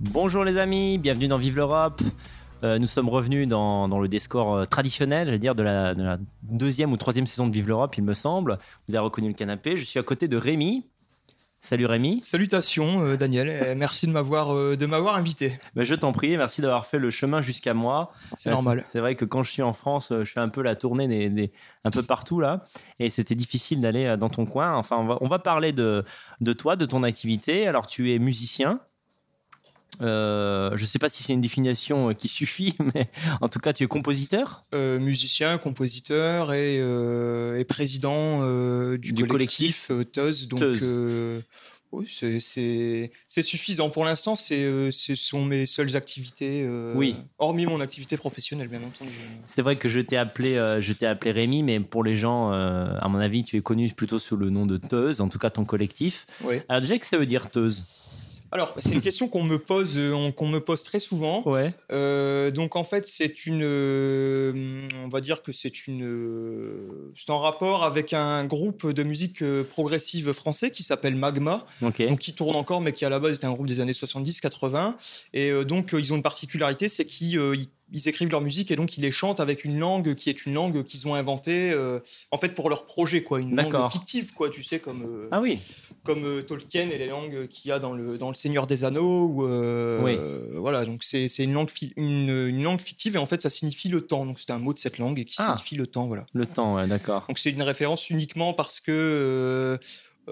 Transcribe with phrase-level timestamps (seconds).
[0.00, 2.00] Bonjour les amis, bienvenue dans Vive l'Europe.
[2.62, 5.94] Euh, nous sommes revenus dans, dans le Descore euh, traditionnel, je veux dire, de la,
[5.94, 8.58] de la deuxième ou troisième saison de Vive l'Europe, il me semble.
[8.88, 9.76] Vous avez reconnu le canapé.
[9.76, 10.86] Je suis à côté de Rémi.
[11.62, 12.22] Salut Rémi.
[12.24, 15.60] Salutations euh, Daniel, et merci de m'avoir euh, de m'avoir invité.
[15.74, 18.12] Ben, je t'en prie, merci d'avoir fait le chemin jusqu'à moi.
[18.38, 18.86] C'est Euh, normal.
[18.92, 21.28] C'est vrai que quand je suis en France, je fais un peu la tournée des,
[21.28, 21.52] des-
[21.84, 22.64] un peu partout là,
[22.98, 24.74] et c'était difficile d'aller dans ton coin.
[24.74, 26.02] Enfin, on va, on va parler de,
[26.40, 27.66] de toi, de ton activité.
[27.66, 28.80] Alors, tu es musicien.
[30.00, 33.58] Euh, je ne sais pas si c'est une définition euh, qui suffit, mais en tout
[33.58, 34.64] cas, tu es compositeur?
[34.74, 38.40] Euh, musicien, compositeur et, euh, et président
[38.96, 40.46] du, Du collectif, euh, Teuz.
[40.48, 40.60] Donc
[41.92, 43.10] oui, c'est-
[43.42, 44.36] suffisant pour l'instant.
[44.36, 46.62] Ce sont mes seules activités.
[46.64, 47.16] euh, Oui.
[47.38, 49.10] Hormis mon activité professionnelle, bien entendu.
[49.44, 52.94] C'est vrai que je t'ai appelé, euh, je appelé Rémi, mais pour les gens, euh,
[53.00, 55.50] à mon avis, tu es connu plutôt sous le nom de Teuse, en tout cas
[55.50, 56.26] ton collectif.
[56.44, 56.64] Ouais.
[56.68, 57.82] Alors déjà, que ça veut dire Teuse?
[58.52, 61.42] Alors, c'est une question qu'on me pose, euh, on- qu'on me pose très souvent.
[61.48, 61.72] Ouais.
[61.92, 67.38] Euh, donc en fait, c'est une, euh, on va dire que c'est une, c'est en
[67.38, 71.64] rapport avec un groupe de musique progressive français qui s'appelle Magma,
[72.08, 74.96] donc qui tourne encore, mais qui à la base était un groupe des années 70-80.
[75.32, 77.38] Et donc ils ont une particularité, c'est qu'ils
[77.92, 80.54] ils- écrivent leur musique et donc ils les chantent avec une langue qui est une
[80.54, 84.50] langue qu'ils ont inventée, euh, en fait pour leur projet, quoi, une langue fictive, quoi,
[84.50, 85.02] tu sais, comme.
[85.02, 85.58] euh, Ah oui.
[86.02, 88.84] comme euh, Tolkien et les langues qu'il y a dans le, dans le Seigneur des
[88.84, 89.26] Anneaux.
[89.26, 89.44] Ou,
[90.04, 90.16] Oui.
[90.54, 94.00] voilà, donc c'est une langue, une, une langue fictive et en fait ça signifie le
[94.00, 94.24] temps.
[94.26, 95.46] Donc c'est un mot de cette langue et qui Ah.
[95.56, 96.06] signifie le temps.
[96.06, 96.26] Voilà.
[96.32, 97.24] Le temps, ouais, d'accord.
[97.28, 99.78] Donc c'est une référence uniquement parce que.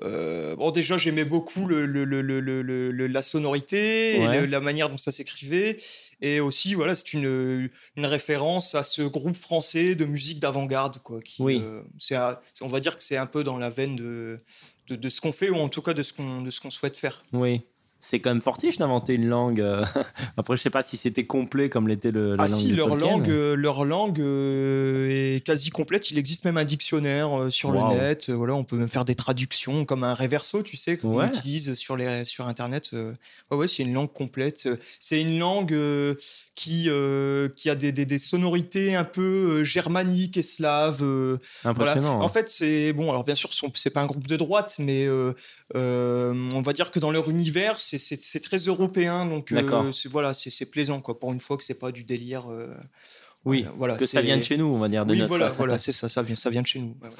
[0.02, 4.44] Euh, bon, déjà, j'aimais beaucoup le, le- le- la sonorité Ouais.
[4.44, 5.78] et la manière dont ça s'écrivait.
[6.20, 10.98] Et aussi, voilà, c'est une, une référence à ce groupe français de musique d'avant-garde.
[11.02, 11.60] quoi, qui, Oui.
[11.64, 11.82] euh,
[12.16, 14.36] à- on va dire que c'est un peu dans la veine de,
[14.88, 16.70] de, de ce qu'on fait ou en tout cas de ce qu'on de ce qu'on
[16.70, 17.24] souhaite faire.
[17.32, 17.62] Oui.
[18.00, 19.60] C'est quand même fortiche d'inventer une langue.
[19.60, 19.84] euh.
[20.36, 22.76] Après, je sais pas si c'était complet comme l'était le, la Ah langue si, de
[22.76, 26.10] leur Tolkien, langue, mais- euh, leur langue euh, est quasi complète.
[26.12, 28.28] Il existe même un dictionnaire euh, sur le net.
[28.28, 31.26] Euh, voilà, on peut même faire des traductions comme un reverso, tu sais, qu'on Ouais.
[31.26, 32.90] utilise sur les sur internet.
[32.92, 33.12] euh.
[33.50, 34.66] Ouais, ouais, c'est une langue complète.
[34.66, 36.14] Euh, C'est une langue euh,
[36.54, 41.02] qui euh, qui a des, des, des sonorités un peu euh, germaniques et slaves.
[41.02, 41.92] euh, voilà.
[41.92, 42.20] Impressionnant.
[42.20, 42.24] hein.
[42.24, 43.10] En fait, c'est bon.
[43.10, 45.32] Alors bien sûr, c'est pas un groupe de droite, mais euh,
[45.74, 49.24] euh, on va dire que dans leur univers, c'est- très européen.
[49.24, 51.18] Donc euh, voilà, c'est c'est plaisant quoi.
[51.18, 52.50] Pour une fois que c'est pas du délire.
[52.52, 52.74] euh,
[53.48, 53.66] oui.
[53.76, 55.04] voilà, que ça vient de chez nous, on va dire.
[55.06, 56.96] De Oui, notre- voilà, voilà, c'est ça, ça vient, ça vient de chez nous.
[57.02, 57.14] ouais, ouais.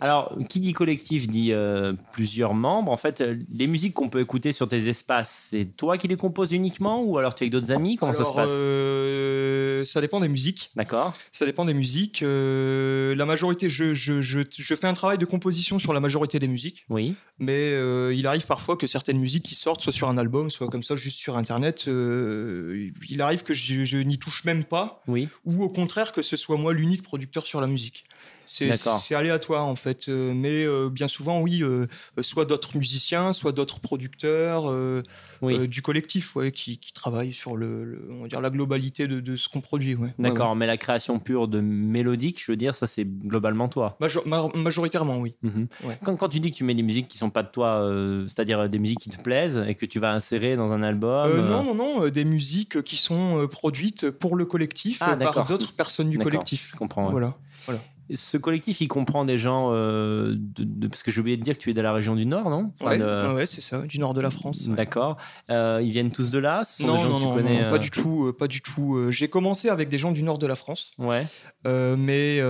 [0.00, 2.90] Alors, qui dit collectif dit euh, plusieurs membres.
[2.90, 6.16] En fait, euh, les musiques qu'on peut écouter sur tes espaces, c'est toi qui les
[6.16, 7.96] composes uniquement ou alors tu es avec d'autres amis?
[7.96, 8.50] Comment ça se passe?
[8.50, 10.70] euh, Ça dépend des musiques.
[10.76, 11.14] D'accord.
[11.30, 12.22] Ça dépend des musiques.
[12.22, 16.38] Euh, la majorité, je, je, je, je fais un travail de composition sur la majorité
[16.38, 17.14] des musiques, Oui.
[17.38, 20.68] mais euh, il arrive parfois que certaines musiques qui sortent, soit sur un album, soit
[20.68, 25.02] comme ça, juste sur Internet, euh, il arrive que je, je n'y touche même pas,
[25.06, 25.28] Oui.
[25.44, 28.04] ou au contraire que ce soit moi l'unique producteur sur la musique.
[28.52, 31.86] C'est aléatoire en fait, euh, mais euh, bien souvent, oui, euh,
[32.20, 35.02] soit d'autres musiciens, soit d'autres producteurs euh,
[35.40, 35.66] Oui.
[35.68, 39.20] du collectif ouais, qui, qui travaillent sur le, le- on va dire la globalité de,
[39.20, 39.94] de ce qu'on produit.
[39.94, 40.12] Ouais.
[40.18, 40.56] D'accord, ouais.
[40.56, 43.96] mais la création pure de mélodique, je veux dire, ça c'est globalement toi.
[44.00, 45.34] Majo- ma- majoritairement, oui.
[45.42, 45.68] Mhm.
[46.04, 47.88] Quand, quand tu dis que tu mets des musiques qui sont pas de toi,
[48.28, 51.40] c'est-à-dire des musiques qui te plaisent et que tu vas insérer dans un album.
[51.48, 56.10] Non, non, non, des musiques qui sont produites pour le collectif Ah, par d'autres personnes
[56.10, 56.70] du collectif.
[56.72, 57.06] Je comprends.
[57.06, 57.12] ouais.
[57.12, 57.80] Voilà.
[58.14, 61.56] Ce collectif, il comprend des gens euh, de, de- parce que j'ai oublié de dire
[61.56, 62.72] que tu es de la région du Nord, non?
[62.80, 64.66] Enfin, Ouais, de- ouais, ouais, c'est ça, du nord de la France.
[64.68, 64.74] ouais.
[64.76, 65.16] D'accord.
[65.50, 66.62] Euh, ils viennent tous de là?
[66.64, 68.48] Ce sont des Non, gens non, que tu non, connais non, pas du tout, pas
[68.48, 69.06] du tout.
[69.10, 70.92] J'ai commencé avec des gens du nord de la France.
[70.98, 71.26] Ouais.
[71.66, 72.40] Euh, mais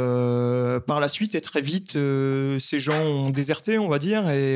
[0.87, 4.55] par la suite et très vite, ces gens ont déserté, on va dire, et,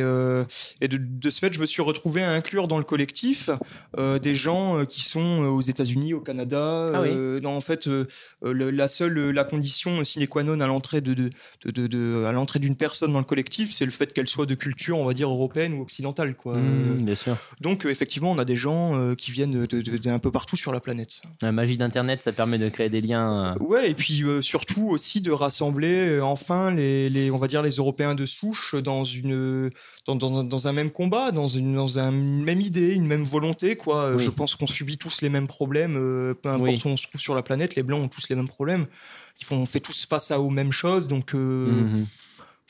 [0.81, 3.51] et de, de ce fait, je me suis retrouvé à inclure dans le collectif
[3.99, 6.87] des gens qui sont aux États-Unis, au Canada.
[6.93, 7.45] Ah oui.
[7.47, 7.89] en fait,
[8.43, 11.31] la seule, la condition sine qua non à l'entrée de, de,
[11.65, 14.47] de- de- de- à l'entrée d'une personne dans le collectif, c'est le fait qu'elle soit
[14.47, 16.57] de culture, on va dire européenne ou occidentale, quoi.
[16.57, 17.37] Mmh, bien sûr.
[17.61, 20.81] Donc, euh, effectivement, on a des gens euh, qui viennent d'un peu partout sur la
[20.81, 21.21] planète.
[21.43, 23.55] La magie d'Internet, ça permet de créer des liens.
[23.57, 27.49] euh, Ouais, et puis euh, surtout aussi de rassembler euh, enfin les, les, on va
[27.49, 29.71] dire les Européens de souche dans une,
[30.07, 33.25] dans, dans, dans un même combat, dans une, dans un- une même idée, une même
[33.25, 34.03] volonté, quoi.
[34.05, 34.25] Euh, Oui.
[34.25, 36.81] Je pense qu'on subit tous les mêmes problèmes, euh, peu importe Oui.
[36.85, 38.87] où on se trouve sur la planète, les blancs ont tous les mêmes problèmes.
[39.41, 41.35] Ils font, on fait tous face à aux mêmes choses, donc.
[41.35, 42.07] mhm.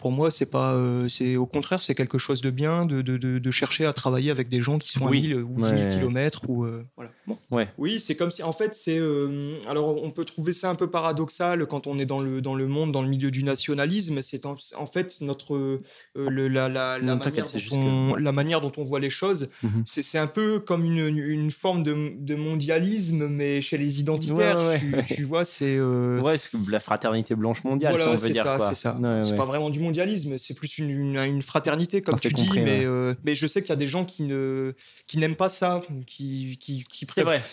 [0.07, 3.17] Pour moi, c'est pas, euh, c'est au contraire, c'est quelque chose de bien de, de,
[3.17, 5.63] de, de chercher à travailler avec des gens qui sont Oui, à 1000 ou 10
[5.65, 5.91] 000 ouais.
[5.91, 7.11] kilomètres ou euh, voilà.
[7.51, 7.69] Ouais.
[7.79, 8.99] Oui, c'est comme si, en fait, c'est.
[8.99, 12.55] Euh, alors, on peut trouver ça un peu paradoxal quand on est dans le, dans
[12.55, 14.21] le monde, dans le milieu du nationalisme.
[14.23, 14.57] C'est en,
[14.87, 15.55] fait notre.
[15.55, 15.83] Euh,
[16.15, 19.51] le, la, la, la, manière dont on, la, manière dont on, voit les choses.
[19.63, 19.83] Mhm.
[19.85, 24.81] C'est un peu comme une, une forme de, de, mondialisme, mais chez les identitaires.
[25.07, 25.77] tu, vois, c'est.
[25.77, 26.21] Euh...
[26.21, 26.37] Ouais,
[26.69, 28.45] la fraternité blanche mondiale, voilà, on veut dire.
[28.61, 32.49] C'est ça, c'est pas vraiment du mondialisme, c'est plus une, une, fraternité, comme tu dis,
[32.55, 34.75] mais, euh, mais je sais qu'il y a des gens qui n'aiment
[35.07, 37.07] qui pas ça, qui, qui, qui,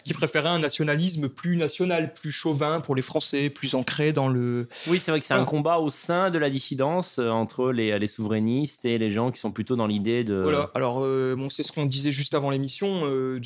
[0.04, 4.68] qui préféraient un nationalisme plus national, plus chauvin pour les Français, plus ancré dans le.
[4.88, 7.98] Oui, c'est vrai que c'est un combat au sein de la dissidence euh, entre les,
[7.98, 10.36] les souverainistes et les gens qui sont plutôt dans l'idée de.
[10.36, 13.02] Voilà, alors euh, bon, c'est ce qu'on disait juste avant l'émission.
[13.04, 13.40] Euh,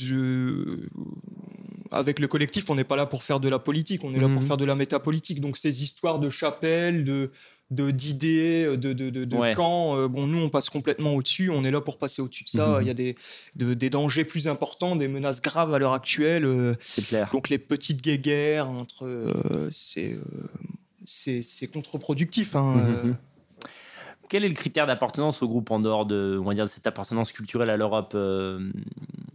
[1.92, 4.28] avec le collectif, on n'est pas là pour faire de la politique, on est là
[4.28, 4.48] pour mhm.
[4.48, 5.40] faire de la métapolitique.
[5.40, 7.32] Donc ces histoires de chapelle, de
[7.70, 9.98] d'idées, de, de, de, de camps.
[9.98, 11.50] Euh, bon, nous, on passe complètement au-dessus.
[11.50, 12.68] On est là pour passer au-dessus de ça.
[12.68, 12.82] Mhm.
[12.82, 13.16] Il y a des,
[13.56, 16.46] des dangers plus importants, des menaces graves à l'heure actuelle.
[16.46, 17.30] Euh, c'est clair.
[17.34, 19.06] Donc, les petites guéguerres entre.
[19.06, 20.18] Euh, c'est
[21.06, 22.56] c'est contre-productif.
[22.56, 23.16] Hein, mhm,
[24.30, 27.32] quel est le critère d'appartenance au groupe en dehors de, on va dire, cette appartenance
[27.32, 28.72] culturelle à l'Europe euh,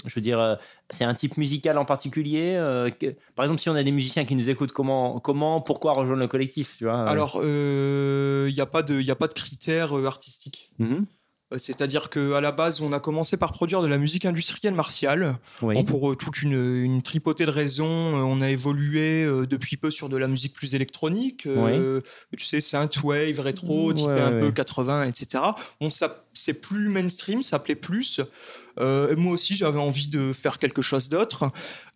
[0.06, 0.56] Je veux dire, euh,
[0.90, 2.90] c'est un type musical en particulier euh,
[3.34, 6.28] Par exemple, si on a des musiciens qui nous écoutent, comment, comment pourquoi rejoindre le
[6.28, 10.70] collectif tu vois Alors, il n'y a, pas de, a pas de critères artistiques.
[10.80, 11.04] Mm-hmm.
[11.04, 11.21] Euh,
[11.58, 15.36] c'est-à-dire qu'à la base, on a commencé par produire de la musique industrielle martiale.
[15.86, 20.16] pour euh, toute une, tripotée de raisons, euh, on a évolué depuis peu sur de
[20.16, 21.46] la musique plus électronique.
[22.36, 25.44] tu sais, synthwave, rétro, type un peu 80, etc.
[26.34, 28.20] C'est plus mainstream, ça plaît plus.
[28.78, 31.50] Euh, moi aussi, j'avais envie de faire quelque chose d'autre.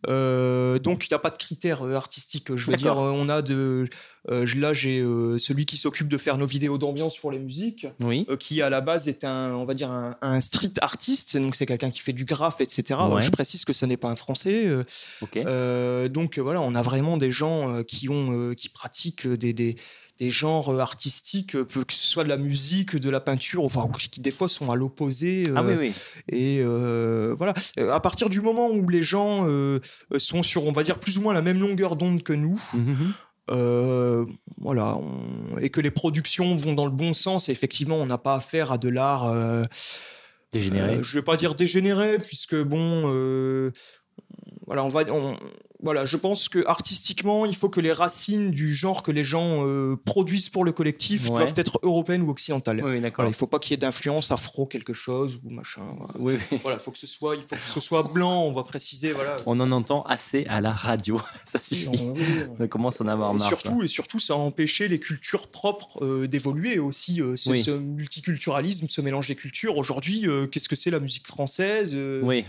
[0.08, 2.54] Euh, donc, il n'y a pas de critères euh, artistiques.
[2.54, 3.88] Je veux dire, on a de.
[4.28, 5.00] là, j'ai
[5.38, 7.86] celui qui s'occupe de faire nos vidéos d'ambiance pour les musiques,
[8.38, 11.36] qui à la base est un, on va dire, un, street artiste.
[11.36, 13.00] Donc, c'est quelqu'un qui fait du graphe, etc.
[13.18, 14.68] je précise que ce n'est pas un français.
[15.32, 19.76] donc, voilà, on a vraiment des gens qui, ont, qui pratiquent des, des
[20.18, 23.88] des genres euh, artistiques, euh, que ce soit de la musique, de la peinture, enfin,
[23.98, 25.44] qui des fois sont à l'opposé.
[25.54, 25.92] ah oui, oui.
[26.30, 26.62] Et
[27.34, 27.54] voilà.
[27.76, 29.46] À partir du moment où les gens
[30.18, 34.26] sont sur, on va dire, plus ou moins la même longueur d'onde que nous, mmh
[34.58, 34.98] voilà,
[35.60, 37.48] et que les productions vont dans le bon sens.
[37.48, 39.32] Et effectivement, on n'a pas affaire à de l'art
[40.52, 40.98] dégénéré.
[41.02, 43.02] je vais pas dire dégénéré, puisque bon,
[44.66, 45.04] voilà, on va,
[45.82, 49.66] voilà, je pense que artistiquement, il faut que les racines du genre que les gens
[49.66, 52.82] euh, produisent pour le collectif doivent être européennes ou occidentales.
[52.82, 53.26] Oui, d'accord.
[53.26, 55.94] il ne faut pas qu'il y ait d'influence afro quelque chose ou machin.
[55.98, 56.14] Voilà.
[56.18, 58.44] Oui, voilà, il faut que ce soit, il faut que ce soit blanc.
[58.44, 59.36] On va préciser, voilà.
[59.44, 61.88] On en entend assez à la radio, ça suffit.
[62.58, 63.46] on, commence à en avoir marre.
[63.46, 67.20] Et surtout, et surtout, ça a empêché les cultures propres euh, d'évoluer aussi.
[67.20, 69.76] Euh, ce, multiculturalisme, ce mélange des cultures.
[69.76, 72.44] Aujourd'hui, qu'est-ce que c'est la musique française Oui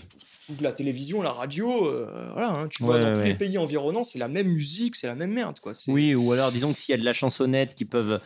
[0.61, 4.19] la télévision, la radio, euh, voilà, hein, tu vois, dans tous les pays environnants, c'est
[4.19, 5.73] la même musique, c'est la même merde, quoi.
[5.87, 8.19] Oui, ou alors disons que s'il y a de la chansonnette qui peuvent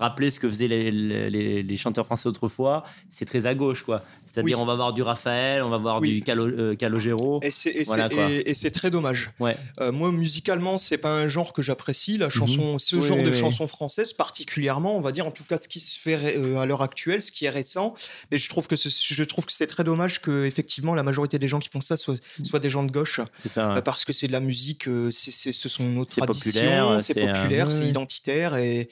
[0.00, 4.02] rappeler ce que faisaient les, les, chanteurs français autrefois, c'est très à gauche, quoi.
[4.24, 7.40] C'est-à-dire, on va voir du Raphaël, on va voir du Calo, euh, Calogero.
[7.42, 9.30] Et c'est très dommage.
[9.40, 9.56] Ouais.
[9.80, 12.16] Euh, moi, musicalement, c'est pas un genre que j'apprécie.
[12.16, 12.78] La chanson, mhm.
[12.78, 15.98] ce genre de chanson française, particulièrement, on va dire, en tout cas, ce qui se
[15.98, 17.94] fait euh, à l'heure actuelle, ce qui est récent.
[18.30, 21.48] Mais je trouve que je trouve que c'est très dommage que effectivement la majorité des
[21.48, 23.20] gens qui font ça soient, soient des gens de gauche.
[23.46, 27.86] Ça, parce que c'est de la musique, c'est ce sont nos traditions, c'est populaire, c'est
[27.86, 28.88] identitaire et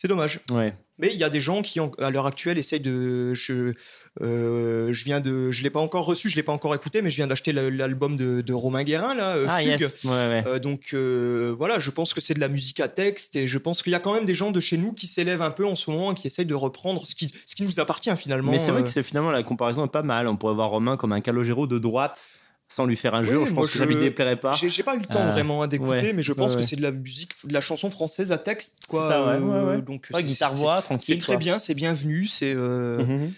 [0.00, 0.40] c'est dommage.
[0.50, 0.72] Ouais.
[0.96, 3.34] Mais il y a des gens qui, à l'heure actuelle, essayent de.
[3.34, 3.74] Je,
[4.22, 7.10] euh, je viens de, je l'ai pas encore reçu, je l'ai pas encore écouté, mais
[7.10, 9.78] je viens d'acheter l'album de, Romain Guérin là, euh, ah, Fugue.
[9.78, 10.04] Yes.
[10.04, 10.44] Ouais, ouais.
[10.46, 13.82] Euh, donc voilà, je pense que c'est de la musique à texte et je pense
[13.82, 15.76] qu'il y a quand même des gens de chez nous qui s'élèvent un peu en
[15.76, 18.52] ce moment, qui essayent de reprendre ce qui, ce qui nous appartient finalement.
[18.52, 20.28] Mais c'est vrai que c'est finalement la comparaison est pas mal.
[20.28, 22.30] On pourrait voir Romain comme un Calogero de droite
[22.70, 23.44] sans lui faire un jeu.
[23.46, 24.52] je pense que ça lui déplairait pas.
[24.52, 27.32] J'ai pas eu le temps vraiment d'écouter, mais je pense que c'est de la musique,
[27.44, 29.08] de la chanson française à texte, quoi.
[29.08, 31.16] Ça, ouais, Donc guitare voix, tranquille.
[31.16, 32.54] C'est très bien, c'est bienvenu, c'est.
[32.54, 33.32] Mhm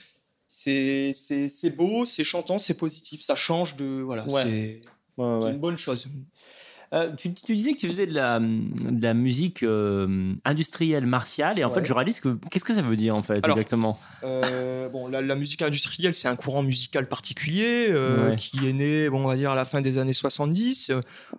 [0.52, 3.22] c'est beau, c'est chantant, c'est positif.
[3.22, 4.02] Ça change de.
[4.02, 4.80] Voilà, c'est
[5.18, 6.06] une bonne chose.
[6.92, 11.64] Euh, tu, disais que tu faisais de la, de la musique euh, industrielle martiale et
[11.64, 13.98] en fait je réalise que qu'est-ce que ça veut dire en fait exactement?
[14.24, 17.94] euh, Bon, la, musique industrielle c'est un courant musical particulier
[18.36, 20.92] qui est né, bon, on va dire à la fin des années 70.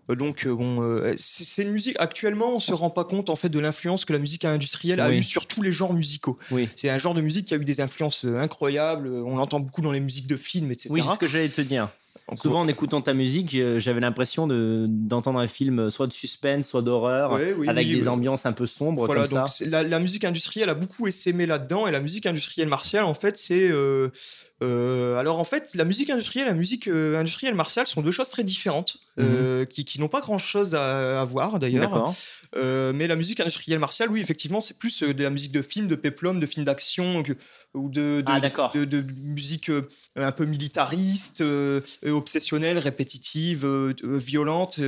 [0.10, 1.96] donc bon, c'est une musique.
[2.00, 5.12] Actuellement, on se rend pas compte en fait de l'influence que la musique industrielle a
[5.12, 6.40] eu sur tous les genres musicaux.
[6.50, 6.68] Oui.
[6.76, 9.08] C'est un genre de musique qui a eu des influences incroyables.
[9.08, 10.90] On l'entend beaucoup dans les musiques de films, etc.
[10.92, 11.90] Oui, c'est ce que j'allais te dire.
[12.36, 17.34] Souvent, en écoutant ta musique, j'avais l'impression d'entendre un film soit de suspense, soit d'horreur,
[17.68, 19.66] avec des ambiances un peu sombres voilà, comme ça.
[19.66, 23.70] La, musique industrielle a beaucoup essaimé là-dedans, et la musique industrielle martiale, en fait, c'est
[23.70, 24.10] euh,
[24.64, 28.12] Euh, alors en fait, la musique industrielle et la musique euh, industrielle martiale sont deux
[28.12, 32.14] choses très différentes, euh, qui, qui n'ont pas grand-chose à, à voir d'ailleurs.
[32.56, 35.62] Euh, mais la musique industrielle martiale, oui, effectivement, c'est plus euh, de la musique de
[35.62, 37.24] film, de péplum, de film d'action
[37.74, 38.72] ou de, de, Ah, d'accord.
[38.74, 41.44] de, de musique euh, un peu militariste,
[42.06, 43.66] obsessionnelle, répétitive,
[44.04, 44.80] violente,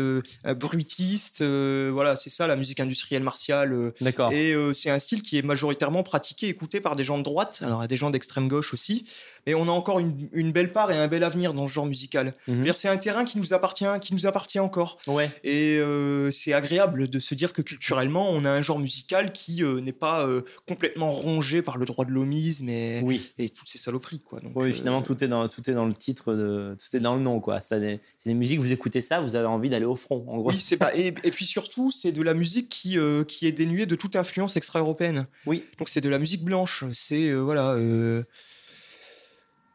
[0.55, 1.41] bruitiste.
[1.43, 3.93] voilà, c'est ça la musique industrielle martiale.
[4.01, 4.31] D'accord.
[4.31, 7.88] et c'est un style qui est majoritairement pratiqué, écouté par des gens de droite, alors
[7.88, 9.05] des gens d'extrême gauche aussi,
[9.48, 11.86] mais on a encore une, une belle part et un bel avenir dans ce genre
[11.86, 12.34] musical.
[12.48, 12.72] Mhm.
[12.75, 14.98] C'est un terrain qui nous appartient, qui nous appartient encore.
[15.07, 15.31] Ouais.
[15.43, 19.63] Et euh, c'est agréable de se dire que culturellement, on a un genre musical qui
[19.63, 23.31] euh, n'est pas euh, complètement rongé par le droit de l'homisme et, Oui.
[23.38, 24.19] et toutes ces saloperies.
[24.19, 24.41] Quoi.
[24.41, 27.00] Donc, Oui, euh, finalement, tout est, dans, tout est dans le titre, de, tout est
[27.00, 27.39] dans le nom.
[27.39, 27.62] quoi.
[27.62, 27.79] C'est
[28.25, 30.50] des, musiques, vous écoutez ça, vous avez envie d'aller au front, en gros.
[30.51, 30.95] Oui, c'est pas.
[30.95, 32.97] Et, et puis surtout, c'est de la musique qui,
[33.27, 35.27] qui est dénuée de toute influence extra-européenne.
[35.45, 35.63] Oui.
[35.79, 36.83] Donc c'est de la musique blanche.
[36.93, 37.77] C'est voilà.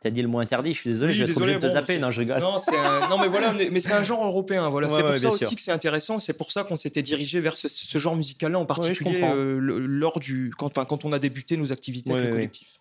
[0.03, 1.67] T'as dit le mot interdit, je suis désolé, Oui, je vais être obligé de te
[1.67, 1.99] désolé, bon, zapper.
[1.99, 2.41] Non, je rigole.
[2.41, 4.67] Non, c'est un- non, mais voilà, mais mais c'est un genre européen.
[4.71, 5.55] Voilà, Ouais, c'est pour ouais, ça aussi sûr.
[5.55, 6.21] que c'est intéressant.
[6.21, 10.19] C'est pour ça qu'on s'était dirigé vers ce, ce genre musical-là en particulier euh, lors
[10.19, 12.33] du quand, enfin, quand on a débuté nos activités avec le ouais.
[12.35, 12.81] collectif.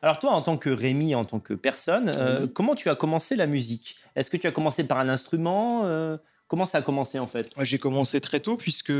[0.00, 2.50] Alors toi, en tant que Rémi, en tant que personne, euh, Oui.
[2.54, 3.96] comment tu as commencé la musique?
[4.14, 7.52] Est-ce que tu as commencé par un instrument euh, Comment ça a commencé en fait?
[7.60, 8.90] J'ai commencé très tôt puisque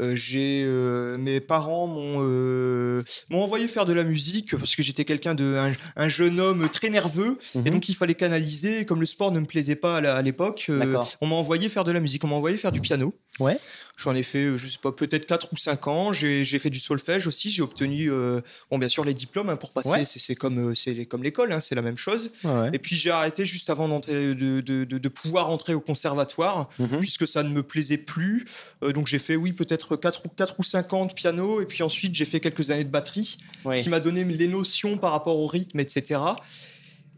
[0.00, 5.04] j'ai euh, mes parents m'ont euh, m'ont envoyé faire de la musique parce que j'étais
[5.04, 7.70] quelqu'un de un, un jeune homme très nerveux et Mhm.
[7.70, 8.84] donc il fallait canaliser.
[8.84, 10.78] Comme le sport ne me plaisait pas à l'époque, euh,
[11.20, 12.24] on m'a envoyé faire de la musique.
[12.24, 13.14] On m'a envoyé faire du piano.
[13.40, 13.58] Ouais.
[13.98, 16.12] J'en ai fait, euh, je sais pas, peut-être 4 ou 5 ans.
[16.12, 17.50] J'ai fait du solfège aussi.
[17.50, 19.88] J'ai obtenu, euh, bon, bien sûr, les diplômes hein, pour passer.
[19.90, 20.04] Ouais.
[20.04, 22.30] C'est- comme, euh, comme l'école, hein, c'est la même chose.
[22.44, 22.68] Ouais.
[22.74, 26.98] Et puis j'ai arrêté juste avant de, de- de- de pouvoir entrer au conservatoire Mhm.
[27.00, 28.44] puisque ça ne me plaisait plus.
[28.82, 31.66] Euh, donc j'ai fait, oui, peut-être 4 ou, 4 ou 5 ans de piano, et
[31.66, 33.76] puis ensuite j'ai fait quelques années de batterie, Ouais.
[33.76, 36.20] ce qui m'a donné les notions par rapport au rythme, etc.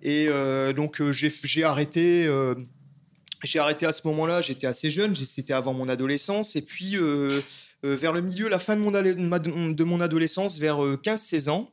[0.02, 2.28] Et euh, donc j'ai arrêté.
[3.42, 6.96] Euh, j'ai arrêté à ce moment-là, j'étais assez jeune, c'était avant mon adolescence, et puis
[6.96, 7.40] euh,
[7.84, 11.70] euh, vers le milieu, la fin de mon, de adolescence, vers euh, 15-16 ans,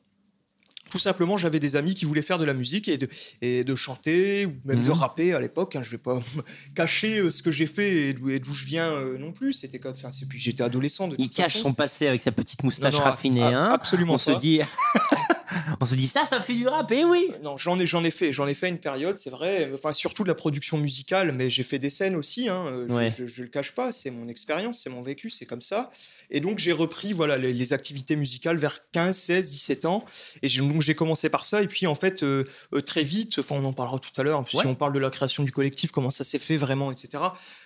[0.92, 3.10] tout simplement, j'avais des amis qui voulaient faire de la musique et de,
[3.42, 4.92] et de chanter, ou même de Mhm.
[4.94, 5.76] rapper à l'époque.
[5.76, 6.22] hein, je vais pas
[6.76, 9.52] cacher euh, ce que j'ai fait et d'où je viens euh, non plus.
[9.54, 11.08] C'était comme, enfin, puis j'étais adolescent.
[11.08, 11.70] De Il toute cache façon.
[11.70, 13.42] son passé avec sa petite moustache non, raffinée.
[13.42, 13.70] a- hein.
[13.74, 14.62] absolument on se dit,
[15.82, 16.92] on se dit ça, ça fait du rap.
[16.92, 17.32] Et oui.
[17.44, 19.70] Non, j'en ai, j'en ai fait, j'en ai fait une période, c'est vrai.
[19.74, 22.50] Enfin, surtout de la production musicale, mais j'ai fait des scènes aussi.
[22.50, 23.14] Hein, euh, je, Ouais.
[23.18, 25.92] je, je le cache pas, c'est mon expérience, c'est mon vécu, c'est comme ça.
[26.32, 30.06] Et donc j'ai repris, voilà, les, les activités musicales vers 15, 16, 17 ans.
[30.42, 31.62] Et j'ai- donc j'ai commencé par ça.
[31.62, 32.44] Et puis en fait, euh,
[32.74, 34.40] euh, très vite, enfin, on en parlera tout à l'heure.
[34.42, 34.62] Ouais.
[34.62, 37.24] Si on parle de la création du collectif, comment ça s'est fait vraiment, etc.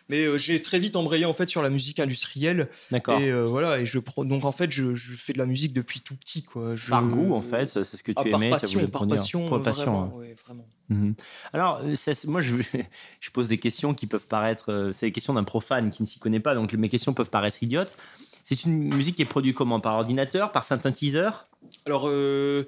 [0.10, 2.68] Mais euh, j'ai très vite embrayé en fait sur la musique industrielle.
[2.92, 3.20] D'accord.
[3.20, 6.02] Et euh, voilà, et je donc en fait, je, je fais de la musique depuis
[6.02, 6.74] tout petit, quoi.
[6.76, 8.50] Je- Par goût, en fait, c'est ce que tu Ah, par aimais.
[8.50, 10.68] t'as passion, par passion, Pour euh, passion, vraiment, ouais, vraiment.
[10.90, 11.14] Mhm.
[11.54, 12.56] Alors, euh, ça, moi, je,
[13.22, 14.90] je pose des questions qui peuvent paraître.
[14.94, 17.62] C'est des questions d'un profane qui ne s'y connaît pas, donc mes questions peuvent paraître
[17.62, 17.96] idiotes.
[18.44, 19.80] C'est une musique qui est produite comment?
[19.80, 20.52] Par ordinateur?
[20.52, 21.48] Par synthétiseur?
[21.86, 22.66] Alors, euh,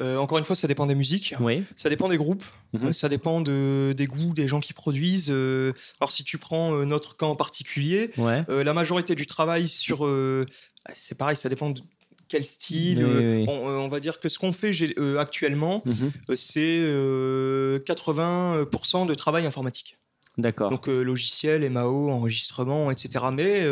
[0.00, 1.64] euh, encore une fois, ça dépend des musiques, Oui.
[1.76, 2.86] ça dépend des groupes, Mhm.
[2.86, 5.28] euh, ça dépend de, des goûts des gens qui produisent.
[5.30, 5.72] euh.
[6.00, 8.44] alors, si tu prends notre cas en particulier, Ouais.
[8.48, 10.04] la majorité du travail sur.
[10.06, 10.46] euh,
[10.94, 11.80] c'est pareil, ça dépend de
[12.28, 13.04] quel style.
[13.04, 13.44] Oui, oui.
[13.48, 14.72] On, on va dire que ce qu'on fait
[15.18, 16.10] actuellement, Mhm.
[16.36, 19.98] c'est euh, 80% de travail informatique.
[20.36, 20.70] D'accord.
[20.70, 23.26] Donc logiciel, MAO, enregistrement, etc.
[23.32, 23.62] Mais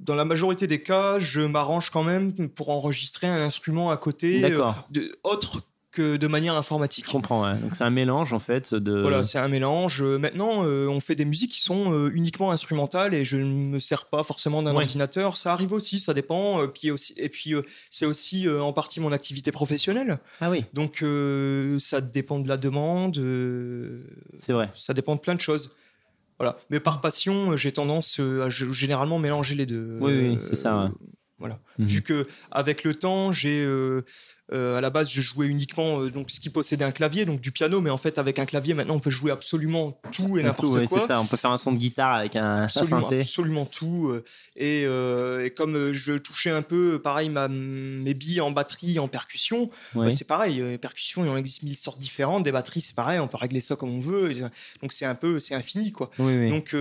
[0.00, 4.44] dans la majorité des cas, je m'arrange quand même pour enregistrer un instrument à côté,
[4.44, 7.04] euh, de, autre que de manière informatique.
[7.06, 7.42] Je comprends.
[7.44, 7.58] ouais.
[7.58, 9.00] Donc c'est un mélange en fait de.
[9.00, 10.02] Voilà, c'est un mélange.
[10.02, 13.44] Euh, Maintenant, euh, on fait des musiques qui sont euh, uniquement instrumentales et je ne
[13.44, 14.84] me sers pas forcément d'un Ouais.
[14.84, 15.36] ordinateur.
[15.36, 16.64] Ça arrive aussi, ça dépend.
[16.68, 20.20] Puis aussi, et puis, euh, c'est aussi en partie mon activité professionnelle.
[20.40, 21.04] Ah oui, Donc,
[21.80, 23.16] ça dépend de la demande.
[24.38, 24.70] c'est vrai.
[24.76, 25.74] ça dépend de plein de choses.
[26.40, 26.56] Voilà.
[26.70, 29.98] Mais par passion, euh, j'ai tendance euh, à généralement mélanger les deux.
[30.00, 30.90] Oui, oui, Euh, c'est ça, ouais.
[31.38, 31.60] Voilà.
[31.78, 31.86] Mhm.
[31.86, 33.62] Vu que avec le temps, j'ai
[34.52, 37.40] euh, à la base, je jouais uniquement euh, donc ce qui possédait un clavier, donc
[37.40, 37.80] du piano.
[37.80, 41.00] Mais en fait, avec un clavier, maintenant, on peut jouer absolument tout et n'importe quoi.
[41.00, 41.20] c'est ça.
[41.20, 43.20] On peut faire un son de guitare avec un Absolument, synthé.
[43.20, 44.08] absolument tout.
[44.08, 44.24] euh,
[44.56, 49.08] Et, euh, et comme je touchais un peu, pareil, ma, mes billes en batterie, en
[49.08, 50.56] percussion, bah, c'est pareil.
[50.60, 52.42] Les percussions, il en existe mille sortes différentes.
[52.42, 54.32] Des batteries, c'est pareil, on peut régler ça comme on veut.
[54.32, 54.40] et,
[54.82, 56.10] Donc c'est un peu, c'est infini, quoi.
[56.18, 56.50] Oui, oui.
[56.50, 56.74] Donc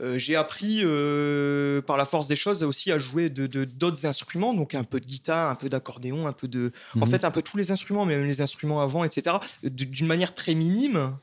[0.00, 4.06] euh, j'ai appris euh, par la force des choses aussi à jouer de de- d'autres
[4.06, 7.10] instruments, donc un peu de guitare, un peu d'accordéon, un peu de, en Mhm.
[7.10, 9.36] fait un peu tous les instruments, même les instruments avant, etc.
[9.64, 11.16] D'une manière très minime.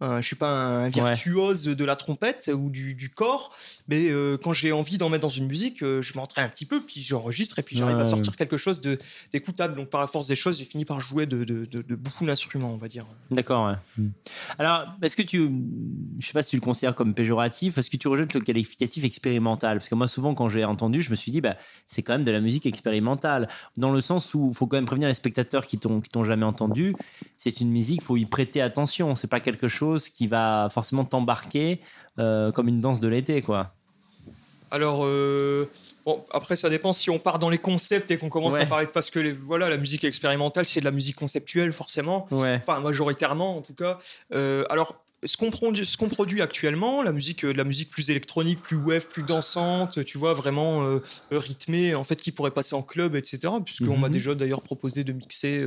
[0.00, 3.56] Un, je suis pas un virtuose de la trompette ou du, du corps,
[3.88, 6.66] mais euh, quand j'ai envie d'en mettre dans une musique, euh, je m'entraîne un petit
[6.66, 8.80] peu, puis j'enregistre et puis j'arrive à sortir quelque chose
[9.32, 9.76] d'écoutable.
[9.76, 12.72] Donc par la force des choses, j'ai fini par jouer de, de, de, beaucoup d'instruments,
[12.72, 13.06] on va dire.
[13.30, 13.74] D'accord.
[13.96, 14.08] Hmm.
[14.58, 15.50] Alors, est-ce que tu,
[16.18, 19.04] je sais pas si tu le considères comme péjoratif, est-ce que tu rejettes le qualificatif
[19.04, 19.78] expérimental?
[19.78, 22.24] Parce que moi, souvent, quand j'ai entendu, je me suis dit, bah, c'est quand même
[22.24, 25.66] de la musique expérimentale, dans le sens où il faut quand même prévenir les spectateurs
[25.66, 26.94] qui t'ont t'ont jamais entendu.
[27.36, 29.14] C'est une musique, faut y prêter attention.
[29.14, 31.80] C'est pas quelque chose qui va forcément t'embarquer
[32.18, 33.74] euh, comme une danse de l'été, quoi.
[34.70, 35.70] Alors, euh,
[36.06, 38.86] bon, après, ça dépend si on part dans les concepts et qu'on commence à parler
[38.86, 42.26] de parce que les, voilà, la musique expérimentale, c'est de la musique conceptuelle, forcément.
[42.30, 43.98] Enfin, majoritairement, en tout cas.
[44.32, 48.62] Euh, alors, ce qu'on produit, ce qu'on produit actuellement, la musique, la musique plus électronique,
[48.62, 51.00] plus wave, plus dansante, tu vois, vraiment
[51.30, 53.52] rythmée, en fait, qui pourrait passer en club, etc.
[53.64, 54.12] Puisqu'on m'a mhm.
[54.12, 55.64] déjà d'ailleurs proposé de mixer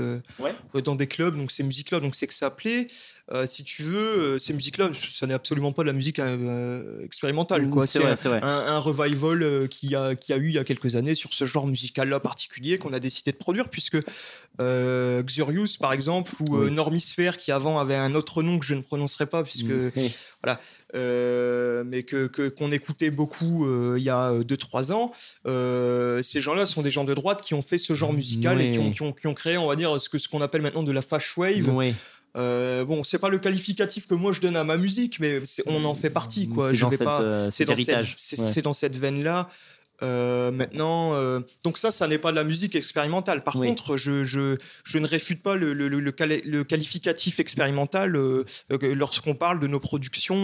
[0.73, 2.87] dans des clubs, donc ces musiques-là, donc c'est que ça plaît.
[3.31, 7.03] Euh, si tu veux, euh, ces musiques-là, ça n'est absolument pas de la musique euh,
[7.03, 7.69] expérimentale.
[7.69, 7.85] Quoi.
[7.85, 11.45] C'est, un, revival qui a, qui a eu il y a quelques années sur ce
[11.45, 13.97] genre musical-là particulier qu'on a décidé de produire, puisque
[14.59, 19.27] Xurius, par exemple, ou Normisphere, qui avant avait un autre nom que je ne prononcerai
[19.27, 19.91] pas, puisque mm.
[20.43, 20.59] voilà.
[21.83, 25.11] mais que, qu'on écoutait beaucoup il y a 2-3 ans.
[26.23, 28.79] ces gens-là sont des gens de droite qui ont fait ce genre musical et qui
[28.79, 30.83] ont, qui ont, qui ont, créé, on va dire, ce, que, ce qu'on appelle maintenant
[30.83, 31.69] de la fash wave.
[31.69, 31.93] Oui.
[32.39, 35.83] Euh, bon, c'est pas le qualificatif que moi je donne à ma musique, mais on
[35.85, 36.73] en fait partie, quoi.
[36.73, 37.49] Je vais pas.
[37.51, 37.73] c'est dans,
[38.63, 39.49] dans, cette veine-là.
[40.01, 43.43] Euh, maintenant, euh, donc ça, ça n'est pas de la musique expérimentale.
[43.43, 49.35] Par contre, je, je, je, ne réfute pas le, le, le, qualificatif expérimental euh, lorsqu'on
[49.35, 50.39] parle de nos productions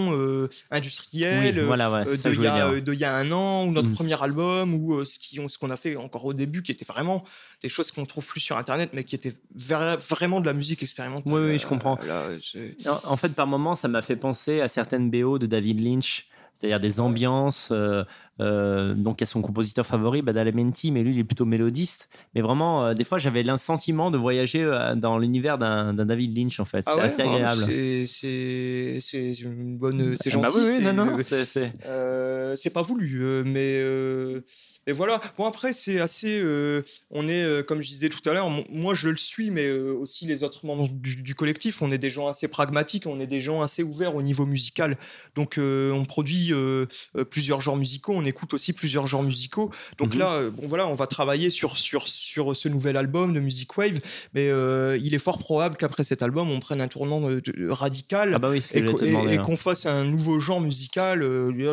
[0.72, 3.94] industrielles voilà, de, y a, un an, ou notre mm.
[3.94, 7.24] premier album, ou ce qu'on ce qu'on a fait encore au début, qui était vraiment
[7.62, 11.34] des choses qu'on trouve plus sur Internet, mais qui étaient vraiment de la musique expérimentale.
[11.34, 11.98] Oui, oui je comprends.
[12.86, 16.80] en fait, par moments, ça m'a fait penser à certaines BO de David Lynch c'est-à-dire
[16.80, 17.70] des ambiances.
[17.72, 18.04] Euh,
[18.42, 22.10] euh, donc, il y a son compositeur favori, Badalamenti, mais lui, il est plutôt mélodiste.
[22.34, 24.66] Mais vraiment, euh, des fois, j'avais l'insentiment de voyager
[24.98, 26.82] dans l'univers d'un David Lynch, en fait.
[26.82, 27.62] C'était ah assez ah, agréable.
[28.08, 30.16] C'est une bonne.
[30.22, 30.58] C'est ah bah gentil.
[30.58, 31.18] oui, non, non,
[32.56, 33.82] c'est pas voulu, mais
[34.88, 35.20] et voilà.
[35.38, 36.40] Bon, après, c'est assez.
[36.40, 39.66] Euh, on est, euh, comme je disais tout à l'heure, moi je le suis, mais
[39.66, 41.82] euh, aussi les autres membres du, collectif.
[41.82, 44.98] On est des gens assez pragmatiques, on est des gens assez ouverts au niveau musical.
[45.36, 46.54] Donc, on produit
[47.30, 49.72] plusieurs genres musicaux, on écoute aussi plusieurs genres musicaux.
[49.98, 50.20] Donc mhm.
[50.20, 54.00] là, bon, voilà, on va travailler sur, sur, sur ce nouvel album de Music Wave,
[54.34, 54.48] mais
[55.00, 57.28] il est fort probable qu'après cet album, on prenne un tournant
[57.70, 59.38] radical ah bah oui, et, hein.
[59.38, 61.26] qu'on fasse un nouveau genre musical.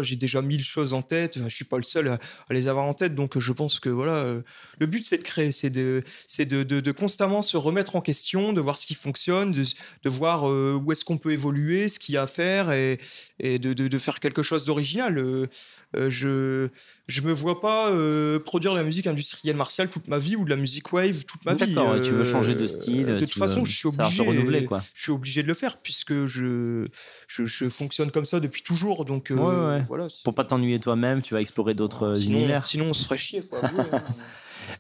[0.02, 2.84] J'ai déjà mille choses en tête, je suis pas le seul à, à les avoir
[2.84, 4.42] en tête donc je pense que voilà, euh,
[4.78, 6.02] le but c'est de créer, c'est de,
[6.38, 9.64] de, de, constamment se remettre en question, de voir ce qui fonctionne, de,
[10.02, 13.00] de voir euh, où est-ce qu'on peut évoluer, ce qu'il y a à faire et,
[13.38, 15.48] et de, de, faire quelque chose d'original.
[15.94, 16.68] Euh, je
[17.06, 17.90] je me vois pas
[18.44, 21.44] produire de la musique industrielle martiale toute ma vie ou de la musique wave toute
[21.44, 21.74] ma vie.
[21.74, 23.06] D'accord, tu veux changer de style.
[23.06, 24.22] de toute façon, je suis obligé.
[24.22, 24.82] renouveler, quoi.
[24.94, 26.86] Je suis obligé de le faire puisque je,
[27.26, 29.04] je, je fonctionne comme ça depuis toujours.
[29.04, 30.08] Donc voilà.
[30.24, 32.66] Pour pas t'ennuyer toi-même, tu vas explorer d'autres univers.
[32.66, 33.42] Sinon, on se ferait chier.
[33.42, 34.02] Faut avouer, hein.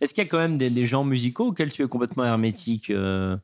[0.00, 2.90] Est-ce qu'il y a quand même des, des, genres musicaux auxquels tu es complètement hermétique
[2.90, 3.36] euh,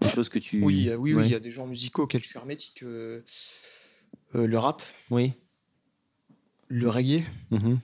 [0.00, 0.62] Des choses que tu.
[0.62, 2.82] Oui, oui, oui, il y a des genres musicaux auxquels je suis hermétique.
[2.82, 3.20] Euh,
[4.34, 4.82] euh, le rap.
[5.10, 5.32] Oui.
[6.74, 7.24] Le reggae.
[7.52, 7.76] Mm-hmm.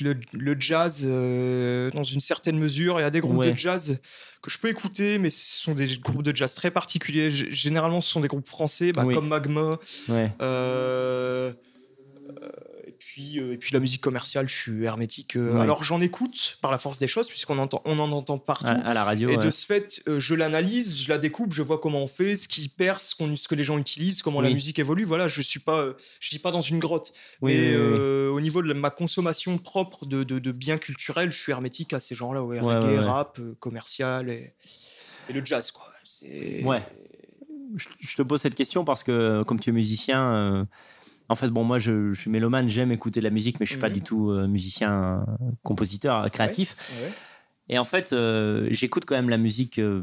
[0.00, 2.98] le, le, jazz, dans une certaine mesure.
[2.98, 4.00] Il y a des groupes de jazz
[4.42, 7.30] que je peux écouter, mais ce sont des groupes de jazz très particuliers.
[7.30, 9.78] Généralement, ce sont des groupes français, bah, comme Magma.
[10.08, 10.32] Ouais.
[10.42, 11.52] Euh,
[13.16, 15.36] et puis la musique commerciale, je suis hermétique.
[15.36, 18.66] Euh, alors j'en écoute par la force des choses, puisqu'on entend, on en entend partout.
[18.66, 19.28] À, la radio.
[19.28, 22.36] Et de ce fait, euh, je l'analyse, je la découpe, je vois comment on fait,
[22.36, 25.04] ce qui perce, ce que les gens utilisent, comment la musique évolue.
[25.04, 25.86] Voilà, je suis pas,
[26.20, 27.12] je vis pas dans une grotte.
[27.42, 32.00] mais au niveau de ma consommation propre de, de, biens culturels, je suis hermétique à
[32.00, 34.54] ces gens-là, ouais, reggae, rap, commercial et,
[35.28, 35.88] et, le jazz, quoi.
[36.62, 36.82] Ouais.
[37.76, 40.68] Je, te pose cette question parce que comme tu es musicien
[41.28, 43.80] en fait, bon, moi, je, suis mélomane, j'aime écouter de la musique, mais je suis
[43.80, 43.94] pas mhm.
[43.94, 45.24] du tout euh, musicien,
[45.62, 46.76] compositeur, créatif.
[47.68, 50.02] Et en fait, euh, j'écoute quand même la musique euh,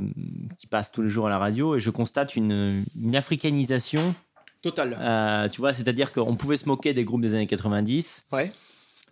[0.58, 4.16] qui passe tous les jours à la radio et je constate une, africanisation
[4.62, 5.50] totale.
[5.52, 8.28] tu vois, c'est-à-dire qu'on pouvait se moquer des groupes des années 90.
[8.32, 8.52] Ouais.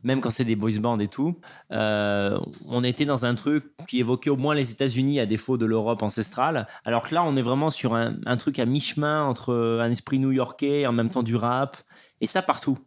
[0.03, 1.39] Même quand c'est des boys bands et tout,
[1.69, 6.01] on était dans un truc qui évoquait au moins les États-Unis à défaut de l'Europe
[6.01, 6.67] ancestrale.
[6.85, 10.19] Alors que là, on est vraiment sur un, un truc à mi-chemin entre un esprit
[10.19, 11.77] new-yorkais et en même temps du rap.
[12.21, 12.79] Et ça partout.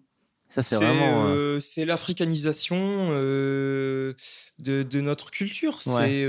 [0.50, 1.26] Ça, c'est vraiment.
[1.26, 2.76] Euh, euh, c'est l'africanisation
[3.12, 4.14] euh,
[4.58, 5.80] de, de, notre culture.
[5.82, 6.26] C'est.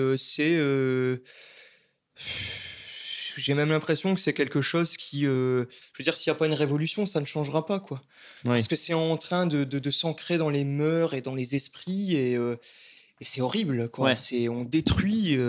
[3.38, 5.66] j'ai même l'impression que c'est quelque chose qui, je
[5.98, 8.04] veux dire, s'il n'y a pas une révolution, ça ne changera pas, quoi.
[8.46, 12.16] Parce que c'est en train de, de, s'ancrer dans les mœurs et dans les esprits,
[12.16, 14.14] et, et c'est horrible, quoi.
[14.14, 15.40] C'est, on détruit,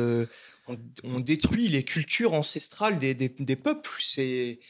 [0.67, 3.91] on, détruit les cultures ancestrales des, des, des peuples.
[4.01, 4.61] C'est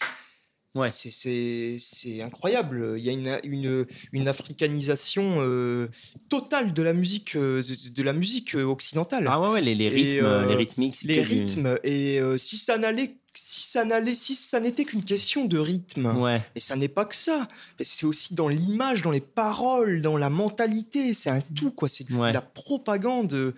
[0.75, 0.89] Ouais.
[0.91, 2.95] C'est incroyable.
[2.97, 5.89] Il y a une, une, une africanisation euh,
[6.31, 9.27] totale de la musique, euh, de la musique euh, occidentale.
[9.29, 11.03] Ah ouais, les, les, rythmes, les rythmiques.
[11.05, 11.79] Les rythmes.
[11.85, 16.43] Et si ça n'allait si ça n'allait, si ça n'était qu'une question de rythme, ouais.
[16.55, 17.49] et ça n'est pas que ça,
[17.81, 22.11] c'est aussi dans l'image, dans les paroles, dans la mentalité, c'est un tout quoi, c'est
[22.11, 23.55] de la propagande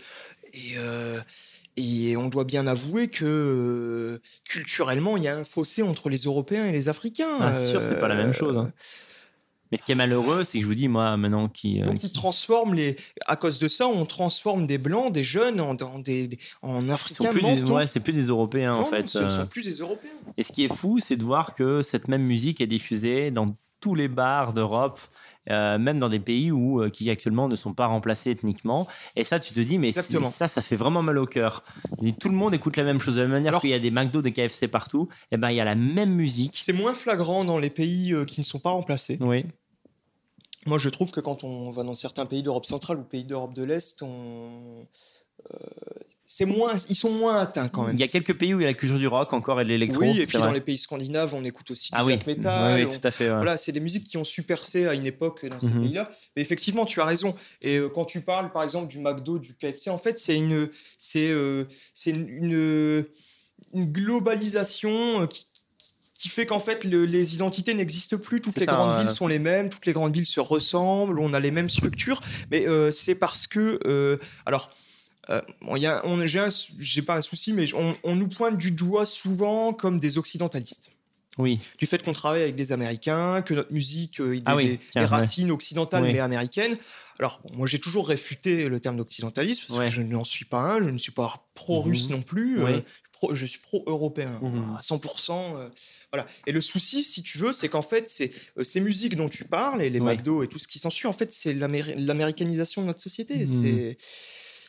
[0.52, 0.76] et
[1.76, 6.18] et on doit bien avouer que euh, culturellement, il y a un fossé entre les
[6.18, 7.36] Européens et les Africains.
[7.40, 8.56] Ah, c'est sûr, c'est pas la même chose.
[8.56, 8.72] Hein.
[9.72, 11.82] Mais ce qui est malheureux, c'est que je vous dis, moi, maintenant, qui.
[11.82, 12.94] Euh, Donc, ils transforment les.
[13.26, 17.32] À cause de ça, on transforme des blancs, des jeunes, en, des, en africains.
[17.32, 19.08] Ouais, c'est plus des Européens, en fait.
[19.08, 19.30] Ce ne euh.
[19.30, 20.10] sont plus des Européens.
[20.36, 23.56] Et ce qui est fou, c'est de voir que cette même musique est diffusée dans
[23.80, 25.00] tous les bars d'Europe.
[25.50, 28.86] Euh, même dans des pays où, euh, qui actuellement ne sont pas remplacés ethniquement.
[29.14, 31.64] Et ça, tu te dis, mais ça, ça fait vraiment mal au cœur.
[32.18, 33.16] tout le monde écoute la même chose.
[33.16, 35.50] De la même manière qu'il y a des McDo, des KFC partout, et eh ben,
[35.50, 36.52] il y a la même musique.
[36.56, 39.18] C'est moins flagrant dans les pays euh, qui ne sont pas remplacés.
[39.20, 39.44] Oui.
[40.66, 43.52] Moi, je trouve que quand on va dans certains pays d'Europe centrale ou pays d'Europe
[43.52, 44.86] de l'Est, on,
[46.36, 47.94] c'est moins, ils sont moins atteints quand même.
[47.94, 49.64] Il y a quelques pays où il y a la culture du rock encore et
[49.64, 50.00] de l'électro.
[50.00, 52.74] Oui, et puis dans les pays scandinaves, on écoute aussi du ah black metal.
[52.74, 53.28] Oui, tout à fait.
[53.28, 55.82] Voilà, c'est des musiques qui ont su percer à une époque dans ces mhm.
[55.82, 56.10] pays-là.
[56.34, 57.36] Mais effectivement, tu as raison.
[57.62, 60.70] Et euh, quand tu parles, par exemple, du McDo, du KFC, en fait, c'est une,
[60.98, 63.06] c'est, euh, c'est une,
[63.72, 65.46] une, globalisation euh, qui,
[66.16, 68.40] qui fait qu'en fait les identités n'existent plus.
[68.40, 71.38] Toutes les grandes villes sont les mêmes, toutes les grandes villes se ressemblent, on a
[71.38, 72.20] les mêmes structures,
[72.50, 74.70] mais c'est parce que alors
[75.30, 80.90] euh, j'ai pas un souci, mais on, nous pointe du doigt souvent comme des occidentalistes.
[81.36, 81.58] Oui.
[81.78, 86.04] Du fait qu'on travaille avec des Américains, que notre musique euh, a des, racines occidentales
[86.04, 86.76] mais américaines.
[87.18, 90.78] Alors, moi, j'ai toujours réfuté le terme d'occidentalisme parce que je n'en suis pas un,
[90.78, 92.16] je ne suis pas pro-russe mhm.
[92.16, 92.62] non plus.
[92.62, 92.80] Euh,
[93.32, 94.76] je suis pro-européen mhm.
[94.76, 95.70] à 100%.
[96.12, 96.26] voilà.
[96.46, 98.32] Et le souci, si tu veux, c'est qu'en fait, c'est
[98.62, 101.32] ces musiques dont tu parles, et les McDo et tout ce qui s'ensuit, en fait,
[101.32, 103.38] c'est l'américanisation de notre société.
[103.38, 103.46] Mhm.
[103.46, 103.98] C'est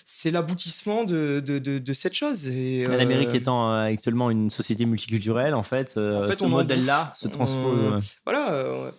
[0.05, 2.47] c'est l'aboutissement de, de, cette chose.
[2.47, 8.03] L'Amérique euh, étant euh, actuellement une société multiculturelle, en fait, euh, ce modèle-là se transpose.
[8.23, 8.91] voilà,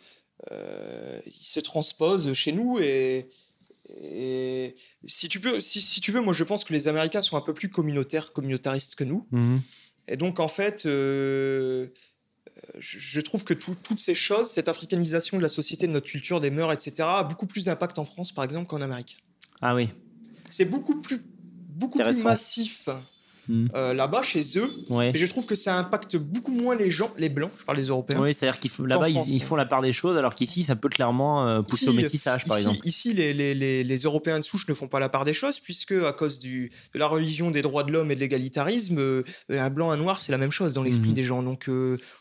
[0.50, 3.30] il se transpose chez nous et,
[5.06, 7.54] si tu peux, si, tu veux, moi je pense que les Américains sont un peu
[7.54, 9.28] plus communautaires, communautaristes que nous.
[9.30, 9.60] Mhm.
[10.08, 11.88] Et donc en fait, je,
[13.20, 16.72] trouve que toutes ces choses, cette africanisation de la société, de notre culture, des mœurs,
[16.72, 19.18] etc., a beaucoup plus d'impact en France, par exemple, qu'en Amérique.
[19.62, 19.90] Ah oui
[20.50, 21.22] c'est beaucoup plus,
[21.68, 22.88] beaucoup plus massif
[23.48, 23.66] Hmm.
[23.76, 24.72] Euh, là-bas chez eux.
[25.14, 27.86] Et je trouve que ça impacte beaucoup moins les gens, les blancs, je parle des
[27.86, 28.20] Européens.
[28.20, 31.46] Oui, c'est-à-dire qu'ils là-bas ils, font la part des choses, alors qu'ici ça peut clairement
[31.46, 32.80] euh, pousser au métissage, par exemple.
[32.84, 35.92] Ici, les, les, les, Européens de souche ne font pas la part des choses, puisque
[35.92, 39.70] à cause du, de la religion, des droits de l'homme et de l'égalitarisme, euh, un
[39.70, 41.14] blanc, un noir, c'est la même chose dans l'esprit hmm.
[41.14, 41.42] des gens.
[41.42, 41.70] Donc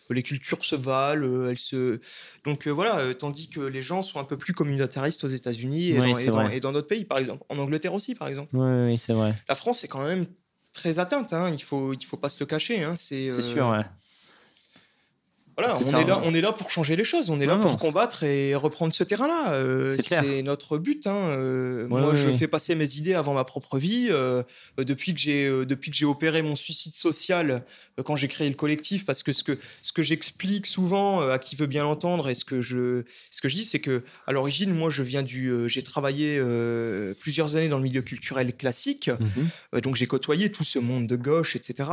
[0.10, 2.00] les cultures se valent, elles se.
[2.44, 6.14] Donc voilà, tandis que les gens sont un peu plus communautaristes aux États-Unis et,
[6.54, 7.44] et, dans d'autres pays, par exemple.
[7.50, 8.50] En Angleterre aussi, par exemple.
[8.54, 9.36] Oui, c'est vrai.
[9.50, 10.28] La France, c'est quand même
[10.76, 11.34] très atteinte.
[11.34, 11.50] Hein.
[11.50, 12.84] Il faut, il faut pas se le cacher.
[12.84, 12.94] Hein.
[12.98, 13.70] C'est euh, sûr.
[13.70, 13.84] Ouais.
[15.58, 17.78] Voilà, on, est là, on est là pour changer les choses, on est là pour
[17.78, 19.54] combattre et reprendre ce terrain-là.
[19.54, 21.08] Euh, c'est notre but.
[21.08, 21.30] Hein.
[21.30, 24.08] Euh, moi, je fais passer mes idées avant ma propre vie.
[24.10, 24.44] Euh,
[24.78, 27.64] depuis que j'ai opéré mon suicide social
[28.04, 31.56] quand j'ai créé le collectif, parce que ce que ce que j'explique souvent à qui
[31.56, 34.74] veut bien l'entendre et ce que je ce que je dis, c'est que à l'origine,
[34.74, 36.42] moi, je viens du, j'ai travaillé
[37.22, 39.82] plusieurs années dans le milieu culturel classique, mhm.
[39.82, 41.90] donc j'ai côtoyé tout ce monde de gauche, etc.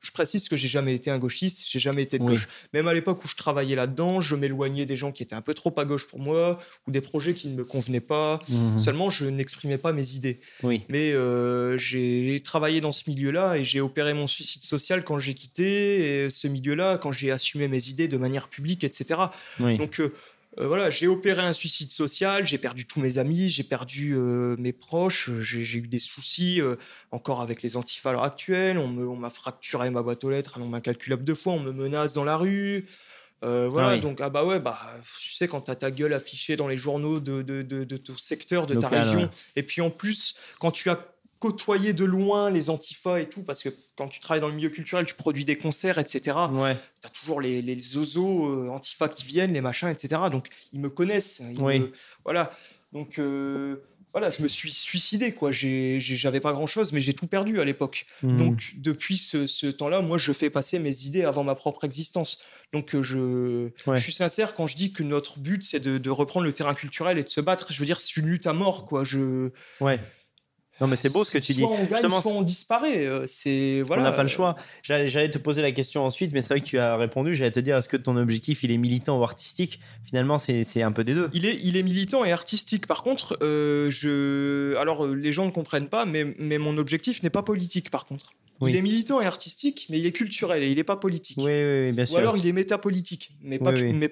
[0.00, 2.92] Je précise que j'ai jamais été un gauchiste, j'ai jamais été de gauche, même à
[2.98, 5.84] l'époque où je travaillais là-dedans, je m'éloignais des gens qui étaient un peu trop à
[5.84, 8.40] gauche pour moi ou des projets qui ne me convenaient pas.
[8.48, 8.78] Mhm.
[8.78, 10.40] Seulement, je n'exprimais pas mes idées.
[10.62, 10.82] Oui.
[10.88, 15.34] Mais euh, j'ai travaillé dans ce milieu-là et j'ai opéré mon suicide social quand j'ai
[15.34, 19.20] quitté ce milieu-là, quand j'ai assumé mes idées de manière publique, etc.
[19.58, 20.12] Donc, euh, euh,
[20.66, 24.72] voilà, j'ai opéré un suicide social, j'ai perdu tous mes amis, j'ai perdu euh, mes
[24.72, 26.76] proches, j'ai eu des soucis euh,
[27.12, 31.24] encore avec les antifas actuels, on m'a fracturé ma boîte aux lettres un nombre incalculable
[31.24, 32.86] de fois, on me menace dans la rue.
[33.42, 34.80] voilà, ah donc, ah bah ouais, bah,
[35.20, 38.66] tu sais, quand t'as ta gueule affichée dans les journaux de, de, de, ton secteur,
[38.66, 41.06] de ta région, et puis en plus, quand tu as
[41.40, 44.70] côtoyer de loin les antifas et tout, parce que quand tu travailles dans le milieu
[44.70, 46.36] culturel, tu produis des concerts, etc.
[46.52, 46.76] Ouais.
[47.00, 50.20] Tu as toujours les, les zozos euh, antifas qui viennent, les machins, etc.
[50.30, 51.40] Donc, ils me connaissent.
[51.40, 51.90] Hein, oui.
[52.24, 52.50] voilà.
[52.92, 53.76] Donc, euh,
[54.12, 55.50] voilà, je me suis suicidé, quoi.
[55.52, 58.06] J'avais pas grand chose, mais j'ai tout perdu à l'époque.
[58.22, 58.38] Mhm.
[58.38, 62.38] Donc, depuis ce, ce temps-là, moi, je fais passer mes idées avant ma propre existence.
[62.72, 63.96] Donc, euh, je, Ouais.
[63.98, 66.74] je suis sincère quand je dis que notre but, c'est de, de reprendre le terrain
[66.74, 67.72] culturel et de se battre.
[67.72, 69.04] Je veux dire, c'est une lutte à mort, quoi.
[69.04, 70.00] Je, Ouais.
[70.80, 71.64] Non, mais c'est beau ce que tu dis.
[71.64, 73.06] on gagne, Justement, soit on disparaît.
[73.06, 74.02] Euh, C'est voilà.
[74.02, 74.56] on n'a pas le choix.
[74.82, 77.34] J'allais te poser la question ensuite, mais c'est vrai que tu as répondu.
[77.34, 79.80] J'allais te dire, est-ce que ton objectif, il est militant ou artistique?
[80.04, 81.30] Finalement, c'est un peu des deux.
[81.32, 82.86] Il est, il est militant et artistique.
[82.86, 87.22] Par contre, euh, je, alors euh, les gens ne comprennent pas, mais, mais mon objectif
[87.22, 87.90] n'est pas politique.
[87.90, 88.72] Par contre, Oui.
[88.72, 91.36] il est militant et artistique, mais il est culturel et il n'est pas politique.
[91.38, 94.10] Oui, oui, Ou alors il est métapolitique, mais pas, mais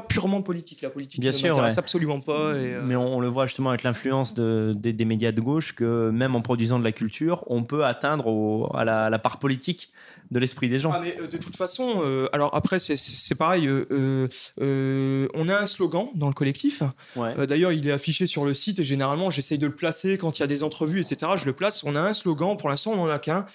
[0.00, 0.82] purement politique.
[0.82, 1.78] La politique Bien ne sûr, m'intéresse ouais.
[1.78, 2.52] absolument pas.
[2.54, 5.40] Et, euh, Mais on, on le voit justement avec l'influence de- des- des médias de
[5.40, 9.10] gauche que même en produisant de la culture, on peut atteindre au- à, la, à
[9.10, 9.92] la part politique
[10.30, 10.90] de l'esprit des gens.
[10.92, 13.66] Ah, mais euh, de toute façon, euh, alors après, c'est- pareil.
[13.68, 16.82] euh, on a un slogan dans le collectif.
[17.14, 17.46] Ouais.
[17.46, 20.42] D'ailleurs, il est affiché sur le site et généralement, j'essaye de le placer quand il
[20.42, 21.32] y a des entrevues, etc.
[21.36, 21.82] Je le place.
[21.84, 23.46] On a un slogan, pour l'instant, on n'en a qu'un.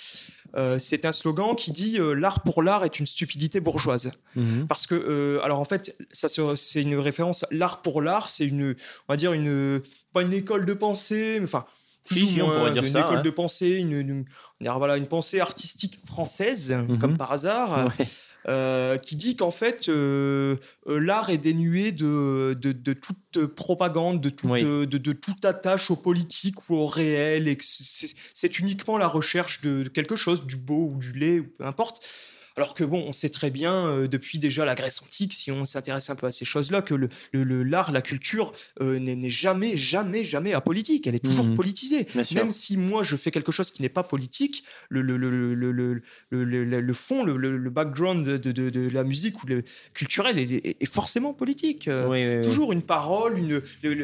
[0.58, 4.12] Euh, c'est un slogan qui dit euh, L'art pour l'art est une stupidité bourgeoise.
[4.36, 4.68] Mhm.
[4.68, 7.46] Parce que, euh, alors en fait, ça c'est une référence.
[7.52, 8.76] L'art pour l'art, c'est une,
[9.08, 9.82] on va dire, une,
[10.14, 11.66] pas une école de pensée, mais enfin,
[12.06, 14.26] plus Si, ou si, on pourrait dire une ça, école de pensée, une, une-
[14.78, 17.00] voilà, une pensée artistique française, Mhm.
[17.00, 17.92] comme par hasard.
[18.00, 18.06] Ouais.
[18.48, 20.56] euh, qui dit qu'en fait euh,
[20.88, 24.64] euh, l'art est dénué de, de, de toute propagande, de toute, Oui.
[24.64, 29.62] de, de toute attache au politique ou au réel, et que c'est uniquement la recherche
[29.62, 32.04] de, de quelque chose, du beau ou du laid, ou peu importe.
[32.58, 35.66] Alors que bon, on sait très bien euh, depuis déjà la Grèce antique, si on
[35.66, 39.16] s'intéresse un peu à ces choses-là, que le, le- le- l'art, la culture euh, n'est
[39.16, 41.08] n'est jamais, jamais, jamais apolitique.
[41.08, 41.56] Elle est toujours Mhm.
[41.56, 42.08] politisée.
[42.36, 45.02] Même si moi je fais quelque chose qui n'est pas politique, le,
[46.94, 51.34] fond, le, background de, de- de la musique ou le culturel est, est- est forcément
[51.34, 51.88] politique.
[51.88, 52.44] Euh, Oui, oui, oui.
[52.46, 53.62] Toujours une parole, une,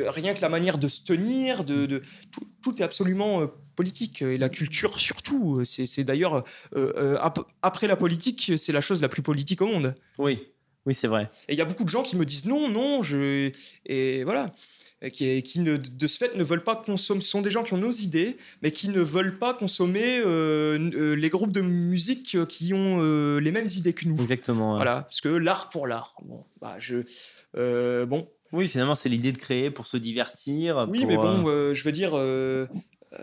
[0.07, 4.21] rien que la manière de se tenir, de, de- tout, tout est absolument euh, politique.
[4.21, 5.63] Et la culture surtout.
[5.63, 6.43] C'est d'ailleurs,
[6.75, 9.95] euh, euh, ap- après la politique, c'est la chose la plus politique au monde.
[10.17, 10.33] Oui,
[10.85, 11.29] oui c'est vrai.
[11.47, 13.51] Et il y a beaucoup de gens qui me disent non, non, je.
[13.85, 14.51] Et voilà.
[15.13, 17.21] Qui, qui ne, de ce fait ne veulent pas consommer.
[17.21, 21.15] Ce sont des gens qui ont nos idées, mais qui ne veulent pas consommer euh,
[21.15, 24.19] les groupes de musique qui ont euh, les mêmes idées que nous.
[24.19, 24.71] Exactement.
[24.71, 24.77] ouais.
[24.77, 26.15] Voilà, parce que l'art pour l'art.
[26.25, 27.03] Bon, bah je.
[28.05, 30.87] bon, Oui, finalement, c'est l'idée de créer pour se divertir.
[30.89, 32.65] oui, pour, mais bon, euh, je veux dire, euh,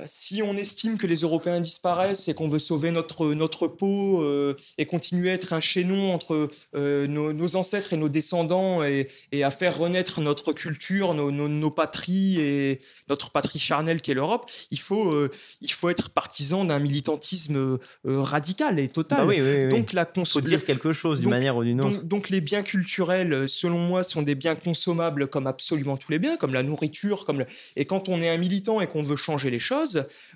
[0.06, 4.56] si on estime que les Européens disparaissent et qu'on veut sauver notre, notre peau euh,
[4.78, 9.08] et continuer à être un chaînon entre euh, nos, nos ancêtres et nos descendants et,
[9.32, 14.14] et à faire renaître notre culture, nos, nos, nos patries et notre patrie charnelle qu'est
[14.14, 15.30] l'Europe, il faut, euh,
[15.60, 19.18] il faut être partisan d'un militantisme euh, radical et total.
[19.18, 19.68] bah oui, oui, oui.
[19.68, 21.98] Donc la faut dire quelque chose d'une donc- manière ou d'une autre.
[21.98, 26.10] donc, donc les biens culturels, euh, selon moi, sont des biens consommables comme absolument tous
[26.10, 29.02] les biens, comme la nourriture, comme le- et quand on est un militant et qu'on
[29.02, 29.83] veut changer les choses,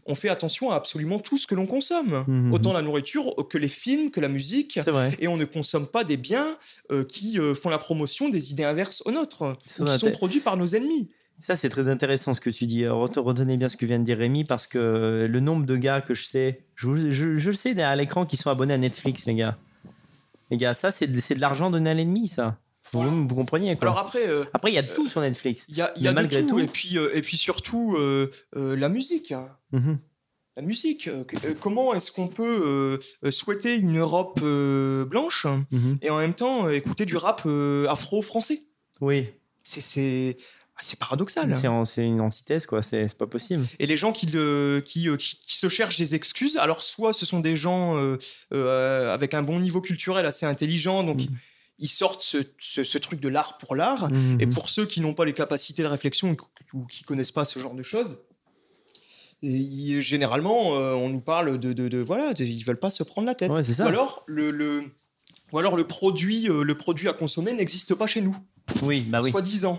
[0.07, 2.53] on fait attention à absolument tout ce que l'on consomme, Mhm.
[2.53, 4.79] autant la nourriture que les films, que la musique.
[5.21, 6.57] Et on ne consomme pas des biens
[6.91, 10.41] euh, qui euh, font la promotion des idées inverses aux nôtres, ou qui sont produits
[10.41, 11.09] par nos ennemis.
[11.41, 12.83] Ça, c'est très intéressant ce que tu dis.
[12.83, 16.01] Re- Retenez bien ce que vient de dire Rémi, parce que le nombre de gars
[16.01, 18.79] que je sais, je, vous- je- je le sais derrière l'écran, qui sont abonnés à
[18.79, 19.57] Netflix, les gars.
[20.51, 22.59] Les gars, ça, c'est de, c'est de l'argent donné à l'ennemi, ça.
[22.93, 23.11] Vous, Voilà.
[23.11, 23.89] vous quoi.
[23.89, 25.67] Alors après, euh, Après, il y a tout sur Netflix.
[25.69, 28.31] il y a, y de malgré tout, tout- et puis, euh, et puis surtout euh,
[28.57, 29.33] euh, la musique.
[29.33, 29.49] hein.
[29.73, 29.99] Mhm.
[30.57, 35.05] La musique, euh, que- euh, comment est-ce qu'on peut euh, euh, souhaiter une Europe euh,
[35.05, 35.99] blanche Mhm.
[36.03, 38.61] et en même temps euh, écouter du rap euh, afro-français?
[39.01, 39.29] Oui,
[39.63, 40.37] C'est c'est
[40.81, 41.55] ah, paradoxal.
[41.55, 42.83] c'est en- c'est une antithèse, quoi.
[42.83, 43.67] C'est pas possible.
[43.79, 47.13] Et les gens qui, le- qui, euh, qui, qui se cherchent des excuses, alors soit
[47.13, 48.17] ce sont des gens euh,
[48.53, 51.29] euh, avec un bon niveau culturel assez intelligent, donc Mhm.
[51.79, 54.11] Ils, sortent ce, ce- ce truc de l'art pour l'art.
[54.11, 54.41] Mhm.
[54.41, 56.37] Et pour ceux qui n'ont pas les capacités de réflexion
[56.75, 58.19] ou qui connaissent pas ce genre de choses,
[59.43, 63.03] et généralement, euh, on nous parle de, de, de- voilà, de- ils veulent pas se
[63.05, 63.51] prendre la tête.
[63.51, 63.63] Ouais.
[63.85, 64.85] Ou alors le, le-
[65.53, 68.37] ou alors le produit, euh, le produit à consommer n'existe pas chez nous,
[68.83, 69.31] Oui, bah oui.
[69.31, 69.79] soi-disant.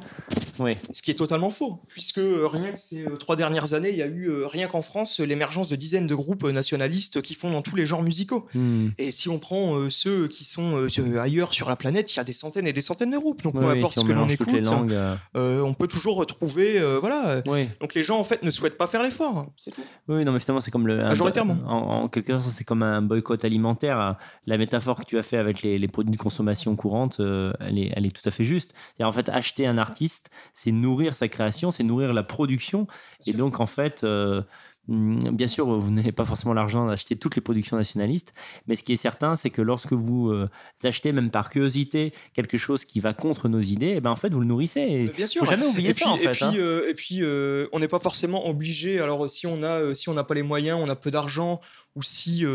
[0.59, 0.77] oui.
[0.91, 3.97] Ce qui est totalement faux, puisque euh, rien que ces euh, trois dernières années, il
[3.97, 7.51] y a eu euh, rien qu'en France l'émergence de dizaines de groupes nationalistes qui font
[7.51, 8.47] dans tous les genres musicaux.
[8.53, 8.93] Mhm.
[8.97, 10.87] Et si on prend ceux qui sont
[11.19, 13.41] ailleurs sur la planète, il y a des centaines et des centaines de groupes.
[13.43, 14.91] Donc Oui, peu importe si ce que l'on écoute, langues.
[14.93, 17.41] euh, euh, on peut toujours retrouver, euh, voilà.
[17.47, 17.67] Oui.
[17.81, 19.47] Donc les gens en fait ne souhaitent pas faire l'effort.
[19.63, 19.81] Tout.
[20.07, 20.97] Oui, non, mais finalement, c'est comme le.
[20.97, 21.57] Majoritairement.
[21.65, 24.17] En, en quelque sorte, c'est comme un boycott alimentaire.
[24.45, 27.91] La métaphore que tu as fait avec les, les produits de consommation courante, elle, est,
[27.95, 28.73] elle est tout à fait juste.
[29.01, 32.87] En fait acheter un artiste, c'est nourrir sa création, c'est nourrir la production.
[33.25, 34.41] Et donc, en fait, euh,
[34.87, 38.33] hum, bien sûr, vous n'avez pas forcément l'argent d'acheter toutes les productions nationalistes,
[38.67, 40.49] mais ce qui est certain, c'est que lorsque vous euh,
[40.83, 44.29] achetez, même par curiosité, quelque chose qui va contre nos idées, eh ben, en fait,
[44.33, 44.81] vous le nourrissez.
[44.81, 45.43] Et Bien sûr.
[45.45, 46.31] faut jamais oublier et ça, puis, en et fait.
[46.31, 46.53] puis, hein.
[46.55, 48.99] euh, et puis, euh, on n'est pas forcément obligé.
[48.99, 51.61] Alors, si on a, si on n'a pas les moyens, on a peu d'argent,
[51.95, 52.45] ou si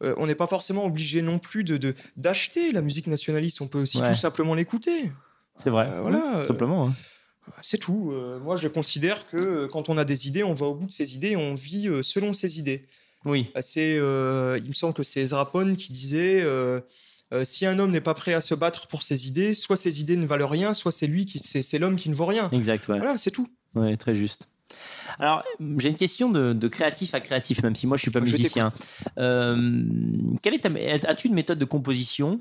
[0.00, 3.80] on n'est pas forcément obligé non plus de de- d'acheter la musique nationaliste, on peut
[3.82, 4.08] aussi Ouais.
[4.08, 5.12] tout simplement l'écouter.
[5.56, 5.88] C'est vrai.
[5.88, 6.88] Euh, voilà, Tout euh, simplement.
[6.88, 6.94] hein.
[7.62, 8.10] C'est tout.
[8.12, 10.86] Euh, moi, je considère que euh, quand on a des idées, on va au bout
[10.86, 12.86] de ses idées et on vit euh, selon ses idées.
[13.26, 13.50] Oui.
[13.62, 14.00] C'est, il
[14.68, 16.44] me semble que c'est Ezra Pound qui disait
[17.44, 20.16] si un homme n'est pas prêt à se battre pour ses idées, soit ses idées
[20.18, 22.50] ne valent rien, soit c'est lui qui, c'est, c'est l'homme qui ne vaut rien.
[22.52, 22.86] Exact.
[22.88, 22.98] Ouais.
[22.98, 23.48] Voilà, c'est tout.
[23.74, 24.46] Ouais, très juste.
[25.18, 25.42] Alors,
[25.78, 28.24] j'ai une question de, de créatif à créatif, même si moi je suis pas Je
[28.26, 28.68] musicien.
[29.16, 32.40] Quelle est ta- As-tu une méthode de composition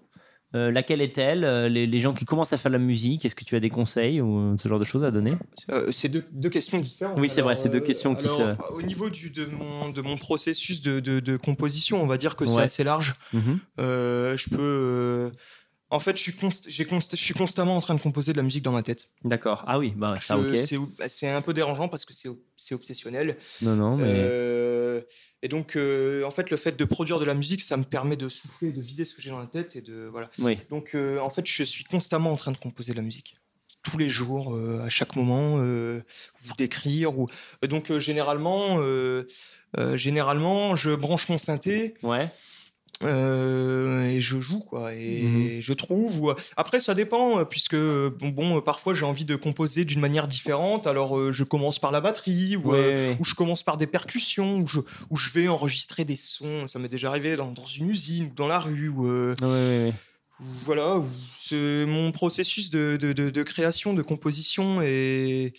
[0.55, 3.35] Euh, Laquelle est-elle Euh, les, les gens qui commencent à faire de la musique, est-ce
[3.35, 5.33] que tu as des conseils ou euh, ce genre de choses à donner?
[5.71, 7.19] Euh, c'est deux, deux questions différentes.
[7.19, 10.15] Oui, c'est vrai, c'est deux questions qui alors, Au niveau du, de, mon, de mon
[10.17, 13.13] processus de, de- de composition, on va dire que c'est assez large.
[13.33, 13.59] Mhm.
[13.79, 15.31] Euh, je peux.
[15.89, 18.37] En fait, je suis, const- j'ai const- je suis constamment en train de composer de
[18.37, 19.09] la musique dans ma tête.
[19.23, 19.63] D'accord.
[19.67, 20.87] Ah oui, bah ça, Je- ok.
[21.07, 23.37] c'est, un peu dérangeant parce que c'est, c'est obsessionnel.
[23.61, 25.03] Non, non, mais.
[25.43, 28.15] Et donc, euh, en fait, le fait de produire de la musique, ça me permet
[28.15, 30.31] de souffler, de vider ce que j'ai dans la tête et de voilà.
[30.39, 30.57] Oui.
[30.69, 33.35] Donc, euh, en fait, je suis constamment en train de composer de la musique.
[33.83, 37.19] Tous les jours, euh, à chaque moment, ou d'écrire.
[37.19, 37.27] Ou...
[37.61, 38.81] Donc, généralement,
[39.95, 42.29] généralement, je branche mon synthé Ouais.
[43.03, 44.93] Euh, et je joue, quoi.
[44.93, 45.61] Et Mhm.
[45.61, 46.21] je trouve.
[46.21, 49.99] ou- Après, ça dépend, euh, puisque bon, bon, euh, parfois, j'ai envie de composer d'une
[49.99, 50.87] manière différente.
[50.87, 53.87] Alors, euh, je commence par la batterie, ou, Ouais, euh, ouais, je commence par des
[53.87, 54.79] percussions, où je,
[55.13, 56.67] je vais enregistrer des sons.
[56.67, 59.93] Ça m'est déjà arrivé dans, dans une usine, ou dans la rue, ou, euh, Ouais,
[60.39, 61.01] ou voilà.
[61.39, 65.53] c'est mon processus de, de, de- de création, de composition et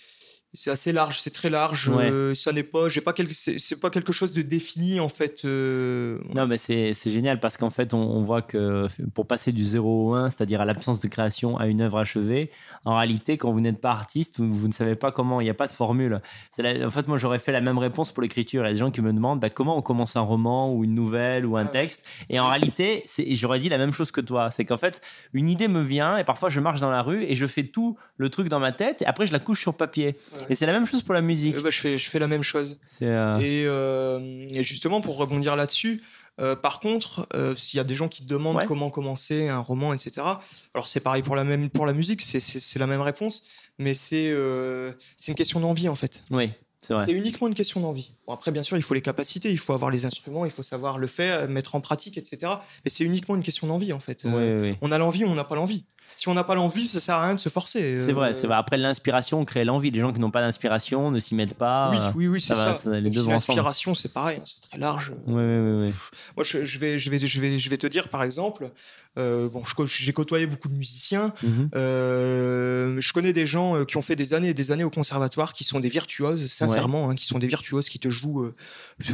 [0.55, 1.88] c'est assez large, c'est très large.
[1.88, 2.11] Ouais.
[2.11, 5.45] euh, ça n'est pas, j'ai pas quelque, c'est pas quelque chose de défini en fait.
[5.45, 9.53] euh, Non, mais c'est c'est génial parce qu'en fait, on, on voit que pour passer
[9.53, 12.51] du 0 au 1, c'est-à-dire à, l'absence de création à une œuvre achevée,
[12.85, 15.51] en réalité, quand vous n'êtes pas artiste, vous, vous ne savez pas comment, il n'y
[15.51, 16.21] a pas de formule.
[16.59, 18.62] La- en fait, moi, j'aurais fait la même réponse pour l'écriture.
[18.62, 20.85] Il y a des gens qui me demandent bah, comment on commence un roman ou
[20.85, 22.05] une nouvelle ou un Ah texte?
[22.31, 24.51] Et en réalité, c'est- j'aurais dit la même chose que toi.
[24.51, 25.01] C'est qu'en fait,
[25.33, 27.97] une idée me vient et parfois je marche dans la rue et je fais tout
[28.19, 30.17] le truc dans ma tête et après je la couche sur papier.
[30.40, 30.43] Ouais.
[30.50, 31.57] Et c'est la même chose pour la musique.
[31.57, 32.78] euh, bah, je fais, je fais la même chose.
[33.02, 36.02] Euh, Et, euh, et justement, pour rebondir là-dessus,
[36.40, 38.64] euh, par contre, euh, s'il y a des gens qui te demandent Ouais.
[38.66, 40.26] comment commencer un roman, etc.,
[40.74, 43.44] alors c'est pareil pour la, même, pour la musique, c'est- la même réponse,
[43.78, 46.24] mais c'est euh, c'est une question d'envie en fait.
[46.30, 46.50] oui,
[46.99, 48.12] c'est uniquement une question d'envie.
[48.27, 50.62] Bon, après, bien sûr, il faut les capacités, il faut avoir les instruments, il faut
[50.62, 52.53] savoir le faire, mettre en pratique, etc.
[52.85, 54.25] Mais c'est uniquement une question d'envie en fait.
[54.25, 54.79] Ouais, Euh, ouais.
[54.81, 55.85] On a l'envie ou on n'a pas l'envie.
[56.16, 57.97] Si on n'a pas l'envie, ça sert à rien de se forcer.
[57.97, 58.57] C'est Euh, vrai, c'est vrai.
[58.57, 59.90] Après, l'inspiration crée l'envie.
[59.90, 61.90] Les gens qui n'ont pas d'inspiration ne s'y mettent pas.
[61.90, 62.77] Oui, euh, oui, oui, c'est ça.
[62.85, 65.12] L'inspiration, c'est pareil, hein, c'est très large.
[65.27, 65.90] Ouais.
[66.37, 68.70] Moi, je, je vais, je, vais, je, vais, je vais te dire, par exemple,
[69.18, 71.33] euh, bon, j'ai côtoyé beaucoup de musiciens.
[71.42, 71.68] Mhm.
[71.74, 74.90] euh, je connais des gens euh, qui ont fait des années et des années au
[74.90, 78.55] conservatoire, qui sont des virtuoses, sincèrement, hein, qui sont des virtuoses, qui te jouent euh,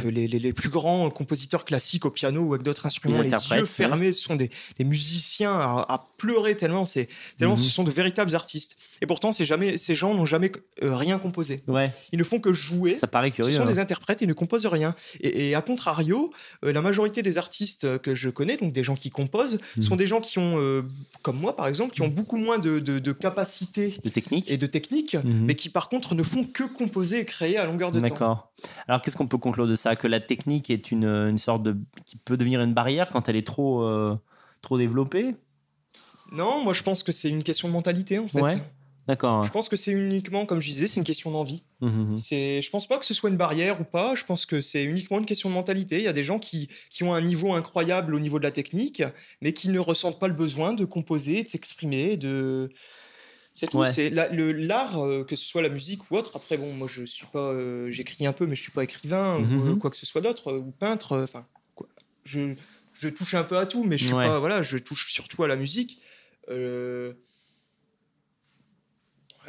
[0.05, 3.65] les, les- les plus grands compositeurs classiques au piano ou avec d'autres instruments, les yeux
[3.89, 4.13] fermés.
[4.13, 7.59] Ce sont des, des musiciens à, à pleurer tellement, c'est tellement Mhm.
[7.61, 8.77] ce sont de véritables artistes.
[9.01, 10.51] Et pourtant, jamais, ces gens n'ont jamais
[10.83, 11.63] euh, rien composé.
[11.67, 12.95] Ouais, Ils ne font que jouer.
[12.95, 13.51] ça paraît Ce curieux.
[13.53, 13.65] sont hein.
[13.65, 14.93] des interprètes, ils ne composent rien.
[15.21, 16.31] Et, et à contrario,
[16.63, 19.83] euh, la majorité des artistes que je connais, donc des gens qui composent, Mhm.
[19.83, 20.83] sont des gens qui ont, euh,
[21.23, 24.57] comme moi par exemple, qui ont beaucoup moins de, de, de capacités De technique et
[24.57, 25.45] de techniques, Mhm.
[25.45, 28.07] mais qui par contre ne font que composer et créer à longueur de temps.
[28.07, 28.51] D'accord.
[28.87, 29.95] Alors, qu'est-ce qu'on peut conclure de ça?
[29.95, 31.75] Que la technique est une, une sorte de.
[32.05, 34.15] qui peut devenir une barrière quand elle est trop, euh,
[34.61, 35.35] trop développée?
[36.31, 38.41] Non, moi je pense que c'est une question de mentalité en fait.
[38.41, 38.57] Ouais.
[39.07, 39.43] D'accord.
[39.43, 41.63] Je pense que c'est uniquement, comme je disais, c'est une question d'envie.
[41.81, 42.17] Mhm.
[42.17, 44.13] C'est, je pense pas que ce soit une barrière ou pas.
[44.15, 45.97] Je pense que c'est uniquement une question de mentalité.
[45.97, 48.51] Il y a des gens qui, qui ont un niveau incroyable au niveau de la
[48.51, 49.01] technique,
[49.41, 52.69] mais qui ne ressentent pas le besoin de composer, de s'exprimer, de.
[53.53, 53.79] C'est tout.
[53.79, 53.91] Ouais.
[53.91, 56.31] C'est la- le l'art, euh, que ce soit la musique ou autre.
[56.35, 59.37] Après, bon, moi, je suis pas, euh, j'écris un peu, mais je suis pas écrivain
[59.37, 59.71] ou Mhm.
[59.71, 61.17] euh, quoi que ce soit d'autre, ou peintre.
[61.23, 61.45] Enfin,
[62.23, 62.53] je,
[62.93, 64.25] je touche un peu à tout, mais je suis Ouais.
[64.25, 65.99] pas, voilà, je touche surtout à la musique.
[66.49, 67.13] Euh,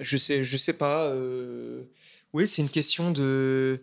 [0.00, 1.04] je sais, je sais pas.
[1.06, 1.82] euh,
[2.32, 3.82] Oui, c'est une question de.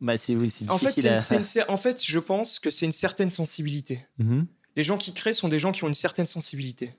[0.00, 2.70] Bah, c'est oui, En fait, difficile c'est une- à- une en fait, je pense que
[2.70, 4.06] c'est une certaine sensibilité.
[4.18, 4.46] Mhm.
[4.76, 6.94] Les gens qui créent sont des gens qui ont une certaine sensibilité.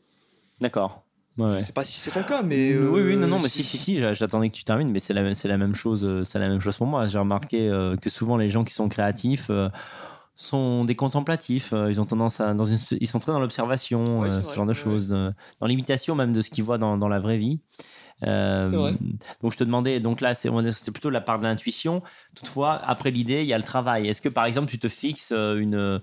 [0.60, 1.03] D'accord.
[1.38, 1.60] Ouais, ouais.
[1.62, 2.75] Je sais pas si c'est ton cas, mais.
[2.77, 4.91] oui, oui, euh, non, non, mais c'est- si, si, si, j'a- j'attendais que tu termines,
[4.91, 7.08] mais c'est la, c'est la même chose, euh, c'est la même chose pour moi.
[7.08, 9.69] J'ai remarqué euh, que souvent les gens qui sont créatifs euh,
[10.36, 11.73] sont des contemplatifs.
[11.73, 14.39] Euh, Ils ont tendance à, dans une, ils sont très dans l'observation, Ouais, euh, ce
[14.45, 17.08] vrai, genre de ouais, choses, euh, dans l'imitation même de ce qu'ils voient dans, dans
[17.08, 17.60] la vraie vie.
[18.27, 18.91] Euh,
[19.41, 22.01] donc je te demandais, donc là c'était plutôt la part de l'intuition.
[22.36, 24.07] Toutefois, après l'idée, il y a le travail.
[24.07, 26.01] Est-ce que par exemple tu te fixes euh, une,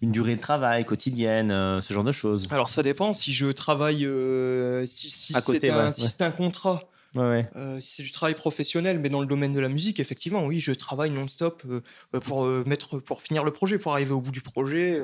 [0.00, 2.48] une durée de travail quotidienne, euh, ce genre de choses?
[2.50, 6.82] Alors ça dépend si je travaille, euh, si, si c'est un, ouais, si un contrat,
[7.14, 7.50] Ouais, ouais.
[7.56, 10.60] euh, si c'est du travail professionnel, mais dans le domaine de la musique, effectivement, oui,
[10.60, 14.30] je travaille non-stop euh, pour euh, mettre, pour finir le projet, pour arriver au bout
[14.30, 14.98] du projet.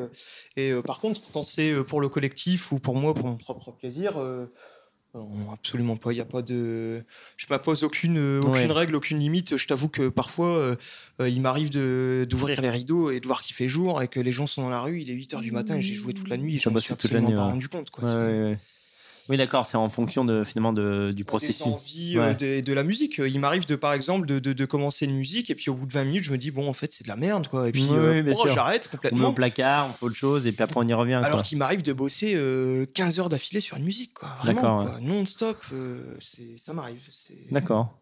[0.56, 4.18] et par contre, quand c'est pour le collectif ou pour moi, pour mon propre plaisir.
[5.14, 6.12] Euh, non, absolument pas.
[6.12, 7.02] Il y a pas de.
[7.36, 8.72] Je m'impose aucune, euh, aucune Ouais.
[8.72, 9.56] règle, aucune limite.
[9.56, 10.48] Je t'avoue que parfois,
[11.20, 14.32] euh, il m'arrive d'ouvrir les rideaux et de voir qu'il fait jour et que les
[14.32, 15.00] gens sont dans la rue.
[15.00, 16.70] Il est 8 h du matin et j'ai joué toute la nuit et je T'as
[16.70, 17.42] me suis absolument pas ouais.
[17.52, 17.90] rendu compte.
[17.90, 18.04] Quoi.
[18.04, 18.58] Ouais.
[19.28, 21.62] Oui, d'accord, c'est en fonction de, finalement de, du des processus.
[21.66, 22.34] envies euh, Ouais.
[22.34, 23.18] de, de la musique.
[23.18, 25.92] Il m'arrive de, par exemple, de, de- commencer une musique et puis au bout de
[25.92, 27.68] 20 minutes, je me dis bon, en fait, c'est de la merde, quoi.
[27.68, 29.28] Et puis, Oui, euh, oui, oh, j'arrête On met complètement.
[29.28, 31.14] au placard, on fait autre chose, et puis après on y revient.
[31.22, 34.30] Alors qu'il m'arrive de bosser euh, 15 heures d'affilée sur une musique, quoi.
[34.42, 34.84] Vraiment.
[35.02, 36.16] Non-stop, euh,
[36.62, 37.00] ça m'arrive.
[37.50, 37.98] D'accord.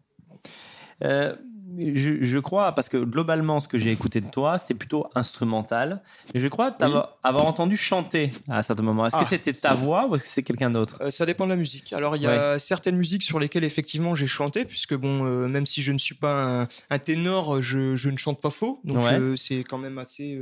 [1.77, 6.01] Je, je crois, parce que globalement, ce que j'ai écouté de toi, c'était plutôt instrumental.
[6.33, 6.75] Je crois
[7.23, 9.05] avoir entendu chanter à un certain moment.
[9.05, 9.21] Est-ce Ah.
[9.23, 10.97] que c'était ta voix ou est-ce que c'est quelqu'un d'autre?
[11.01, 11.93] Euh, ça dépend de la musique.
[11.93, 15.65] Alors, il y a certaines musiques sur lesquelles effectivement j'ai chanté, puisque bon, euh, même
[15.67, 18.79] si je ne suis pas un, un ténor, je, je ne chante pas faux.
[18.83, 19.19] Donc, Ouais.
[19.19, 20.39] euh, c'est quand même assez,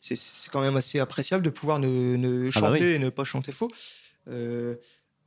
[0.00, 2.92] c'est- quand même assez appréciable de pouvoir ne, ne Ah bah chanter oui.
[2.92, 3.70] et ne pas chanter faux.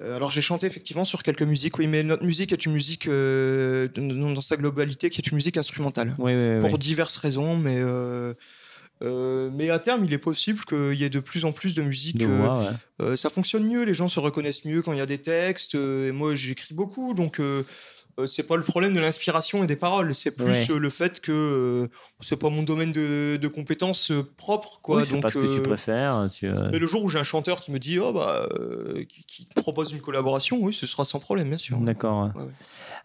[0.01, 3.07] Euh, alors, j'ai chanté effectivement sur quelques musiques, oui, mais notre musique est une musique
[3.07, 7.77] euh, dans, sa globalité qui est une musique instrumentale Oui, oui, pour diverses raisons, mais.
[7.77, 8.33] euh,
[9.01, 11.81] euh, mais à terme, il est possible qu'il y ait de plus en plus de
[11.81, 12.61] musique De voix,
[12.99, 13.15] ouais.
[13.15, 15.75] ça fonctionne mieux, les gens se reconnaissent mieux quand il y a des textes.
[15.75, 17.41] et moi, j'écris beaucoup, donc
[18.27, 20.71] c'est pas le problème de l'inspiration et des paroles, c'est plus Ouais.
[20.71, 21.87] euh, le fait que euh,
[22.21, 25.01] c'est pas mon domaine de, de compétences euh, propre, quoi.
[25.01, 26.29] Oui, donc, pas ce que tu euh, préfères.
[26.31, 29.03] Tu, euh, mais le jour où j'ai un chanteur qui me dit, oh bah, euh,
[29.07, 31.77] qui, qui te propose une collaboration, oui, ce sera sans problème, bien sûr.
[31.79, 32.31] D'accord.
[32.35, 32.49] Ouais, ouais.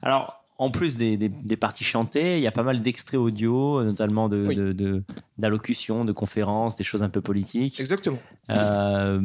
[0.02, 3.82] Alors, en plus des, des- des parties chantées, il y a pas mal d'extraits audio,
[3.82, 4.54] notamment de, Oui.
[4.54, 5.02] de- de-
[5.36, 7.80] d'allocutions, de conférences, des choses un peu politiques.
[7.80, 8.18] Exactement.
[8.50, 9.20] Euh,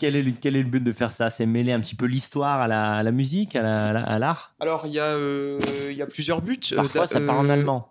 [0.00, 1.30] quel, est le, quel est le but de faire ça?
[1.30, 4.02] C'est mêler un petit peu l'histoire à la, à la musique, à, la- à la-
[4.02, 4.54] à l'art?
[4.58, 6.58] Alors, il y, a, euh, il y a plusieurs buts.
[6.72, 7.88] Euh, Parfois, ça part en euh, allemand.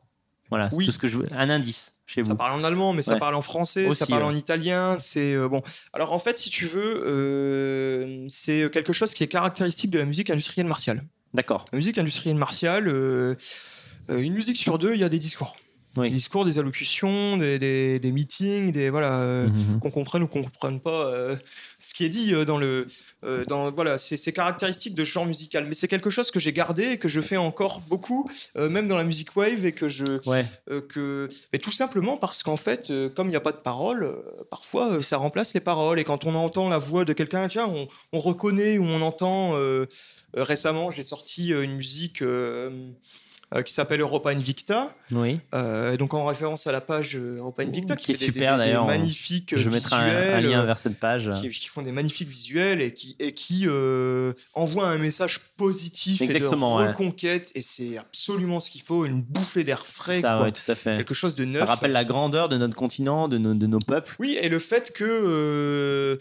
[0.50, 0.86] Voilà, c'est oui.
[0.88, 1.26] tout ce que je veux.
[1.32, 2.30] Un indice chez vous.
[2.30, 4.30] Ça parle en allemand, mais ça parle en français, ça parle ouais.
[4.30, 4.98] en italien.
[5.00, 5.62] C'est euh, bon.
[5.94, 10.06] Alors en fait, si tu veux, euh, c'est quelque chose qui est caractéristique de la
[10.06, 11.04] musique industrielle martiale.
[11.36, 11.66] D'accord.
[11.72, 13.36] La musique industrielle martiale, euh,
[14.10, 15.56] euh, une musique sur deux, il y a des discours.
[15.98, 16.10] Oui.
[16.10, 19.18] Des discours, des allocutions, des, des- des meetings, des voilà.
[19.22, 19.80] euh, Mhm.
[19.80, 21.36] qu'on comprenne ou qu'on comprenne pas euh,
[21.82, 22.86] ce qui est dit euh, dans le
[23.48, 26.54] dans voilà c'est c'est caractéristique de ce genre musical mais c'est quelque chose que j'ai
[26.54, 30.06] gardé et que je fais encore beaucoup même dans la musique wave et que je
[30.30, 30.46] Ouais,
[30.90, 34.22] que mais tout simplement parce qu'en fait comme il n'y a pas de paroles euh,
[34.50, 37.88] parfois ça remplace les paroles et quand on entend la voix de quelqu'un tiens on,
[38.14, 39.54] on reconnaît ou on entend
[40.34, 42.22] récemment j'ai sorti une musique
[43.56, 45.40] euh, qui s'appelle Europa Invicta, oui.
[45.56, 48.86] euh, donc en référence à la page euh, Europa Invicta Qui est fait super, d'ailleurs,
[48.86, 51.32] magnifiques Je mettrai un, un lien vers cette page.
[51.42, 56.22] qui, qui font des magnifiques visuels et qui, et qui euh, envoient un message positif
[56.22, 57.52] Exactement, et de reconquête.
[57.56, 60.44] Et c'est absolument ce qu'il faut, une bouffée d'air frais, ça, quoi.
[60.44, 60.98] ouais, tout à fait.
[60.98, 61.62] quelque chose de neuf.
[61.64, 64.16] Ça rappelle la grandeur de notre continent, de nos, de nos peuples.
[64.20, 66.20] Oui, et le fait que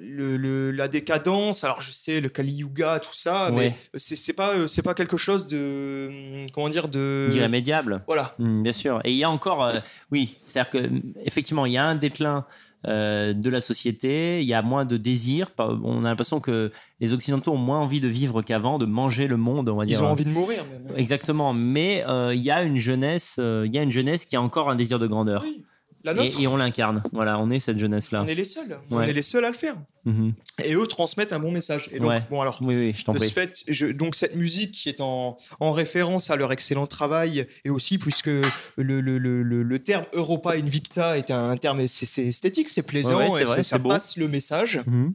[0.00, 3.74] le, le- la décadence, alors je sais, le Kali Yuga, tout ça, Ouais.
[3.94, 6.08] mais c'est pas, euh, c'est pas quelque chose de.
[6.44, 7.28] hum, Comment dire de...
[7.32, 8.02] Irrémédiable.
[8.06, 8.34] Voilà.
[8.38, 9.00] Mm, bien sûr.
[9.04, 9.78] Et il y a encore, euh,
[10.10, 12.44] oui, c'est-à-dire que mm, effectivement, il y a un déclin
[12.86, 15.48] euh, de la société, il y a moins de désir.
[15.58, 19.38] On a l'impression que les Occidentaux ont moins envie de vivre qu'avant, de manger le
[19.38, 20.00] monde, on va dire.
[20.00, 20.92] Ils ont envie de mourir, même.
[20.98, 21.54] Exactement.
[21.54, 24.42] Mais euh, il y a une jeunesse, euh, il y a une jeunesse qui a
[24.42, 25.42] encore un désir de grandeur.
[25.44, 25.63] Oui,
[26.04, 26.38] la nôtre.
[26.38, 27.02] Et, et on l'incarne.
[27.12, 28.22] Voilà, on est cette jeunesse-là.
[28.22, 28.78] On est les seuls.
[28.90, 29.76] On est les seuls à le faire.
[30.04, 30.34] Mhm.
[30.62, 31.88] Et eux transmettent un bon message.
[31.92, 32.22] Et donc, Ouais.
[32.30, 32.58] bon, alors.
[32.62, 33.32] Oui, oui, je t'en De ce prie.
[33.32, 37.70] fait, je- donc cette musique qui est en, en référence à leur excellent travail, et
[37.70, 38.42] aussi puisque le,
[38.76, 43.46] le, le, le, terme Europa Invicta est un terme c'est esthétique, c'est plaisant, Ouais, vrai,
[43.46, 45.14] ça- ça passe le message, Mhm.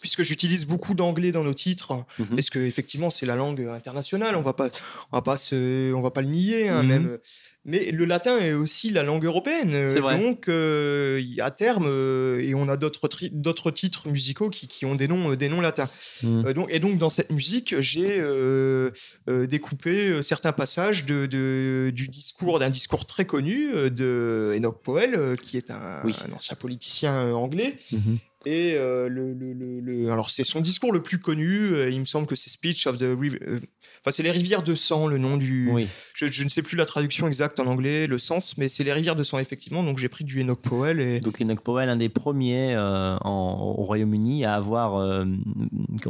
[0.00, 2.26] puisque j'utilise beaucoup d'anglais dans nos titres, Mhm.
[2.34, 4.68] parce que effectivement c'est la langue internationale, on va pas,
[5.12, 6.88] on va pas se, on va pas le nier, hein, Mhm.
[6.88, 7.18] même.
[7.64, 9.88] Mais le latin est aussi la langue européenne.
[9.88, 10.18] C'est vrai.
[10.18, 15.06] Donc, euh, à terme, euh, et on a d'autres titres musicaux qui, qui ont des
[15.06, 15.88] noms, euh, des noms latins.
[16.24, 18.90] Euh, donc, et donc, dans cette musique, j'ai euh,
[19.28, 24.54] euh, découpé euh, certains passages de, de- du discours d'un discours très connu euh, de
[24.56, 26.16] Enoch Powell, euh, qui est un, Oui.
[26.28, 27.76] un ancien politicien euh, anglais.
[27.92, 28.18] Mhm.
[28.44, 31.74] Et euh, le, le- le- le- alors c'est son discours le plus connu.
[31.74, 33.60] euh, il me semble que c'est Speech of the euh,
[34.04, 35.70] Enfin, c'est les rivières de sang, le nom du.
[35.70, 35.86] Oui.
[36.14, 38.92] Je, je ne sais plus la traduction exacte en anglais, le sens, mais c'est les
[38.92, 39.82] rivières de sang, effectivement.
[39.84, 40.98] Donc j'ai pris du Enoch Powell.
[41.00, 41.20] Et...
[41.20, 45.24] Donc Enoch Powell, un des premiers euh, en- au Royaume-Uni à avoir euh,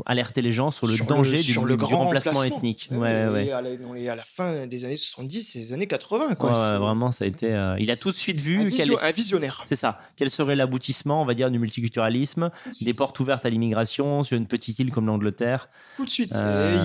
[0.06, 2.56] alerté les gens sur le Sur danger du, sur le du grand remplacement remplacement.
[2.58, 2.88] ethnique.
[2.92, 3.50] Ouais, Ouais.
[3.52, 6.52] À, la, dans les- à la fin des années 70 et des années 80, quoi.
[6.52, 7.52] Ouais, vraiment, ça a été.
[7.52, 9.62] euh, il a tout de suite un, vu quel visio- est- un visionnaire.
[9.66, 10.00] C'est ça.
[10.16, 14.46] Quel serait l'aboutissement, on va dire, du multiculturalisme, des portes ouvertes à l'immigration sur une
[14.46, 15.68] petite île comme l'Angleterre.
[15.96, 16.34] Tout de suite.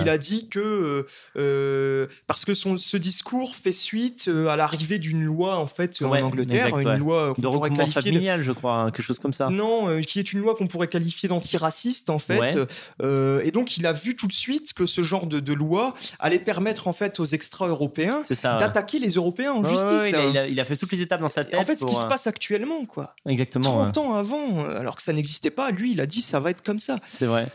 [0.02, 0.97] Il a dit que
[1.36, 5.66] euh, euh, parce que son, ce discours fait suite euh, à l'arrivée d'une loi en
[5.66, 6.98] fait Ouais, en Angleterre, exact, une ouais.
[6.98, 9.50] loi qu'on De pourrait regroupement qualifier de familial, je crois, hein, quelque chose comme ça.
[9.50, 12.38] non, euh, qui est une loi qu'on pourrait qualifier d'antiraciste en fait.
[12.38, 12.54] Ouais.
[13.02, 15.94] Euh, et donc il a vu tout de suite que ce genre de, de loi
[16.18, 18.22] allait permettre en fait aux extra-européens
[18.58, 19.90] d'attaquer les Européens en justice.
[19.90, 20.28] ouais, il, a, hein.
[20.30, 21.58] il a- il a fait toutes les étapes dans sa tête.
[21.58, 23.14] en fait, ce qui se passe actuellement, quoi.
[23.26, 23.70] Exactement.
[23.92, 26.62] 30 ans avant, alors que ça n'existait pas, lui, il a dit ça va être
[26.62, 26.98] comme ça.
[27.10, 27.48] C'est vrai.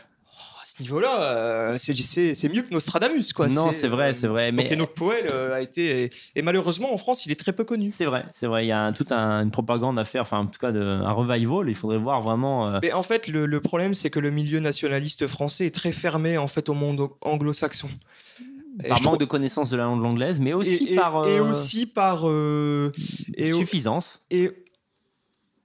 [0.76, 3.46] Ce niveau-là, euh, c'est- mieux que Nostradamus, quoi.
[3.48, 4.50] non, c'est vrai, euh, c'est vrai.
[4.50, 7.52] Donc Mais Enoch Powell euh, a été et, et malheureusement en France il est très
[7.52, 7.90] peu connu.
[7.92, 8.64] c'est vrai, c'est vrai.
[8.64, 10.80] Il y a un- toute un- une propagande à faire, enfin, en tout cas, de,
[10.80, 11.68] un revival.
[11.68, 12.68] Il faudrait voir vraiment.
[12.68, 15.92] euh, Mais en fait le, le problème c'est que le milieu nationaliste français est très
[15.92, 17.88] fermé en fait au monde anglo-saxon.
[18.82, 21.28] Et par manque trouve- de connaissance de la langue anglaise, mais aussi et, et- par
[21.28, 22.90] et euh, aussi par euh,
[23.36, 24.20] et, suffisance.
[24.32, 24.50] et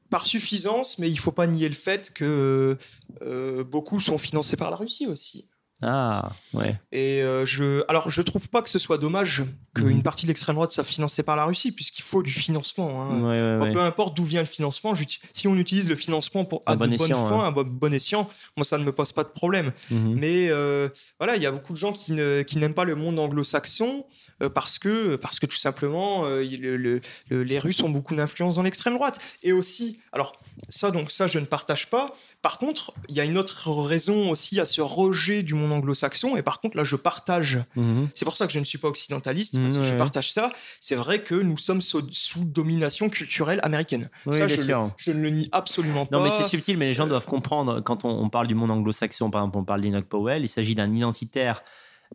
[0.09, 2.77] par suffisance, mais il faut pas nier le fait que
[3.21, 5.47] euh, beaucoup sont financés par la Russie aussi.
[5.81, 6.77] Ah, ouais.
[6.91, 9.43] Et euh, je, alors je trouve pas que ce soit dommage
[9.79, 10.03] qu'une Mhm.
[10.03, 13.01] partie de l'extrême droite soit financée par la Russie, puisqu'il faut du financement.
[13.03, 13.21] hein.
[13.21, 13.71] Ouais, ouais, Bon, ouais.
[13.73, 14.93] Peu importe d'où vient le financement,
[15.33, 18.29] si on utilise le financement pour, À bon de escient, fins, à bon, bon escient,
[18.57, 19.71] moi ça ne me pose pas de problème.
[19.91, 20.13] Mhm.
[20.15, 22.95] Mais euh, voilà, il y a beaucoup de gens qui, ne- qui n'aiment pas le
[22.95, 24.05] monde anglo-saxon
[24.41, 27.89] euh, parce, que, parce que tout simplement euh, il- le- le- le- les Russes ont
[27.89, 29.19] beaucoup d'influence dans l'extrême droite.
[29.43, 30.33] Et aussi, alors
[30.69, 32.13] ça, donc ça je ne partage pas.
[32.41, 36.37] Par contre, il y a une autre raison aussi à ce rejet du monde anglo-saxon.
[36.37, 38.09] Et par contre, là je partage Mhm.
[38.13, 39.97] c'est pour ça que je ne suis pas occidentaliste, Mmh, je ouais.
[39.97, 40.51] partage ça.
[40.79, 44.09] C'est vrai que nous sommes sous, sous domination culturelle américaine.
[44.25, 44.83] Oui, ça, bien je, sûr.
[44.83, 46.17] le, je ne le nie absolument pas.
[46.17, 48.55] Non, mais c'est subtil, mais les gens Euh, doivent comprendre quand on, on parle du
[48.55, 51.63] monde anglo-saxon, par exemple, on parle d'Enoch Powell, il s'agit d'un identitaire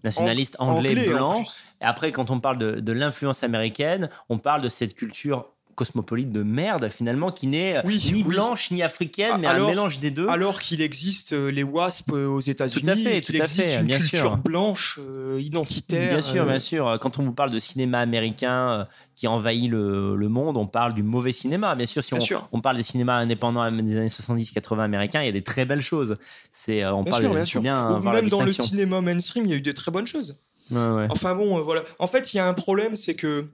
[0.02, 1.44] nationaliste anglais, blanc.
[1.80, 6.30] Et après, quand on parle de, de l'influence américaine, on parle de cette culture cosmopolite
[6.32, 8.22] de merde, finalement, qui n'est Oui, ni oui.
[8.24, 10.28] blanche ni africaine, Ah, mais alors- un mélange des deux.
[10.28, 13.40] Alors qu'il existe euh, les WASP euh, aux États-Unis, Tout à fait, et qu'il tout
[13.42, 14.36] à existe fait, une bien culture sûr.
[14.36, 16.08] blanche euh, identitaire.
[16.10, 16.98] Bien sûr, euh, bien sûr.
[17.00, 20.94] Quand on vous parle de cinéma américain euh, qui envahit le, le monde, on parle
[20.94, 21.74] du mauvais cinéma.
[21.74, 22.48] Bien sûr, si Bien on, sûr.
[22.52, 25.80] on parle des cinémas indépendants des années 70-80 américains, il y a des très belles
[25.80, 26.16] choses.
[26.50, 27.62] C'est, euh, on Bien parle sûr, bien sûr.
[27.62, 30.38] la même dans le cinéma mainstream, il y a eu des très bonnes choses.
[30.70, 31.06] Ouais, ouais.
[31.10, 31.82] Enfin bon, euh, voilà.
[31.98, 33.48] En fait, il y a un problème, c'est que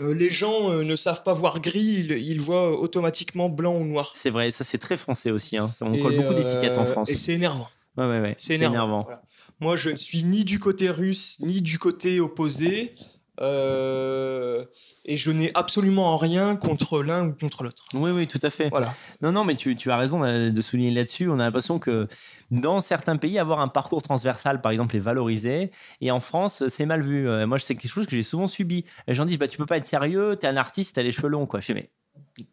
[0.00, 3.76] euh, les gens euh, ne savent pas voir gris, ils, ils voient euh, automatiquement blanc
[3.76, 4.12] ou noir.
[4.14, 5.56] C'est vrai, ça c'est très français aussi.
[5.56, 5.70] hein.
[5.74, 7.10] Ça, On Et, colle beaucoup euh, d'étiquettes en France.
[7.10, 7.68] Et c'est énervant.
[7.96, 8.34] Ouais, ouais, ouais.
[8.38, 8.74] C'est C'est énervant.
[8.74, 9.02] énervant.
[9.04, 9.22] Voilà.
[9.60, 12.94] Moi, je ne suis ni du côté russe, ni du côté opposé.
[13.40, 14.64] Euh,
[15.04, 17.84] et je n'ai absolument rien contre l'un ou contre l'autre.
[17.94, 18.68] Oui, oui, tout à fait.
[18.70, 18.94] Voilà.
[19.20, 21.28] Non, non, mais tu, tu as raison euh, de souligner là-dessus.
[21.28, 22.08] On a l'impression que
[22.50, 25.70] dans certains pays, avoir un parcours transversal, par exemple, est valorisé.
[26.00, 27.28] Et en France, c'est mal vu.
[27.28, 28.84] Euh, Moi, c'est quelque chose que j'ai souvent subi.
[29.06, 31.28] Les gens disent bah, Tu peux pas être sérieux, t'es un artiste, t'as les cheveux
[31.28, 31.46] longs.
[31.46, 31.60] Quoi.
[31.60, 31.90] Je fais Mais,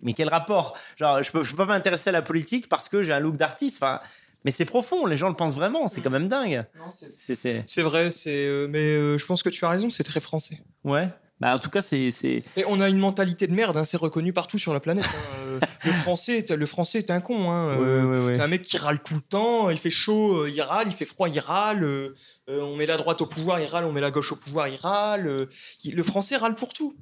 [0.01, 0.77] mais quel rapport?
[0.97, 3.37] Genre, je peux, je peux pas m'intéresser à la politique parce que j'ai un look
[3.37, 3.81] d'artiste.
[3.81, 3.99] Enfin,
[4.45, 5.87] mais c'est profond, les gens le pensent vraiment.
[5.87, 6.65] C'est quand même dingue.
[7.15, 7.63] C'est, c'est...
[7.67, 10.59] C'est vrai, c'est, euh, mais euh, je pense que tu as raison, c'est très français.
[10.83, 11.07] Ouais.
[11.39, 12.11] Bah, en tout cas, c'est.
[12.11, 12.43] c'est...
[12.55, 15.05] Et on a une mentalité de merde, hein, c'est reconnu partout sur la planète.
[15.05, 15.37] hein.
[15.47, 17.51] Euh, le, français est, le français est un con.
[17.51, 17.69] Hein.
[17.71, 20.49] Euh, ouais, ouais, C'est un mec qui râle tout le temps, il fait chaud, euh,
[20.49, 21.83] il râle, il fait froid, il râle.
[21.83, 22.13] euh,
[22.47, 24.75] on met la droite au pouvoir, il râle, on met la gauche au pouvoir, il
[24.77, 25.27] râle.
[25.27, 25.45] euh,
[25.85, 26.95] le français râle pour tout.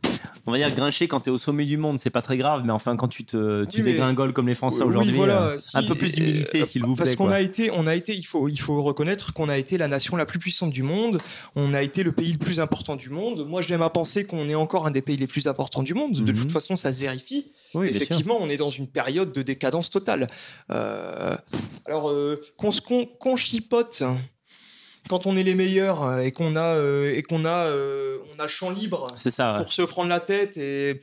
[0.48, 2.72] On va dire grincher quand t'es au sommet du monde, c'est pas très grave, mais
[2.72, 5.60] enfin, quand tu, te, tu Oui, mais- dégringoles comme les Français Oui, aujourd'hui, voilà, euh,
[5.60, 7.06] si- un peu plus d'humilité, euh, s'il vous plaît.
[7.06, 7.36] Parce qu'on quoi.
[7.36, 10.16] a été, on a été, il faut, il faut reconnaître qu'on a été la nation
[10.18, 11.20] la plus puissante du monde.
[11.56, 13.48] On a été le pays le plus important du monde.
[13.48, 16.14] Moi, j'aime à penser qu'on est encore un des pays les plus importants du monde.
[16.14, 16.40] De Mhm.
[16.40, 17.46] toute façon, ça se vérifie.
[17.76, 17.88] Oui.
[17.90, 20.28] Effectivement, on est dans une période de décadence totale.
[20.72, 21.38] Euh,
[21.86, 22.72] alors, euh, qu'on
[23.20, 24.04] qu'on chipote
[25.10, 28.48] quand on est les meilleurs et qu'on a euh, et qu'on a euh, on a
[28.48, 29.54] champ libre C'est ça.
[29.54, 29.60] ouais.
[29.64, 31.00] pour se prendre la tête et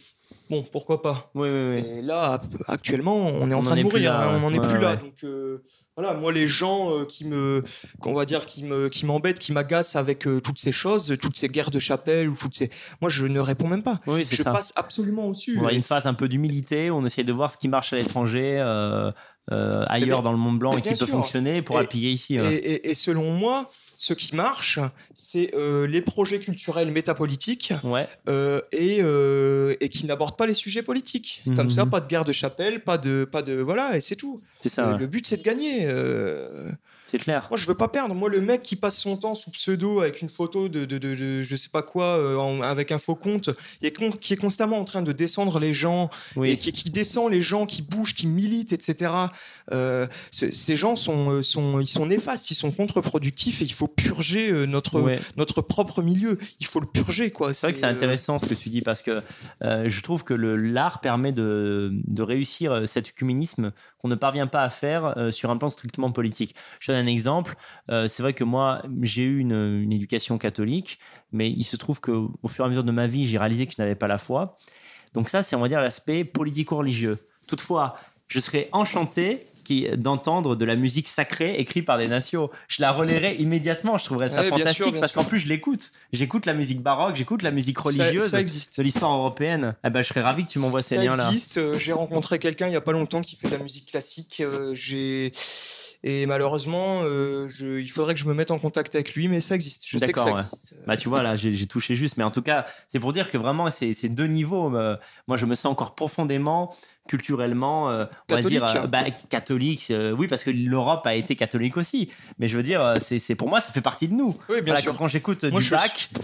[0.50, 1.30] bon, pourquoi pas.
[1.34, 1.98] Oui, oui, oui.
[1.98, 4.12] Et là, actuellement, on est en On train en de mourir.
[4.12, 4.34] là, hein, ouais.
[4.36, 4.96] On n'en est Ouais, plus là.
[4.96, 5.62] Donc euh,
[5.98, 7.64] voilà, moi, les gens euh, qui me,
[8.00, 11.36] qu'on va dire, qui me, qui m'embêtent, qui m'agacent avec euh, toutes ces choses, toutes
[11.36, 12.70] ces guerres de chapelle ou toutes ces,
[13.00, 13.98] moi, je ne réponds même pas.
[14.06, 14.52] Oui, c'est Je ça.
[14.52, 15.58] passe absolument au-dessus.
[15.60, 17.96] On a une phase un peu d'humilité, on essaie de voir ce qui marche à
[17.96, 19.10] l'étranger, euh,
[19.50, 22.36] euh, ailleurs Mais- dans le monde blanc et qui peut fonctionner pour appuyer ici.
[22.36, 22.54] Et, ouais.
[22.54, 23.68] et- et selon moi,
[24.00, 24.78] ce qui marche,
[25.16, 28.06] c'est euh, les projets culturels métapolitiques Ouais.
[28.28, 31.42] euh, et, euh, et qui n'abordent pas les sujets politiques.
[31.56, 31.90] Comme ça, Mhm.
[31.90, 34.40] pas de guerre de chapelle, pas de, pas de voilà, et c'est tout.
[34.60, 34.92] C'est ça.
[34.92, 34.98] Ouais.
[34.98, 35.88] Le but, c'est de gagner.
[37.10, 37.46] C'est clair.
[37.50, 38.14] Moi, je veux pas perdre.
[38.14, 41.14] Moi, le mec qui passe son temps sous pseudo avec une photo de, de, de-
[41.14, 43.48] de je sais pas quoi, euh, en- avec un faux compte,
[43.80, 46.58] et con- qui est constamment en train de descendre les gens, et Oui.
[46.58, 49.10] qui, qui descend les gens, qui bougent, qui militent, etc.
[49.72, 53.72] Euh, ce- ces gens sont, euh, sont, ils sont néfastes, ils sont contre-productifs, et il
[53.72, 55.18] faut purger notre, Ouais.
[55.36, 56.36] notre propre milieu.
[56.60, 57.54] Il faut le purger, quoi.
[57.54, 59.22] C'est vrai que c'est intéressant ce que tu dis parce que
[59.64, 64.68] euh, je trouve que l'art permet de, réussir cet œcuménisme qu'on ne parvient pas à
[64.68, 66.54] faire sur un plan strictement politique.
[66.80, 67.54] Je donne un exemple.
[67.90, 70.98] Euh, c'est vrai que moi, j'ai eu une, une éducation catholique,
[71.32, 73.66] mais il se trouve qu'au au fur et à mesure de ma vie, j'ai réalisé
[73.66, 74.56] que je n'avais pas la foi.
[75.14, 77.18] Donc ça, c'est on va dire l'aspect politico-religieux.
[77.48, 77.96] Toutefois,
[78.28, 79.46] je serais enchanté
[79.98, 82.48] d'entendre de la musique sacrée écrite par des nations.
[82.68, 85.40] Je la relayerais immédiatement, je trouverais ça Ouais, bien sûr, fantastique bien parce qu'en plus
[85.40, 85.92] je l'écoute.
[86.14, 88.78] J'écoute la musique baroque, j'écoute la musique ça- religieuse Ça, existe.
[88.78, 89.74] de l'histoire européenne.
[89.84, 91.26] Eh ben, je serais ravi que tu m'envoies ces Ça liens-là.
[91.28, 91.58] existe.
[91.58, 94.40] Euh, J'ai rencontré quelqu'un il y a pas longtemps qui fait de la musique classique.
[94.40, 95.34] Euh, j'ai
[96.04, 97.80] et malheureusement, euh, je...
[97.80, 99.84] il faudrait que je me mette en contact avec lui, mais ça existe.
[99.86, 100.40] Je sais que ça ouais.
[100.40, 100.74] existe.
[100.86, 102.16] Bah, tu vois, là, j'ai touché juste.
[102.16, 104.74] Mais en tout cas, c'est pour dire que vraiment, c'est c'est deux niveaux.
[104.76, 104.96] Euh,
[105.26, 106.74] moi, je me sens encore profondément,
[107.08, 108.58] culturellement, euh, on va Catholique.
[108.58, 109.90] dire, euh, bah, catholique.
[109.90, 112.10] euh, oui, parce que l'Europe a été catholique aussi.
[112.38, 114.36] Mais je veux dire, c'est pour moi, ça fait partie de nous.
[114.48, 114.96] Oui, bien Voilà, sûr.
[114.96, 115.56] quand j'écoute du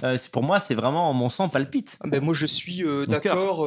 [0.05, 1.99] euh, c'est- pour moi, c'est vraiment mon sang palpite.
[2.05, 3.66] Ah ben, moi, je suis d'accord.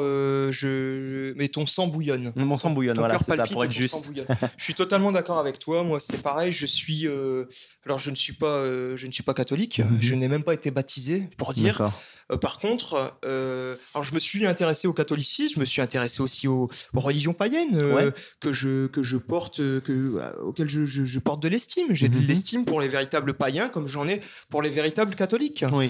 [0.52, 1.34] je...
[1.36, 2.32] Mais ton sang bouillonne.
[2.38, 4.12] Mon sang bouillonne, Ton voilà, c'est ça, pour être juste.
[4.58, 5.84] je suis totalement d'accord avec toi.
[5.84, 6.52] Moi, c'est pareil.
[6.52, 7.08] Je suis.
[7.86, 8.64] Alors, je ne suis pas.
[8.96, 9.80] Je ne suis pas catholique.
[9.80, 9.98] Mhm.
[10.02, 11.92] Je n'ai même pas été baptisé, pour dire.
[12.42, 16.70] Par contre, alors je me suis intéressé au catholicisme, je me suis intéressé aussi aux
[17.08, 18.12] religions païennes euh, Ouais.
[18.40, 21.88] que je que je porte, euh, que euh, auxquelles je, je- je porte de l'estime.
[21.96, 22.22] J'ai Mhm.
[22.22, 25.66] de l'estime pour les véritables païens, comme j'en ai pour les véritables catholiques.
[25.74, 25.90] Oui.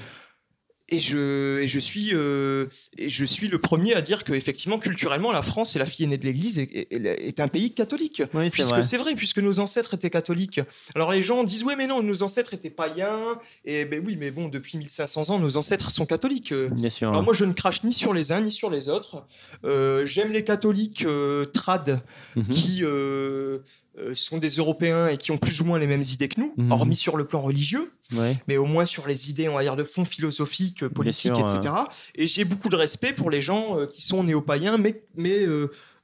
[0.89, 2.67] Et je et je suis euh,
[2.97, 6.05] et je suis le premier à dire que effectivement culturellement la France est la fille
[6.05, 8.21] aînée de l'Église et est, est un pays catholique.
[8.33, 8.83] Oui, c'est Puisque vrai.
[8.83, 10.61] c'est vrai, puisque nos ancêtres étaient catholiques.
[10.95, 13.37] Alors les gens disent ouais mais non, nos ancêtres étaient païens.
[13.65, 16.53] Et ben oui, mais bon, depuis 1500 ans, nos ancêtres sont catholiques.
[16.53, 17.09] Euh, Bien sûr.
[17.09, 19.25] alors moi, je ne crache ni sur les uns ni sur les autres.
[19.65, 21.99] Euh, J'aime les catholiques euh, trad
[22.37, 22.43] Mhm.
[22.49, 22.81] qui
[23.97, 26.39] euh, euh, sont des Européens et qui ont plus ou moins les mêmes idées que
[26.39, 26.71] nous, Mhm.
[26.71, 28.37] hormis sur le plan religieux, Ouais.
[28.47, 31.39] mais au moins sur les idées, on va dire, de fond philosophique, euh, politique, sûr,
[31.39, 31.73] etc.
[32.15, 35.45] Et j'ai beaucoup de respect pour les gens euh, qui sont néo-païens, mais, mais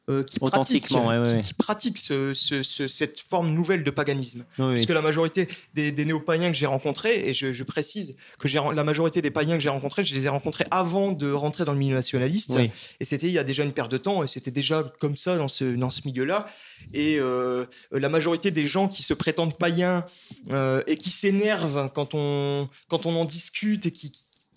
[0.09, 1.41] euh, qui pratiquent, Authentiquement, ouais, ouais, qui- ouais.
[1.41, 4.43] qui pratiquent ce- ce- ce- cette forme nouvelle de paganisme.
[4.59, 4.73] Oui, oui.
[4.73, 8.83] Puisque la majorité des, des néo-païens que j'ai rencontrés, et je, je précise que la
[8.83, 11.77] majorité des païens que j'ai rencontrés, je les ai rencontrés avant de rentrer dans le
[11.79, 12.53] milieu nationaliste.
[12.57, 12.69] Oui.
[12.99, 15.37] Et c'était il y a déjà une paire de temps, et c'était déjà comme ça
[15.37, 16.47] dans ce, dans ce milieu-là.
[16.93, 20.05] Et euh, la majorité des gens qui se prétendent païens
[20.51, 24.11] euh, et qui s'énervent quand on, quand on en discute et qui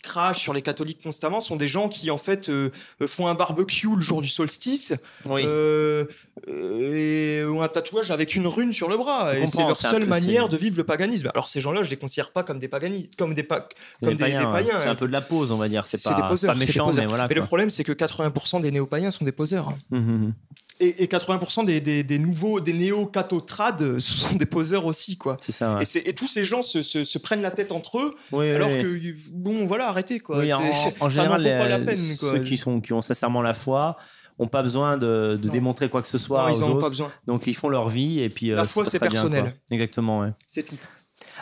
[0.07, 2.71] crachent sur les catholiques constamment sont des gens qui en fait euh,
[3.03, 4.95] euh, font un barbecue le jour du solstice
[5.29, 5.43] Oui.
[5.45, 6.05] euh, euh,
[6.47, 9.37] et ou un tatouage avec une rune sur le bras.
[9.39, 11.31] Et c'est leur seule peu- manière de vivre le paganisme.
[11.33, 13.69] Alors ces gens-là, je les considère pas comme des paganistes, comme des, pa-
[14.03, 14.43] comme des, des ouais.
[14.51, 14.79] païens.
[14.81, 14.91] C'est hein.
[14.91, 15.85] un peu de la pause, on va dire.
[15.85, 17.27] C'est pas, des poseurs, pas c'est des méchant, mais voilà.
[17.29, 19.73] Mais le problème, c'est que 80% des néo-païens sont des poseurs.
[19.91, 20.33] Mhm, mhm.
[20.79, 25.39] Et, et 80% des, des, des nouveaux, des néo-cathotrades, ce sont des poseurs aussi, quoi.
[25.41, 25.77] C'est ça.
[25.77, 25.85] ouais.
[26.05, 28.83] Et, tous ces gens se, se- se prennent la tête entre eux, Oui, alors oui.
[28.83, 30.39] que, bon, voilà, arrêtez, quoi.
[30.39, 30.63] Oui, en,
[31.01, 32.33] en général, pas la peine, quoi.
[32.33, 33.97] ceux qui, sont, qui ont sincèrement la foi
[34.39, 37.11] n'ont pas besoin de, de démontrer quoi que ce soit Non, ils ont pas besoin.
[37.27, 39.55] Donc ils font leur vie et puis La euh, foi, très, c'est bien, personnel.
[39.71, 40.21] Exactement.
[40.21, 40.31] ouais.
[40.47, 40.77] C'est tout.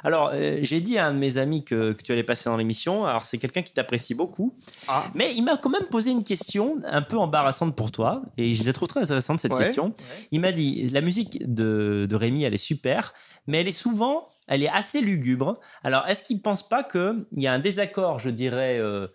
[0.05, 2.57] Alors euh, j'ai dit à un de mes amis que, que tu allais passer dans
[2.57, 3.05] l'émission.
[3.05, 4.57] Alors c'est quelqu'un qui t'apprécie beaucoup,
[4.89, 5.05] Ah.
[5.15, 8.65] mais il m'a quand même posé une question un peu embarrassante pour toi et je
[8.65, 9.65] la trouve très intéressante cette Ouais.
[9.65, 9.93] question.
[10.31, 13.13] Il m'a dit la musique de, de Rémi elle est super,
[13.47, 15.59] mais elle est souvent elle est assez lugubre.
[15.83, 19.09] Alors est-ce qu'il pense pas qu'il y a un désaccord, je dirais, euh,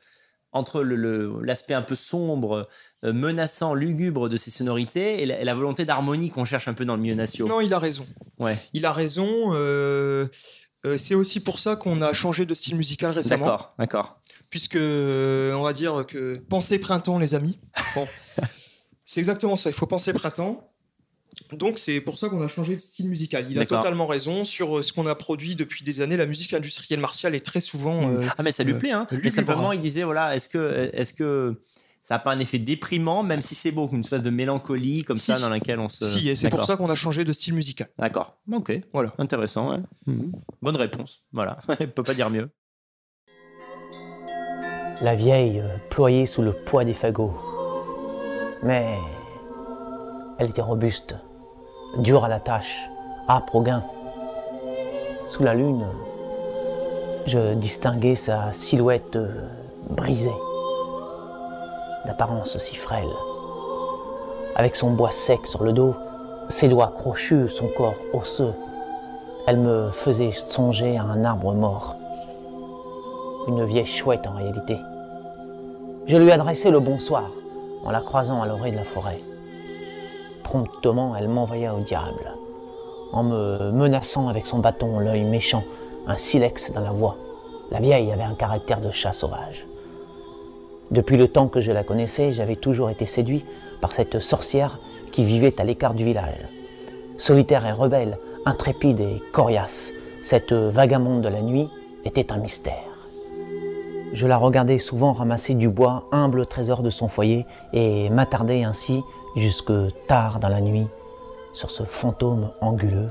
[0.52, 2.68] entre l'aspect un peu sombre,
[3.04, 6.74] euh, menaçant, lugubre de ces sonorités et la, et la volonté d'harmonie qu'on cherche un
[6.74, 8.06] peu dans le milieu national Non, il a raison.
[8.40, 9.28] Ouais, Il a raison.
[9.54, 10.28] euh,
[10.86, 13.46] euh, c'est aussi pour ça qu'on a changé de style musical récemment.
[13.46, 14.22] d'accord, d'accord.
[14.50, 17.60] Puisque, on va dire que pensez printemps, les amis.
[17.94, 18.08] Bon.
[19.06, 19.70] c'est exactement ça.
[19.70, 20.69] Il faut penser printemps.
[21.54, 23.48] Donc, c'est pour ça qu'on a changé de style musical.
[23.50, 26.16] Il a totalement raison sur euh, ce qu'on a produit depuis des années.
[26.18, 28.10] La musique industrielle martiale est très souvent.
[28.12, 29.08] euh, Ah mais ça lui euh, plaît, hein.
[29.12, 29.74] Mais lugubre, simplement hein.
[29.76, 31.62] il disait voilà, est-ce que est-ce que
[32.02, 35.18] ça n'a pas un effet déprimant, même si c'est beau, une espèce de mélancolie comme
[35.18, 35.32] Si.
[35.32, 36.06] ça dans laquelle on se.
[36.06, 37.90] Si, et c'est pour ça qu'on a changé de style musical.
[37.98, 38.38] D'accord.
[38.52, 38.72] Ok.
[38.94, 39.14] Voilà.
[39.18, 39.72] Intéressant.
[39.72, 39.80] ouais.
[40.06, 40.32] Mhm.
[40.62, 41.24] Bonne réponse.
[41.34, 41.58] Voilà.
[41.80, 42.50] On peut pas dire mieux.
[45.02, 47.36] La vieille euh, ployait sous le poids des fagots.
[48.64, 48.98] Mais
[50.38, 51.16] elle était robuste,
[51.98, 52.90] dure à la tâche,
[53.28, 53.84] âpre au gain.
[55.28, 55.86] Sous la lune,
[57.26, 59.48] je distinguais sa silhouette euh,
[59.90, 60.34] brisée,
[62.06, 63.10] d'apparence si frêle.
[64.56, 65.96] Avec son bois sec sur le dos,
[66.50, 68.54] ses doigts crochus, son corps osseux,
[69.48, 71.96] elle me faisait songer à un arbre mort.
[73.48, 74.78] Une vieille chouette en réalité.
[76.08, 77.30] Je lui adressai le bonsoir
[77.84, 79.20] en la croisant à l'orée de la forêt.
[80.50, 82.34] Promptement, elle m'envoya au diable,
[83.14, 85.64] en me menaçant avec son bâton, l'œil méchant,
[86.08, 87.18] un silex dans la voix.
[87.70, 89.68] La vieille avait un caractère de chat sauvage.
[90.90, 93.46] Depuis le temps que je la connaissais, j'avais toujours été séduit
[93.80, 94.80] par cette sorcière
[95.12, 96.48] qui vivait à l'écart du village.
[97.20, 99.94] Solitaire et rebelle, intrépide et coriace,
[100.24, 101.70] cette vagabonde de la nuit
[102.06, 102.90] était un mystère.
[104.14, 109.04] Je la regardais souvent ramasser du bois, humble trésor de son foyer, et m'attardais ainsi
[109.36, 109.72] jusque
[110.08, 110.88] tard dans la nuit
[111.54, 113.10] sur ce fantôme anguleux,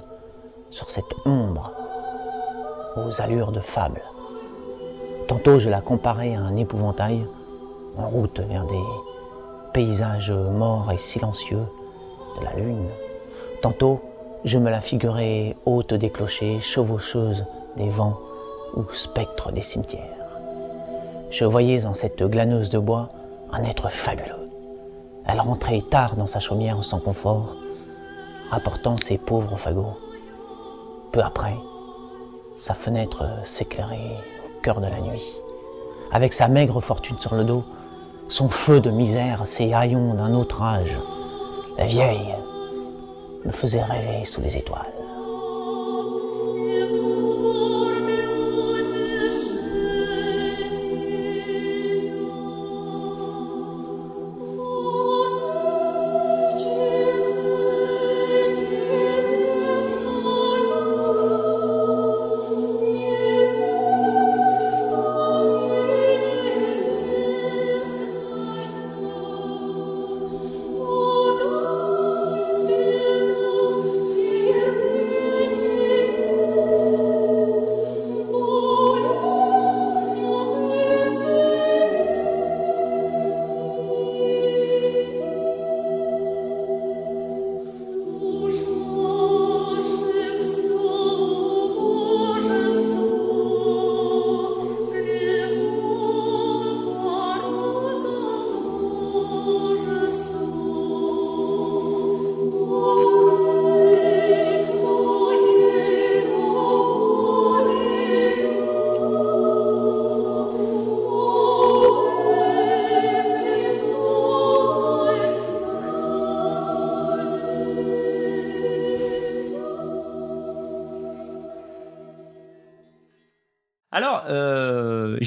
[0.71, 1.73] sur cette ombre
[2.97, 4.03] aux allures de fable.
[5.27, 7.27] Tantôt je la comparais à un épouvantail
[7.97, 8.83] en route vers des
[9.73, 11.67] paysages morts et silencieux
[12.39, 12.89] de la lune.
[13.63, 14.01] Tantôt
[14.45, 17.45] je me la figurais haute des clochers, chevaucheuse
[17.77, 18.19] des vents
[18.75, 20.03] ou spectre des cimetières.
[21.31, 23.11] Je voyais en cette glaneuse de bois
[23.53, 24.38] un être fabuleux.
[25.29, 27.57] Elle rentrait tard dans sa chaumière sans confort,
[28.51, 29.97] rapportant ses pauvres fagots.
[31.13, 31.55] Peu après,
[32.57, 34.17] sa fenêtre s'éclairait
[34.47, 35.25] au cœur de la nuit.
[36.13, 37.63] Avec sa maigre fortune sur le dos,
[38.29, 40.97] son feu de misère, ses haillons d'un autre âge,
[41.77, 42.35] la vieille
[43.45, 44.98] me faisait rêver sous les étoiles.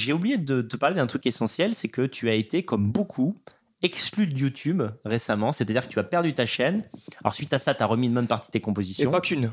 [0.02, 3.38] J'ai oublié de te parler d'un truc essentiel, c'est que tu as été, comme beaucoup,
[3.84, 6.84] exclu de YouTube récemment, c'est-à-dire que tu as perdu ta chaîne.
[7.24, 9.10] Alors, suite à ça, tu as remis une bonne partie de tes Et compositions.
[9.10, 9.52] pas qu'une.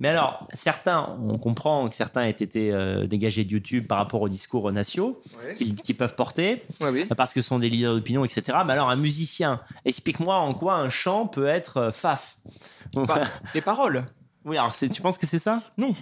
[0.00, 4.22] Mais alors, certains, on comprend que certains aient été euh, dégagés de YouTube par rapport
[4.22, 5.54] aux discours nationaux Ouais.
[5.54, 7.04] qu'ils peuvent porter, Ouais, oui.
[7.14, 8.56] parce que ce sont des leaders d'opinion, etc.
[8.66, 12.38] Mais alors, un musicien, explique-moi en quoi un chant peut être euh, faf.
[12.94, 14.06] Bah, les paroles,
[14.46, 15.60] oui, alors tu penses que c'est ça?
[15.76, 15.94] Non.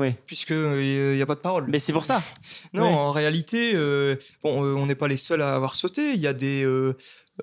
[0.00, 1.66] Oui, puisque il n'y a pas de paroles.
[1.68, 2.22] mais c'est pour ça.
[2.72, 6.14] Non, en réalité, euh, bon, euh, on n'est pas les seuls à avoir sauté.
[6.14, 6.96] Il y a des, euh,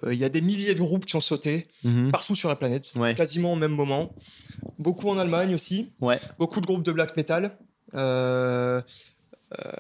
[0.04, 2.12] euh, il y a des milliers de groupes qui ont sauté Mhm.
[2.12, 3.14] partout sur la planète, Ouais.
[3.16, 4.14] quasiment au même moment.
[4.80, 5.92] Beaucoup en Allemagne aussi.
[6.02, 6.20] Ouais.
[6.40, 7.58] Beaucoup de groupes de black metal.
[7.94, 8.82] Euh,
[9.60, 9.72] euh,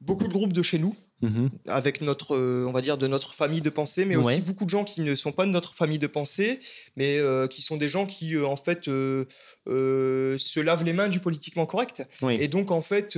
[0.00, 1.50] beaucoup de groupes de chez nous, Mhm.
[1.66, 4.70] avec notre, euh, on va dire, de notre famille de pensée, mais aussi beaucoup de
[4.70, 6.60] gens qui ne sont pas de notre famille de pensée,
[6.96, 11.20] mais euh, qui sont des gens qui, euh, en fait, se lavent les mains du
[11.20, 12.02] politiquement correct.
[12.22, 12.36] Oui.
[12.40, 13.16] Et donc, en fait,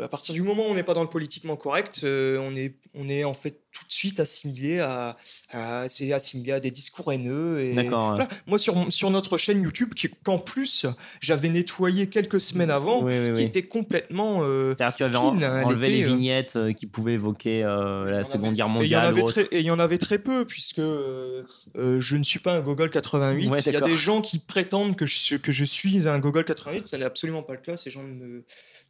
[0.00, 2.74] à partir du moment où on n'est pas dans le politiquement correct, euh, on, est,
[2.94, 5.16] on est en fait tout de suite assimilé à,
[5.50, 7.60] à- c'est assimilé à des discours haineux.
[7.62, 8.10] Et, D'accord.
[8.10, 8.28] Voilà.
[8.46, 10.86] Moi, sur, sur notre chaîne YouTube, qui- qu'en plus,
[11.20, 13.42] j'avais nettoyé quelques semaines avant, Oui, oui, qui oui.
[13.42, 14.40] était complètement.
[14.42, 17.12] euh, C'est-à-dire tu avais en- clean, elle enlevé était, les euh, vignettes euh, qui pouvaient
[17.14, 19.46] évoquer euh, la en Seconde avait- Guerre et il y en mondiale.
[19.52, 21.42] Et il y en avait très peu, puisque euh,
[21.76, 23.48] euh, je ne suis pas un Gogol 88.
[23.50, 26.44] Ouais, il y a des gens qui prétendent que je, que je suis un Gogol
[26.44, 26.86] 88.
[26.86, 27.76] Ça n'est absolument pas le cas.
[27.76, 28.42] Ces gens ne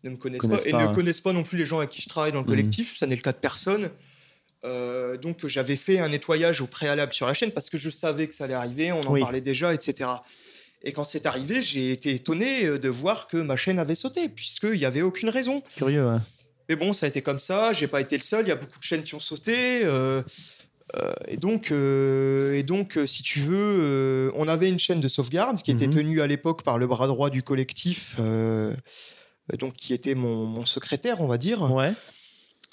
[0.04, 0.68] ne me connaissent, Connaissent pas.
[0.68, 2.50] Et ne connaissent pas non plus les gens avec qui je travaille dans le Mhm.
[2.50, 2.96] collectif.
[2.96, 3.90] Ça n'est le cas de personne.
[4.64, 8.28] Euh, donc j'avais fait un nettoyage au préalable sur la chaîne parce que je savais
[8.28, 9.20] que ça allait arriver, on en Oui.
[9.20, 10.10] parlait déjà, etc.
[10.84, 14.28] Et quand c'est arrivé, j'ai été étonné euh, de voir que ma chaîne avait sauté,
[14.28, 15.62] puisqu'il n'y avait aucune raison.
[15.76, 16.18] Curieux, ouais.
[16.68, 17.72] Mais bon, ça a été comme ça.
[17.72, 18.44] J'ai pas été le seul.
[18.46, 19.84] Il y a beaucoup de chaînes qui ont sauté.
[19.84, 20.22] euh,
[20.96, 25.70] euh, et donc, et donc, si tu veux, on avait une chaîne de sauvegarde qui
[25.72, 25.92] était Mhm.
[25.94, 28.16] tenue à l'époque par le bras droit du collectif,
[29.58, 31.92] donc qui était mon, mon secrétaire, on va dire, Ouais.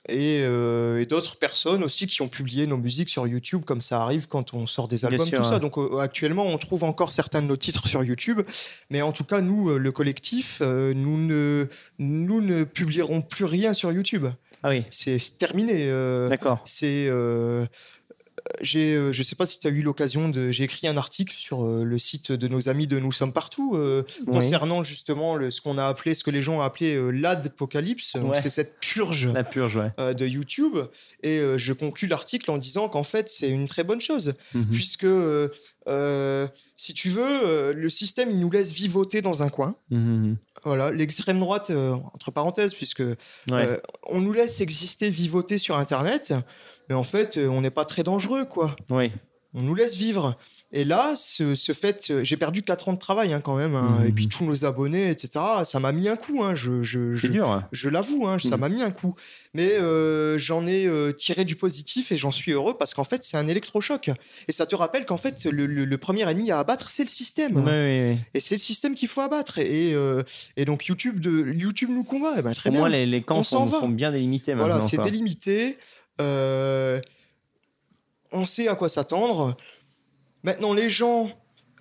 [0.07, 4.01] et, euh, et d'autres personnes aussi qui ont publié nos musiques sur YouTube, comme ça
[4.01, 5.59] arrive quand on sort des albums, sûr, tout ça.
[5.59, 8.41] Donc euh, actuellement, on trouve encore certains de nos titres sur YouTube,
[8.89, 11.67] mais en tout cas, nous, euh, le collectif, euh, nous ne,
[11.99, 14.28] nous ne publierons plus rien sur YouTube.
[14.63, 14.84] Ah oui.
[14.89, 15.88] C'est terminé.
[16.30, 16.61] D'accord.
[16.65, 17.09] c'est
[18.62, 21.36] j'ai euh, je sais pas si tu as eu l'occasion de j'ai écrit un article
[21.36, 24.34] sur euh, le site de nos amis de nous sommes partout euh, Oui.
[24.34, 28.39] concernant justement le, ce qu'on a appelé ce que les gens ont appelé l'adpocalypse Ouais.
[28.41, 30.14] c'est cette purge La purge, ouais.
[30.16, 30.78] de YouTube
[31.24, 34.66] et je conclus l'article en disant qu'en fait c'est une très bonne chose Mhm.
[34.72, 35.07] puisque
[36.78, 40.38] si tu veux le système il nous laisse vivoter dans un coin Mhm.
[40.64, 43.16] voilà l'extrême droite euh, entre parenthèses puisque Ouais.
[43.51, 46.34] euh, on nous laisse exister, vivoter sur Internet,
[46.90, 48.76] mais en fait, euh, on n'est pas très dangereux, quoi.
[48.90, 49.12] Oui.
[49.56, 50.38] On nous laisse vivre.
[50.72, 53.74] Et là, ce, ce fait, euh, j'ai perdu 4 ans de travail hein, quand même,
[53.76, 54.06] hein, Mhm.
[54.08, 55.44] et puis tous nos abonnés, etc.
[55.66, 57.50] Ça m'a mis un coup, hein, je, je, je, C'est dur.
[57.50, 57.56] ouais.
[57.72, 58.60] je l'avoue, hein, ça Mhm.
[58.60, 59.16] m'a mis un coup.
[59.56, 63.24] Mais euh, j'en ai euh, tiré du positif et j'en suis heureux parce qu'en fait,
[63.24, 64.12] c'est un électrochoc.
[64.48, 67.10] Et ça te rappelle qu'en fait, le, le- le premier ennemi à abattre, c'est le
[67.10, 67.68] système.
[67.68, 69.58] Et c'est le système qu'il faut abattre.
[69.58, 70.22] Et, euh,
[70.58, 72.36] et donc, YouTube, de, YouTube nous combat.
[72.38, 72.82] Eh ben, très Au bien.
[72.82, 74.76] moins, les, les camps sont, sont bien délimités maintenant.
[74.76, 75.80] Voilà, c'est délimité.
[76.20, 76.99] Euh,
[78.32, 79.57] on sait à quoi s'attendre.
[80.43, 81.30] Maintenant, les gens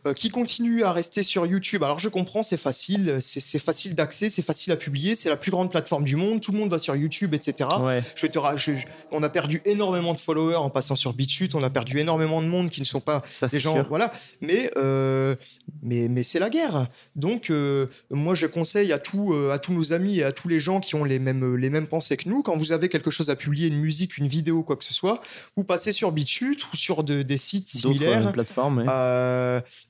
[0.07, 4.28] euh, qui continuent à rester sur YouTube, alors je comprends, c'est facile, c'est facile d'accès,
[4.28, 6.78] c'est facile à publier, c'est la plus grande plateforme du monde, tout le monde va
[6.78, 7.68] sur YouTube, etc.
[7.82, 8.03] Ouais.
[8.14, 11.55] Je te ra- je- je- on a perdu énormément de followers en passant sur BitChute,
[11.55, 13.86] on a perdu énormément de monde qui ne sont pas Ça, des gens, sûr.
[13.88, 14.12] voilà.
[14.40, 15.34] Mais, euh,
[15.82, 16.88] mais, mais c'est la guerre.
[17.16, 20.49] Donc, euh, moi, je conseille à, tous euh, à tous nos amis et à tous
[20.49, 23.11] les gens qui ont les mêmes, les mêmes pensées que nous, quand vous avez quelque
[23.11, 25.20] chose à publier, une musique, une vidéo, quoi que ce soit,
[25.57, 28.78] vous passez sur BitChute ou sur de- des sites similaires, plateformes.
[28.78, 28.84] ouais.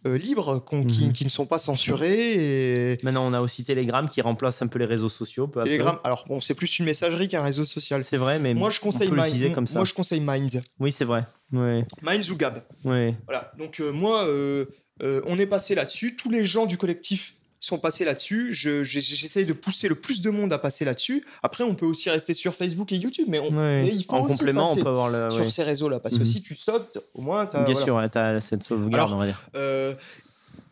[0.09, 1.12] Euh, libres, qui, Mhm.
[1.12, 2.92] qui ne sont pas censurés.
[2.92, 2.98] Et...
[3.02, 5.46] Maintenant, on a aussi Telegram qui remplace un peu les réseaux sociaux.
[5.48, 5.68] peu à peu.
[5.70, 8.02] Telegram, alors bon, c'est plus une messagerie qu'un réseau social.
[8.04, 9.52] C'est vrai, mais Moi, je conseille Minds.
[9.54, 9.74] comme ça.
[9.78, 10.61] Moi, je conseille Minds.
[10.80, 11.26] Oui, c'est vrai.
[11.52, 11.84] Ouais.
[12.02, 12.62] Minds ou Gab.
[12.84, 13.14] Ouais.
[13.26, 13.52] Voilà.
[13.59, 14.66] Donc euh, moi, euh,
[15.02, 16.16] euh, on est passé là-dessus.
[16.16, 18.52] Tous les gens du collectif sont passés là-dessus.
[18.52, 21.24] Je- J'essaye de pousser le plus de monde à passer là-dessus.
[21.42, 24.22] Après, on peut aussi rester sur Facebook et YouTube, mais, on- mais il faut En
[24.24, 25.30] aussi complément, on peut avoir le.
[25.30, 26.26] sur ces réseaux-là, parce que Mhm.
[26.26, 27.64] si tu sautes, au moins, t'as.
[27.64, 27.84] Bien voilà.
[27.84, 29.42] sûr, ouais, t'as cette sauvegarde, Alors, on va dire.
[29.56, 29.94] Euh,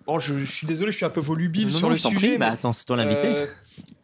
[0.07, 2.03] bon, je, je suis désolé, je suis un peu volubile Non, sur non, le je
[2.03, 2.17] sujet.
[2.29, 2.39] prie.
[2.39, 3.27] Bah, mais, attends, c'est toi l'invité.
[3.27, 3.47] euh,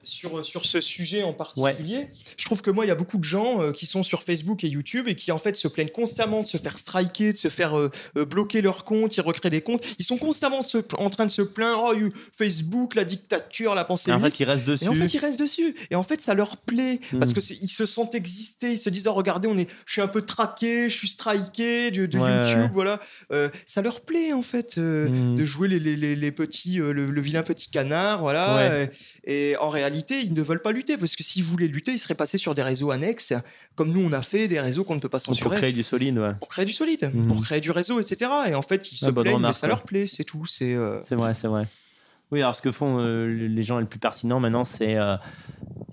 [0.05, 3.25] sur, sur ce sujet en particulier, je trouve que moi, il y a beaucoup de
[3.25, 6.43] gens euh, qui sont sur Facebook et YouTube et qui en fait se plaignent constamment
[6.43, 9.61] de se faire striker, de se faire euh, euh, bloquer leur compte, ils recréent des
[9.61, 9.85] comptes.
[10.01, 13.85] Ils sont constamment se- en train de se plaindre oh, you- Facebook, la dictature, la
[13.85, 14.85] pensée Et en fait, il reste dessus.
[14.85, 15.75] Et en fait, ils restent dessus.
[15.91, 17.35] Et en fait, ça leur plaît parce Mm.
[17.35, 18.73] que ils se sentent exister.
[18.73, 21.91] Ils se disent, oh, regardez, on est, je suis un peu traqué, je suis striké
[21.93, 22.99] de, de Ouais, YouTube, voilà.
[23.67, 25.37] Ça leur plaît en fait euh, Mm.
[25.37, 28.57] de jouer les, les, les, les petits, le, le vilain petit canard, voilà.
[28.57, 28.93] Ouais.
[29.25, 31.99] Et, et en réalité, ils ne veulent pas lutter parce que s'ils voulaient lutter, ils
[31.99, 33.33] seraient passés sur des réseaux annexes,
[33.77, 35.57] comme nous on a fait, des réseaux qu'on ne peut pas pour censurer.
[35.57, 36.35] créer du solide, ouais.
[36.41, 37.29] Pour créer du solide, Mhm.
[37.29, 38.31] pour créer du réseau, etc.
[38.49, 39.69] Et en fait, ils se plaignent, mais ça ouais.
[39.69, 40.45] leur plaît, c'est tout.
[40.47, 41.67] C'est euh, vrai, c'est vrai.
[42.31, 45.17] Oui, alors ce que font euh, les gens les plus pertinents maintenant, c'est euh,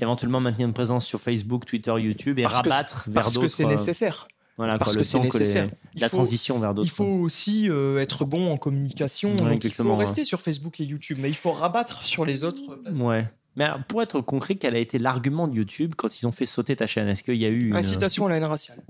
[0.02, 3.48] éventuellement maintenir une présence sur Facebook, Twitter, YouTube et Parce rabattre vers parce d'autres.
[3.48, 4.28] que c'est euh, nécessaire.
[4.58, 5.70] Voilà, parce quoi, que c'est temps que les- nécessaire.
[5.96, 6.86] La faut- transition vers d'autres.
[6.88, 9.32] Il faut aussi euh, être bon en communication.
[9.38, 9.96] Ouais, donc il faut ouais.
[9.96, 12.62] rester sur Facebook et YouTube, mais il faut rabattre sur les autres.
[12.94, 13.26] Ouais.
[13.56, 16.46] Mais alors, pour être concret, quel a été l'argument de YouTube quand ils ont fait
[16.46, 17.08] sauter ta chaîne?
[17.08, 17.76] Est-ce qu'il y a eu une...
[17.76, 18.82] Incitation à la haine raciale.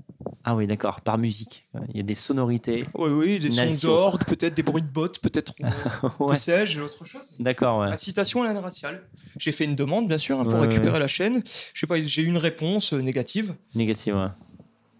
[0.44, 1.66] Ah oui, d'accord, par musique.
[1.90, 2.86] Il y a des sonorités.
[2.94, 5.54] Oui, oui, des sons d'orgue, peut-être des bruits de bottes, peut-être.
[5.62, 6.34] euh, ouais.
[6.34, 7.36] que sais-je, autre chose.
[7.40, 7.88] D'accord, ouais.
[7.88, 9.02] Incitation à la haine raciale.
[9.38, 10.98] J'ai fait une demande, bien sûr, hein, pour Ouais, récupérer ouais.
[11.00, 11.42] la chaîne.
[11.74, 13.54] Je sais pas, j'ai eu une réponse euh, négative.
[13.74, 14.28] Négatif, ouais.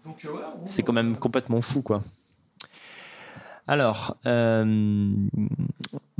[0.07, 0.29] Euh,
[0.65, 2.01] C'est quand même complètement fou, quoi.
[3.67, 5.13] Alors, euh,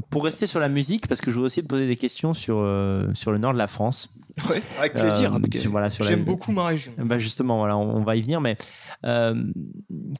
[0.10, 2.58] pour rester sur la musique, parce que je voudrais aussi te poser des questions sur,
[2.60, 4.10] euh, sur le nord de la France.
[4.50, 5.36] ouais, avec plaisir.
[5.36, 6.94] Euh, donc, sur- voilà, sur la- J'aime beaucoup ma région.
[6.98, 8.58] Bah justement, voilà, on, on va y venir, mais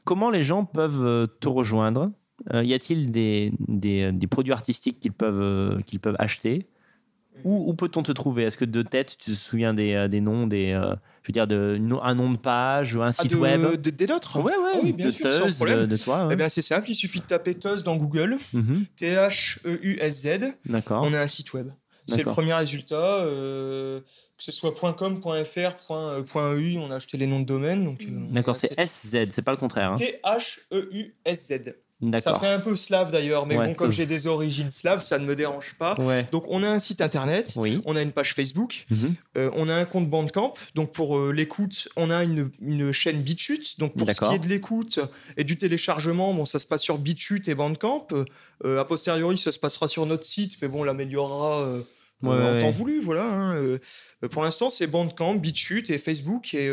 [0.04, 2.10] comment les gens peuvent te rejoindre?
[2.52, 6.66] Y a-t-il des, des, des produits artistiques qu'ils peuvent, qu'ils peuvent acheter?
[7.44, 8.44] Où, où peut-on te trouver?
[8.44, 10.78] Est-ce que de tête, tu te souviens des, des noms, des,
[11.22, 14.06] je veux dire, de, un nom de page, un Ah, site de- web de- Des
[14.06, 15.86] nôtres Ouais, ouais, Ah oui, bien de sûr, sans Teuz, problème.
[15.86, 16.26] de, toi.
[16.26, 16.34] ouais.
[16.34, 20.54] Eh bien, c'est simple, il suffit de taper Teuz dans Google, Mhm, T-H-E-U-S-Z.
[20.66, 21.02] D'accord.
[21.04, 21.68] On a un site web.
[22.08, 23.20] C'est le premier résultat.
[23.24, 24.00] euh,
[24.36, 25.94] que ce soit .com, .fr,
[26.56, 27.84] .eu, on a acheté les noms de domaine.
[27.84, 29.92] donc, euh, D'accord, a c'est SZ, c'est pas le contraire.
[29.92, 29.94] hein.
[29.94, 31.76] T-H-E-U-S-Z.
[32.22, 35.18] Ça fait un peu slave d'ailleurs, mais Ouais, bon, comme j'ai des origines slaves, ça
[35.18, 35.94] ne me dérange pas.
[36.00, 36.26] Ouais.
[36.32, 37.80] Donc on a un site internet, Oui.
[37.84, 39.14] on a une page Facebook, Mhm.
[39.36, 40.54] euh, on a un compte Bandcamp.
[40.74, 43.78] Donc pour euh, l'écoute, on a une, une chaîne BitChute.
[43.78, 44.98] Donc pour ce qui est de l'écoute
[45.36, 48.08] et du téléchargement, bon, ça se passe sur BitChute et Bandcamp.
[48.64, 51.66] Euh, a posteriori, ça se passera sur notre site, mais bon, on l'améliorera
[52.22, 53.00] Ouais, en temps voulu.
[53.00, 53.24] Voilà.
[53.24, 53.78] hein,
[54.30, 56.54] pour l'instant, c'est Bandcamp, BitChute et Facebook.
[56.54, 56.70] Et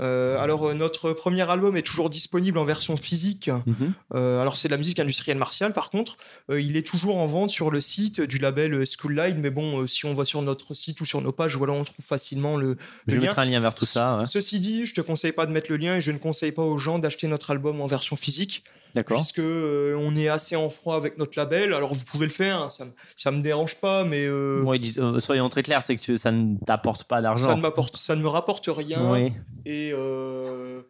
[0.00, 3.48] euh, alors, euh, notre premier album est toujours disponible en version physique.
[3.66, 3.92] Mhm.
[4.14, 5.72] Euh, alors, c'est de la musique industrielle martiale.
[5.72, 6.16] Par contre,
[6.50, 9.36] euh, il est toujours en vente sur le site du label School Line.
[9.38, 12.04] Mais bon, si on va sur notre site ou sur nos pages, voilà, on trouve
[12.04, 12.76] facilement le,
[13.06, 13.26] Je le lien.
[13.28, 14.18] mettrai un lien vers tout ça.
[14.18, 14.26] ouais.
[14.26, 16.62] Ceci dit, je te conseille pas de mettre le lien et je ne conseille pas
[16.62, 19.18] aux gens d'acheter notre album en version physique D'accord.
[19.18, 21.72] puisque euh, on est assez en froid avec notre label.
[21.74, 22.84] Alors vous pouvez le faire, hein, ça,
[23.16, 27.04] ça me dérange pas, mais euh, Bon, soyons très clairs, c'est que ça ne t'apporte
[27.04, 27.56] pas ça d'argent.
[27.56, 29.32] ne m'apporte, ça ne me rapporte rien Oui,
[29.64, 30.82] et euh,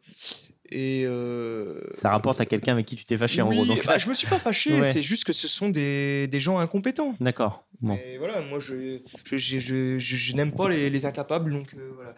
[0.72, 3.64] et euh, ça rapporte à quelqu'un avec qui tu t'es fâché en gros.
[3.66, 4.84] Donc, bah, je me suis pas fâché, Ouais.
[4.84, 7.16] c'est juste que ce sont des, des gens incompétents.
[7.20, 7.64] D'accord.
[7.80, 11.50] Bon, Et voilà, moi je, je, je, je- je- je n'aime pas les, les incapables,
[11.50, 12.14] donc euh, voilà.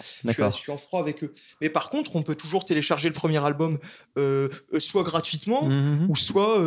[0.50, 1.32] Je suis, en froid avec eux.
[1.62, 3.78] Mais par contre, on peut toujours télécharger le premier album,
[4.18, 4.48] euh,
[4.80, 6.06] soit gratuitement, Mhm.
[6.10, 6.58] ou soit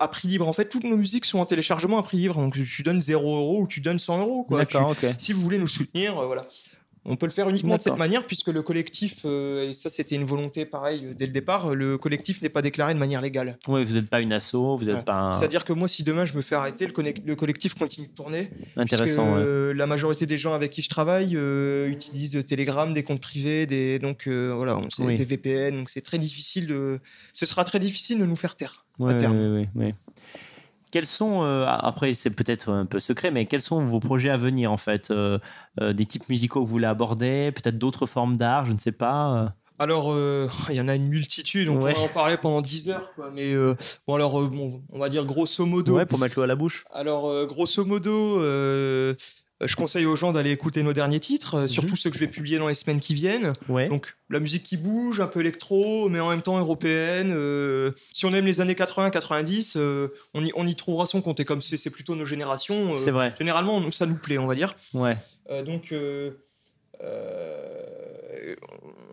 [0.00, 0.46] à prix libre.
[0.48, 2.34] En fait, toutes nos musiques sont en téléchargement à prix libre.
[2.34, 4.46] Donc tu donnes 0 euros ou tu donnes 100 euros.
[4.50, 5.06] D'accord, ok.
[5.16, 6.44] Si vous voulez nous soutenir, voilà.
[7.06, 10.14] On peut le faire uniquement de cette manière puisque le collectif, euh, et ça c'était
[10.14, 13.58] une volonté pareil euh, dès le départ, le collectif n'est pas déclaré de manière légale.
[13.68, 15.02] Oui, vous n'êtes pas une asso, vous n'êtes Ouais.
[15.02, 15.32] pas un...
[15.34, 18.12] C'est-à-dire que moi, si demain je me fais arrêter, le, connect- le collectif continue de
[18.14, 18.50] tourner.
[18.76, 19.34] puisque intéressant.
[19.34, 19.42] ouais.
[19.42, 23.66] euh, la majorité des gens avec qui je travaille euh, utilisent Telegram, des comptes privés,
[23.66, 25.18] des, donc voilà, on- Oui.
[25.18, 25.76] des VPN.
[25.76, 27.00] Donc c'est très difficile de.
[27.34, 28.86] Ce sera très difficile de nous faire taire.
[28.98, 29.36] Ouais, à terme.
[29.56, 29.94] ouais, ouais.
[30.94, 34.36] Quels sont, euh, après c'est peut-être un peu secret, mais quels sont vos projets à
[34.36, 35.40] venir en fait Euh,
[35.80, 38.92] euh, Des types musicaux que vous voulez aborder Peut-être d'autres formes d'art, je ne sais
[38.92, 39.52] pas.
[39.80, 40.14] Alors,
[40.70, 41.92] il y en a une multitude, on Ouais.
[41.94, 43.32] pourrait en parler pendant 10 heures, quoi.
[43.34, 43.56] Mais
[44.06, 45.96] bon, alors, bon, on va dire grosso modo.
[45.96, 46.84] Ouais, pour mettre l'eau à la bouche.
[46.94, 48.38] Alors, grosso modo,
[49.66, 52.28] je conseille aux gens d'aller écouter nos derniers titres, euh, surtout ceux que je vais
[52.28, 53.52] publier dans les semaines qui viennent.
[53.68, 53.88] Ouais.
[53.88, 57.32] Donc, la musique qui bouge, un peu électro, mais en même temps européenne.
[57.34, 61.40] euh, si on aime les années 80-90, euh, on, y, on y trouvera son compte.
[61.40, 63.34] Et comme c'est plutôt nos générations, euh, c'est vrai.
[63.38, 64.76] généralement, ça nous plaît, on va dire.
[64.92, 65.16] Ouais.
[65.50, 65.94] Euh, donc,
[67.02, 68.54] euh,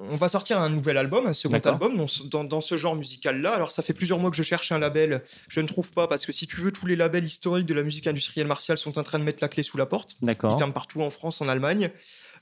[0.10, 2.96] on va sortir un nouvel album, un second album dans, ce- dans- dans ce genre
[2.96, 3.52] musical-là.
[3.54, 5.22] Alors, ça fait plusieurs mois que je cherche un label.
[5.48, 7.84] Je ne trouve pas parce que si tu veux, tous les labels historiques de la
[7.84, 10.16] musique industrielle martiale sont en train de mettre la clé sous la porte.
[10.22, 10.58] Ils D'accord.
[10.58, 11.92] ferment partout en France, en Allemagne.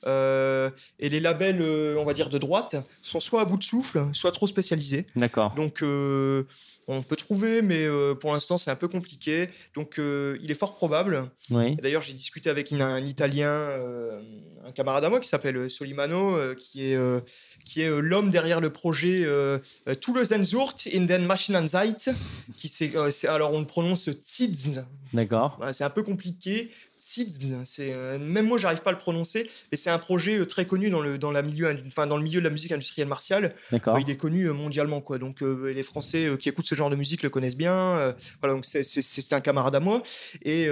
[0.07, 3.63] Euh, et les labels, euh, on va dire de droite, sont soit à bout de
[3.63, 5.05] souffle, soit trop spécialisés.
[5.17, 5.53] D'accord.
[5.55, 5.83] Donc,
[6.91, 9.49] on peut trouver, mais euh, pour l'instant, c'est un peu compliqué.
[9.75, 11.75] Donc, euh, il est fort probable Oui.
[11.77, 14.19] D'ailleurs, j'ai discuté avec une- un Italien, euh,
[14.65, 16.97] un camarade à moi qui s'appelle Solimano, qui est,
[17.65, 19.59] qui est l'homme derrière le projet euh,
[20.01, 22.09] Toulousenzurt in den Maschinenzeit.
[22.57, 24.83] Qui c'est, alors, on le prononce Tzidz.
[25.13, 25.59] D'accord.
[25.73, 26.71] C'est un peu compliqué.
[26.99, 30.45] Tzidz, c'est euh, même moi, j'arrive pas à le prononcer, mais c'est un projet euh,
[30.45, 33.07] très connu dans le, dans, la milieu, enfin, dans le milieu de la musique industrielle
[33.07, 33.55] martiale.
[33.71, 33.95] D'accord.
[33.95, 35.17] Euh, il est connu mondialement, quoi.
[35.17, 38.13] Donc euh, les Français qui écoutent ce genre de musique le connaissent bien.
[38.41, 40.03] Voilà, donc c'est- un camarade à moi
[40.43, 40.65] et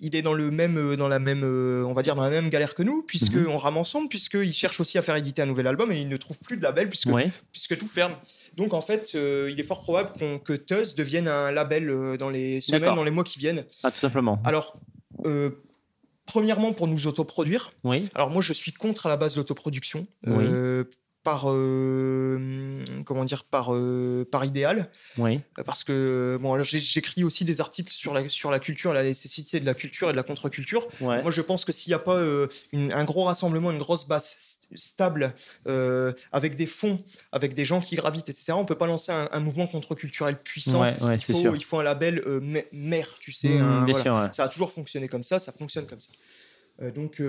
[0.00, 2.74] il est dans le même, dans la même, on va dire dans la même galère
[2.74, 3.48] que nous, puisque Mhm.
[3.48, 6.16] on rame ensemble, puisqu'il cherche aussi à faire éditer un nouvel album et il ne
[6.16, 7.30] trouve plus de label puisque Ouais.
[7.52, 8.14] puisque tout ferme.
[8.56, 12.60] Donc en fait, il est fort probable qu'on- que Tuzz devienne un label dans les
[12.60, 13.64] semaines, dans les mois qui viennent.
[13.82, 14.40] Ah, tout simplement.
[14.44, 14.78] Alors.
[15.24, 15.50] Euh,
[16.26, 17.70] Premièrement, pour nous autoproduire.
[17.84, 18.08] Oui.
[18.14, 20.06] Alors moi, je suis contre à la base l'autoproduction.
[20.26, 20.44] Oui.
[20.44, 20.84] euh,
[21.26, 25.40] par euh, comment dire par euh, par idéal Oui.
[25.58, 29.58] Euh, parce que bon j'écris aussi des articles sur la sur la culture la nécessité
[29.58, 31.20] de la culture et de la contre-culture Ouais.
[31.22, 34.06] moi je pense que s'il n'y a pas euh, une- un gros rassemblement une grosse
[34.06, 35.34] base st- stable
[36.32, 37.02] avec des fonds
[37.32, 40.80] avec des gens qui gravitent etc on peut pas lancer un, un mouvement contre-culturel puissant
[40.82, 41.56] Ouais, ouais, il, faut, sûr.
[41.56, 42.22] il faut un label
[42.72, 44.02] mère tu sais Mmh, un- bien voilà.
[44.02, 44.14] sûr.
[44.14, 44.28] ouais.
[44.32, 46.10] Ça a toujours fonctionné comme ça, ça fonctionne comme ça.
[46.98, 47.20] Donc,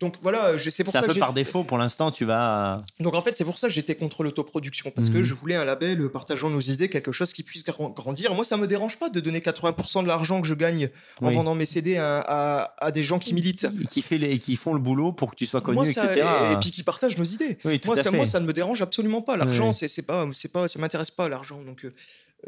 [0.00, 2.78] donc voilà, c'est pour C'est un ça peu que par défaut pour l'instant, tu vas.
[3.00, 5.22] Donc en fait, c'est pour ça que j'étais contre l'autoproduction parce que Mhm.
[5.22, 8.34] je voulais un label euh, partageant nos idées, quelque chose qui puisse grand- grandir.
[8.34, 10.90] Moi, ça me dérange pas de donner 80% de l'argent que je gagne
[11.22, 11.34] en Oui.
[11.34, 13.66] vendant mes CD à, à- à des gens qui militent.
[13.82, 14.32] Et qui, fait les...
[14.32, 16.26] et qui font le boulot pour que tu sois connu, Moi, ça- etc.
[16.50, 17.58] et, et puis qui partagent nos idées.
[17.64, 18.16] Oui, tout Moi à ça, fait.
[18.16, 19.36] moi, ça ne me dérange absolument pas.
[19.36, 19.74] L'argent, Oui.
[19.74, 21.62] c'est c'est pas, c'est pas, ça m'intéresse pas l'argent.
[21.62, 21.94] Donc, euh,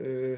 [0.01, 0.37] euh,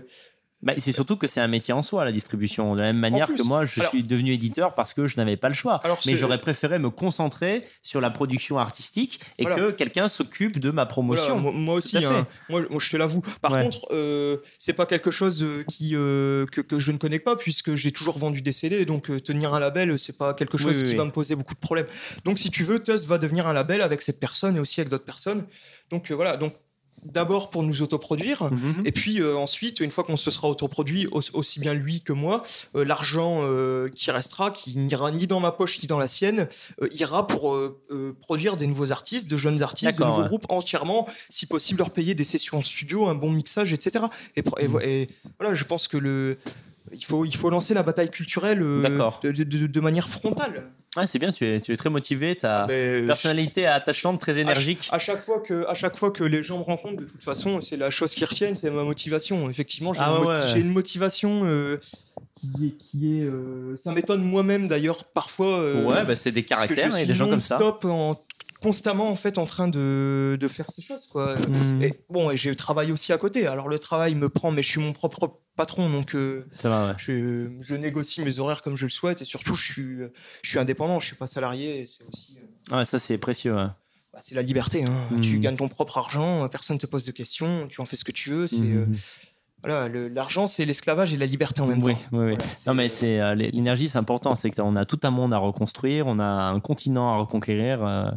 [0.60, 2.74] Bah, c'est surtout que c'est un métier en soi, la distribution.
[2.74, 3.36] De la même manière plus.
[3.36, 5.80] que moi, je Alors- suis devenu éditeur parce que je n'avais pas le choix.
[5.84, 9.56] Alors, Mais j'aurais préféré me concentrer sur la production artistique et Voilà.
[9.56, 11.38] que quelqu'un s'occupe de ma promotion.
[11.38, 12.26] moi, moi aussi, hein.
[12.48, 13.20] moi, je te l'avoue.
[13.40, 13.62] Par Ouais.
[13.62, 17.36] contre, euh, c'est pas quelque chose euh, qui, euh, que, que je ne connais pas
[17.36, 18.84] puisque j'ai toujours vendu des CD.
[18.84, 20.96] Donc euh, tenir un label, c'est pas quelque chose Oui, qui oui.
[20.96, 21.86] va me poser beaucoup de problèmes.
[22.24, 24.90] Donc si tu veux, Tuzz va devenir un label avec cette personne et aussi avec
[24.90, 25.46] d'autres personnes.
[25.90, 26.36] Donc voilà.
[26.36, 26.54] Donc
[27.12, 28.44] d'abord pour nous autoproduire.
[28.44, 28.82] Mhm.
[28.84, 32.12] Et puis euh, ensuite, une fois qu'on se sera autoproduit, au- aussi bien lui que
[32.12, 32.44] moi,
[32.76, 36.48] euh, l'argent euh, qui restera, qui n'ira ni dans ma poche ni dans la sienne,
[36.92, 37.56] ira pour
[38.20, 40.28] produire des nouveaux artistes, de jeunes artistes, de nouveaux ouais.
[40.28, 44.04] groupes entièrement, si possible leur payer des sessions en studio, un bon mixage, etc.
[44.36, 44.80] Et, pro- et Mhm.
[44.82, 45.06] et
[45.38, 46.38] voilà, je pense que le
[46.92, 48.82] il faut, il faut lancer la bataille culturelle euh,
[49.22, 50.70] de, de- de- de manière frontale.
[50.96, 54.88] Ouais, c'est bien, tu es, tu es très motivé, ta Mais, personnalité attachante, très énergique.
[54.90, 57.60] À chaque, fois que, à chaque fois que les gens me rencontrent, de toute façon,
[57.60, 59.48] c'est la chose qui retiennent, c'est ma motivation.
[59.50, 60.62] Effectivement, j'ai Ah une, ouais.
[60.64, 61.78] motivation euh,
[62.40, 62.70] qui est.
[62.78, 65.60] Qui est euh, ça m'étonne moi-même d'ailleurs parfois.
[65.60, 67.58] euh, ouais, bah, c'est des caractères, a suis des gens comme ça.
[67.84, 68.18] en
[68.62, 71.36] constamment en fait en train de, de faire ces choses quoi.
[71.36, 71.82] Mhm.
[71.82, 73.46] Et bon, et j'ai travaillé aussi à côté.
[73.46, 76.86] Alors le travail me prend, mais je suis mon propre patron, donc euh, Ça va,
[76.88, 76.94] ouais.
[76.96, 79.96] je, je négocie mes horaires comme je le souhaite et surtout je suis,
[80.42, 81.84] je suis indépendant, je suis pas salarié.
[81.86, 82.38] C'est aussi
[82.72, 83.54] euh, Ouais, ça, c'est précieux.
[83.54, 83.66] ouais.
[84.12, 84.84] bah, c'est la liberté.
[84.84, 84.96] hein.
[85.10, 85.20] Mhm.
[85.20, 88.04] Tu gagnes ton propre argent, euh, personne te pose de questions, tu en fais ce
[88.04, 88.46] que tu veux.
[88.46, 88.96] C'est euh, Mhm.
[89.62, 92.00] voilà, le- l'argent, c'est l'esclavage et la liberté en même Oui, temps.
[92.12, 92.34] oui, oui.
[92.36, 94.34] Voilà, Non, mais euh, c'est euh, l'énergie, c'est important.
[94.34, 98.10] C'est qu'on a tout un monde à reconstruire, on a un continent à reconquérir euh.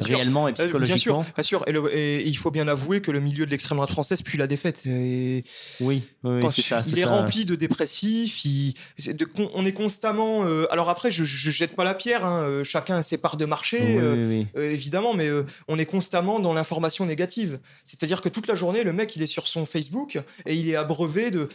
[0.00, 1.26] Réellement et Euh, Bien sûr, psychologiquement.
[1.34, 1.64] bien sûr.
[1.66, 4.36] Et, le- et il faut bien avouer que le milieu de l'extrême droite française pue
[4.36, 4.82] la défaite.
[4.86, 5.44] Et
[5.80, 6.04] Oui,
[6.50, 6.80] c'est ça.
[6.86, 7.08] il est ça.
[7.08, 8.44] rempli de dépressifs.
[8.44, 8.74] il-
[9.06, 10.44] de on est constamment.
[10.44, 12.24] euh, alors après, je, je jette pas la pierre.
[12.24, 13.78] hein, euh, chacun a ses parts de marché.
[13.80, 14.46] Oui, euh, oui, oui.
[14.56, 15.28] euh, évidemment, mais
[15.68, 17.58] on est constamment dans l'information négative.
[17.84, 20.76] C'est-à-dire que toute la journée, le mec, il est sur son Facebook et il est
[20.76, 21.48] abreuvé de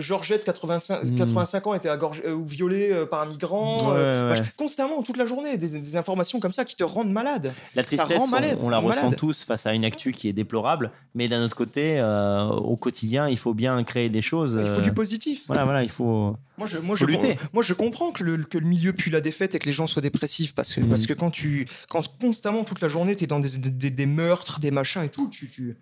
[0.00, 1.16] Georgette, 85, Mm.
[1.18, 1.88] 85 ans, était
[2.28, 3.92] ou violée par un migrant.
[3.94, 4.40] Ouais.
[4.56, 7.54] Constamment, toute la journée, des, des informations comme ça qui te rendent malade.
[7.74, 8.18] La ça tristesse,
[8.62, 9.16] on- la ressent malade.
[9.18, 13.28] tous face à une actu qui est déplorable, mais d'un autre côté, euh, au quotidien,
[13.28, 14.56] il faut bien créer des choses.
[14.60, 15.42] Il faut euh, du positif.
[15.46, 16.36] Voilà, voilà, il faut.
[16.58, 17.38] Moi, je, moi, Faut je, lutter.
[17.52, 19.86] moi, je comprends que le, que le milieu pue la défaite et que les gens
[19.86, 20.88] soient dépressifs parce que, Mhm.
[20.90, 24.06] parce que quand tu, quand constamment toute la journée, tu es dans des, des, des
[24.06, 25.76] meurtres, des machins et tout, tu, tu,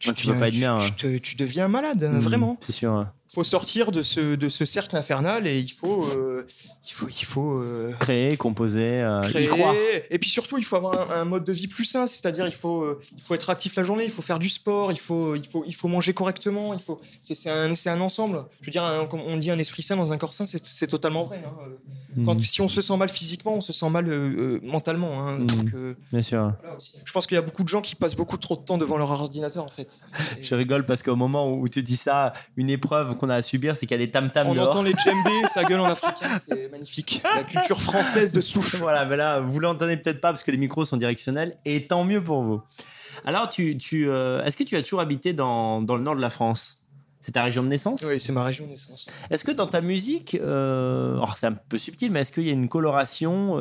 [0.00, 2.56] tu pas être bien, tu deviens malade, Mm, vraiment.
[2.64, 3.06] C'est sûr.
[3.28, 3.32] Hein.
[3.34, 6.46] faut sortir de ce, de ce cercle infernal et il faut, euh,
[6.86, 9.74] il faut, il faut euh, Créer, composer, euh, y croire.
[10.10, 12.54] Et puis surtout, il faut avoir un, un mode de vie plus sain, c'est-à-dire il
[12.54, 15.34] faut, euh, il faut être actif la journée, il faut faire du sport, il faut,
[15.34, 18.44] il faut, il faut manger correctement, il faut, c'est, c'est un, c'est un ensemble.
[18.60, 20.64] Je veux dire, un- comme on dit un esprit sain dans un corps sain, c'est,
[20.64, 21.42] c'est totalement vrai.
[21.44, 21.52] hein.
[22.24, 24.06] Quand, Mm, Si on se sent mal physiquement, on se sent mal
[24.62, 25.28] mentalement.
[25.28, 25.38] hein.
[25.38, 26.52] Donc, euh, bien sûr.
[26.62, 26.76] voilà.
[27.04, 28.96] Je pense qu'il y a beaucoup de gens qui passent beaucoup trop de temps devant
[28.96, 30.00] leur ordinateur en fait.
[30.38, 33.42] Et Je rigole parce qu'au moment où tu dis ça, une épreuve qu'on a à
[33.42, 34.68] subir, c'est qu'il y a des tam-tams on dehors.
[34.68, 37.22] entend les djembés, ça gueule en africain, c'est magnifique.
[37.36, 38.76] La culture française de souche.
[38.76, 42.04] Voilà, mais là, vous l'entendez peut-être pas parce que les micros sont directionnels, et tant
[42.04, 42.62] mieux pour vous.
[43.24, 46.20] Alors, tu, tu, euh, est-ce que tu as toujours habité dans, dans le nord de
[46.20, 46.76] la France?
[47.20, 48.02] C'est ta région de naissance?
[48.06, 49.06] Oui, c'est ma région de naissance.
[49.28, 52.50] Est-ce que dans ta musique, euh, alors c'est un peu subtil, mais est-ce qu'il y
[52.50, 53.58] a une coloration,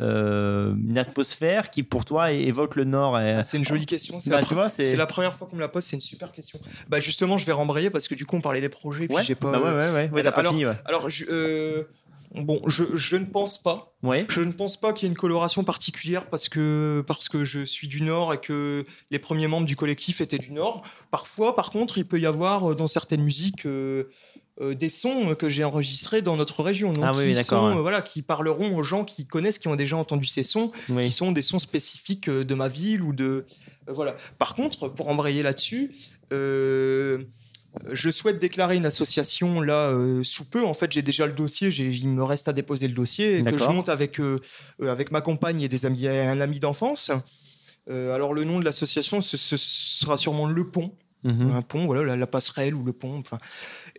[0.00, 3.86] euh, euh, une atmosphère qui pour toi évoque le nord et- Ah, C'est une jolie
[3.86, 4.20] question.
[4.20, 6.58] C'est Bah, la, c'est la première fois qu'on me la pose, c'est une super question.
[6.88, 9.22] Bah justement, je vais rembrayer parce que du coup, on parlait des projets, puis Ouais,
[9.24, 9.52] j'ai pas.
[9.52, 10.76] bah ouais, ouais, ouais, ouais, t'as pas fini, ouais.
[10.84, 11.84] alors, je, euh,
[12.34, 13.92] bon, je, je ne pense pas.
[14.02, 14.24] Ouais.
[14.28, 17.64] Je ne pense pas qu'il y ait une coloration particulière parce que, parce que je
[17.64, 20.82] suis du Nord et que les premiers membres du collectif étaient du Nord.
[21.10, 24.04] Parfois, par contre, il peut y avoir euh, dans certaines musiques euh,
[24.60, 26.92] euh, des sons que j'ai enregistrés dans notre région.
[26.92, 27.78] Donc, Ah oui, qui, d'accord, sont, ouais.
[27.78, 30.70] euh, voilà, qui parleront aux gens qui connaissent, qui ont déjà entendu ces sons,
[31.02, 33.46] qui sont des sons spécifiques euh, de ma ville ou de.
[33.88, 34.16] voilà.
[34.38, 35.92] Par contre, pour embrayer là-dessus,
[36.32, 37.22] euh,
[37.92, 40.64] je souhaite déclarer une association là euh, sous peu.
[40.64, 41.68] En fait, j'ai déjà le dossier.
[41.68, 44.40] Il me reste à déposer le dossier et que je monte avec euh,
[44.86, 47.10] avec ma compagne et des amis, un ami d'enfance.
[47.88, 50.92] Euh, alors le nom de l'association, ce, ce sera sûrement Le Pont,
[51.22, 51.52] Mhm.
[51.54, 53.18] un pont, voilà, la, la passerelle ou le pont.
[53.18, 53.38] Enfin,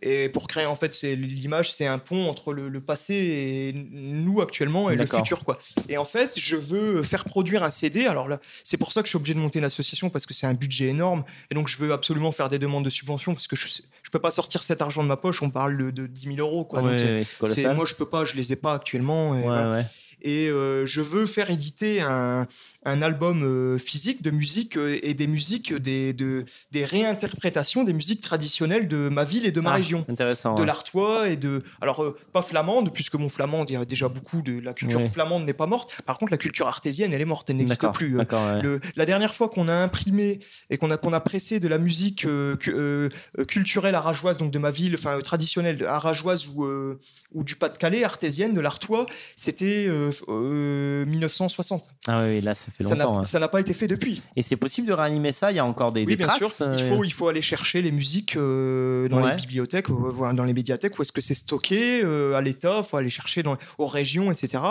[0.01, 3.73] et pour créer en fait, c'est l'image, c'est un pont entre le, le passé et
[3.91, 5.59] nous actuellement et le futur, quoi.
[5.89, 8.07] Et en fait, je veux faire produire un CD.
[8.07, 10.33] Alors là, c'est pour ça que je suis obligé de monter une association parce que
[10.33, 13.47] c'est un budget énorme et donc je veux absolument faire des demandes de subvention parce
[13.47, 13.67] que je
[14.03, 15.41] je peux pas sortir cet argent de ma poche.
[15.41, 16.81] On parle de, de 10 000 euros, quoi.
[16.81, 19.35] Ouais, Donc, moi, je peux pas, je les ai pas actuellement.
[19.35, 19.83] Et, Ouais, voilà.
[20.21, 22.47] Et, euh, je veux faire éditer un,
[22.85, 27.93] un album euh, physique de musique euh, et des musiques, des, de, des réinterprétations des
[27.93, 30.05] musiques traditionnelles de ma ville et de ma Ah, région.
[30.09, 30.55] Intéressant.
[30.55, 30.65] De ouais.
[30.65, 31.61] l'artois et de.
[31.81, 34.59] Alors, pas flamande, puisque mon flamande, il y a déjà beaucoup de.
[34.59, 35.91] La culture flamande n'est pas morte.
[36.05, 38.11] Par contre, la culture artésienne, elle est morte, elle n'existe plus.
[38.17, 38.61] D'accord, ouais.
[38.61, 41.77] le- la dernière fois qu'on a imprimé et qu'on a, qu'on a pressé de la
[41.77, 43.09] musique euh, cu- euh,
[43.39, 46.99] euh, culturelle arageoise, donc de ma ville, enfin traditionnelle arageoise ou, euh,
[47.33, 49.05] ou du Pas-de-Calais, artésienne, de l'artois,
[49.35, 49.87] c'était
[50.27, 51.83] euh, euh, 1960.
[52.07, 53.19] Ah oui, là, ça fait Ça n'a- longtemps.
[53.19, 53.23] hein.
[53.23, 54.21] Ça n'a pas été fait depuis.
[54.35, 55.51] Et c'est possible de réanimer ça?
[55.51, 56.67] Il y a encore des, Oui, des bien traces sûr.
[56.73, 59.31] Il euh, faut, il faut aller chercher les musiques euh, dans Ouais.
[59.35, 62.01] les bibliothèques, dans les médiathèques, où est-ce que c'est stocké
[62.35, 62.77] à l'État.
[62.79, 64.63] Il faut aller chercher dans, aux régions, etc.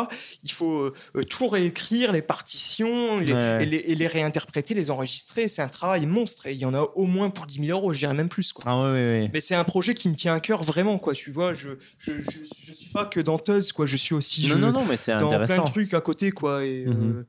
[0.45, 0.93] Il faut
[1.28, 3.62] tout réécrire, les partitions, les- Ouais.
[3.62, 5.49] et, les, et les réinterpréter, les enregistrer.
[5.49, 6.47] C'est un travail monstre.
[6.47, 8.53] Et il y en a au moins pour 10 000 euros, je dirais même plus.
[8.53, 8.64] Quoi.
[8.66, 9.28] Ah oui.
[9.32, 11.14] Mais c'est un projet qui me tient à cœur vraiment, quoi.
[11.14, 12.38] Tu vois, je je, je,
[12.68, 13.86] je suis pas que danteuse, quoi.
[13.86, 15.64] Je suis aussi Non, je- non, non, mais c'est dans plein intéressant.
[15.64, 16.64] de trucs à côté, quoi.
[16.64, 17.18] Et, Mhm.
[17.18, 17.26] euh,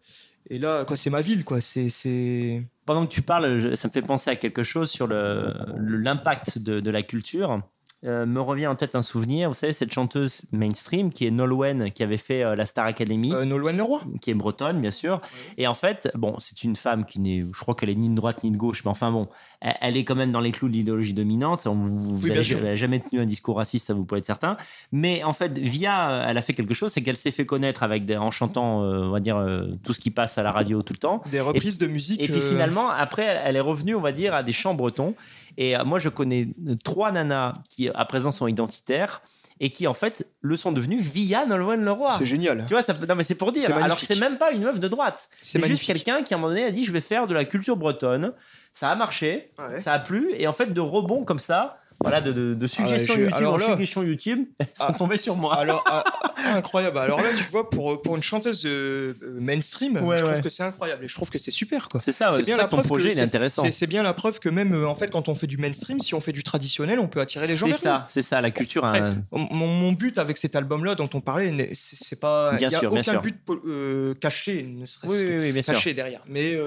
[0.49, 1.61] et là, quoi, c'est ma ville, quoi.
[1.61, 5.53] C'est Pendant que tu parles, je- ça me fait penser à quelque chose sur le-
[5.77, 7.61] le- l'impact de, de la culture.
[8.03, 9.47] euh, me revient en tête un souvenir.
[9.49, 13.31] Vous savez, cette chanteuse mainstream qui est Nolwenn, qui avait fait euh, la Star Academy,
[13.31, 14.01] Euh, Nolwenn Leroy.
[14.21, 15.21] qui est bretonne, bien sûr.
[15.59, 18.15] Et en fait, bon, c'est une femme qui n'est, je crois qu'elle est ni de
[18.15, 19.27] droite ni de gauche, mais enfin bon,
[19.61, 21.67] elle, est quand même dans les clous de l'idéologie dominante.
[21.67, 22.57] On- Vous, vous Oui, avez- bien sûr.
[22.61, 24.57] elle a jamais tenu un discours raciste, ça vous pouvez être certain.
[24.91, 27.83] Mais en fait, via, euh, elle a fait quelque chose, c'est qu'elle s'est fait connaître
[27.83, 30.51] avec des, en chantant, euh, on va dire, euh, tout ce qui passe à la
[30.51, 31.21] radio tout le temps.
[31.31, 32.21] Des reprises de musique.
[32.21, 35.13] Et puis finalement, après, elle- est revenue, on va dire, à des chants bretons.
[35.57, 36.47] Et moi, je connais
[36.83, 39.21] trois nanas qui, à présent, sont identitaires
[39.63, 42.15] et qui, en fait, le sont devenues via Nolwenn Leroy.
[42.17, 42.65] C'est génial.
[42.67, 43.65] Tu vois, ça, non, mais c'est pour dire.
[43.67, 45.29] C'est Alors que c'est même pas une meuf de droite.
[45.41, 47.45] C'est juste quelqu'un qui, à un moment donné, a dit Je vais faire de la
[47.45, 48.33] culture bretonne.
[48.73, 49.79] Ça a marché, Ouais.
[49.79, 50.31] ça a plu.
[50.37, 53.57] Et en fait, de rebond comme ça, voilà, de, de, de suggestions Ah YouTube en
[53.57, 54.93] là- suggestions YouTube, elles sont Ah.
[54.93, 55.55] tombées sur moi.
[55.55, 56.97] Alors, ah, ah, incroyable.
[56.97, 60.49] Alors là, tu vois, pour, pour une chanteuse euh, euh, mainstream, Ouais, je trouve que
[60.49, 61.05] c'est incroyable.
[61.05, 62.83] Et je trouve que c'est super, c'est ça, c'est bien ça la que ton preuve
[62.83, 63.65] que projet il est intéressant.
[63.71, 66.13] C'est bien la preuve que même, euh, en fait, quand on fait du mainstream, si
[66.15, 68.83] on fait du traditionnel, on peut attirer les gens C'est ça, c'est ça, la culture.
[68.85, 69.23] Après, hein.
[69.31, 72.53] Mon, mon but avec cet album-là dont on parlait, c'est pas.
[72.53, 73.21] Bien y a sûr, bien aucun sûr.
[73.21, 73.35] but
[73.67, 75.73] euh, caché, ne serait-ce Oui, que oui, oui, bien sûr.
[75.73, 76.21] caché derrière.
[76.27, 76.57] Mais.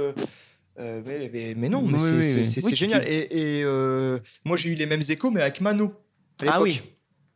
[0.78, 2.46] Euh, euh, mais, mais- mais non, mais Oui, c'est oui, c'est- oui.
[2.46, 3.02] c'est- Oui, c'est tu- génial.
[3.04, 5.92] tu- Et, et, euh, moi, j'ai eu les mêmes échos, mais avec Mano.
[6.42, 6.82] à Ah oui,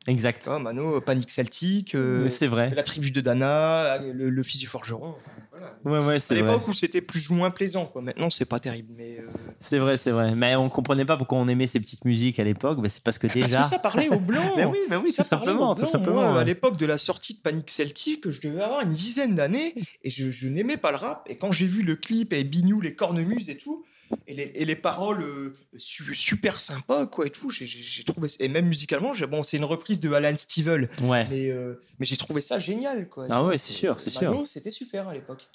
[0.07, 0.49] exact.
[0.49, 2.73] Mano, Panique Celtique, euh, c'est vrai.
[2.75, 5.15] la tribu de Dana, le, le fils du forgeron.
[5.59, 6.01] Voilà.
[6.03, 8.03] Ouais, ouais, À c'est l'époque où c'était plus ou moins plaisant, quoi.
[8.03, 9.19] Maintenant, c'est pas terrible, mais.
[9.21, 9.27] euh,
[9.61, 10.35] C'est vrai, c'est vrai.
[10.35, 12.79] Mais on comprenait pas pourquoi on aimait ces petites musiques à l'époque.
[12.83, 13.63] Mais c'est parce que Parce déjà.
[13.63, 14.43] que ça parlait aux blancs.
[14.57, 16.23] Mais oui, mais oui, Ça tout parlait simplement, tout simplement.
[16.23, 16.41] Moi, ouais.
[16.41, 19.75] à l'époque de la sortie de Panic Celtic, je devais avoir une dizaine d'années
[20.05, 21.27] et je, je n'aimais pas le rap.
[21.31, 23.85] Et quand j'ai vu le clip et Bignou, les cornemuses et tout,
[24.27, 27.67] et les, et les paroles euh, su- super sympas, quoi, et tout, j'ai-
[28.05, 28.29] trouvé.
[28.41, 31.27] Et même musicalement, bon, c'est une reprise de Alan Stivell, Ouais.
[31.31, 33.27] mais, euh, mais j'ai trouvé ça génial, quoi.
[33.31, 34.43] Ah ouais, c'est sûr, c'est sûr.
[34.47, 35.47] C'était super à l'époque.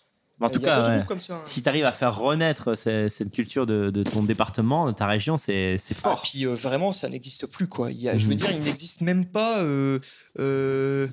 [0.42, 0.96] En tout cas, d'autres ouais.
[0.98, 1.36] groupes comme ça.
[1.36, 1.42] hein.
[1.46, 5.06] si tu arrives à faire renaître ce- cette culture de, de ton département, de ta
[5.08, 6.22] région, c'est Ah, fort.
[6.24, 7.92] puis euh, vraiment, ça n'existe plus, quoi.
[7.92, 8.40] Il y a, Je veux Mhm.
[8.40, 9.62] dire, il n'existe même pas.
[9.62, 10.00] euh,
[10.40, 11.08] euh,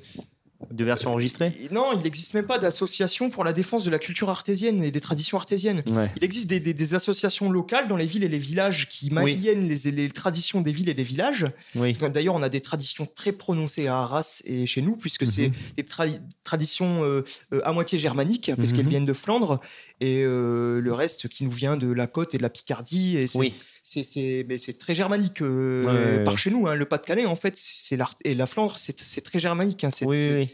[0.71, 3.99] De version enregistrée il- Non, il n'existe même pas d'association pour la défense de la
[3.99, 5.83] culture artésienne et des traditions artésiennes.
[5.91, 6.11] Ouais.
[6.17, 9.15] Il existe des, des- des associations locales dans les villes et les villages qui Oui.
[9.35, 11.47] maintiennent les, les traditions des villes et des villages.
[11.75, 11.97] Oui.
[12.13, 15.55] D'ailleurs, on a des traditions très prononcées à Arras et chez nous, puisque c'est Mhm.
[15.79, 17.25] des tra- traditions euh,
[17.55, 18.81] euh, à moitié germaniques, parce Mhm.
[18.89, 19.61] viennent de Flandre,
[20.01, 23.17] et euh, le reste qui nous vient de la côte et de la Picardie.
[23.17, 23.55] Et Oui.
[23.83, 26.25] C'est c'est mais c'est très germanique euh, Ouais, ouais, ouais.
[26.25, 26.75] par chez nous hein.
[26.75, 29.91] le Pas-de-Calais en fait c'est et la Flandre c'est c'est très germanique hein.
[29.91, 30.49] C'est- Oui, oui, c'est- oui.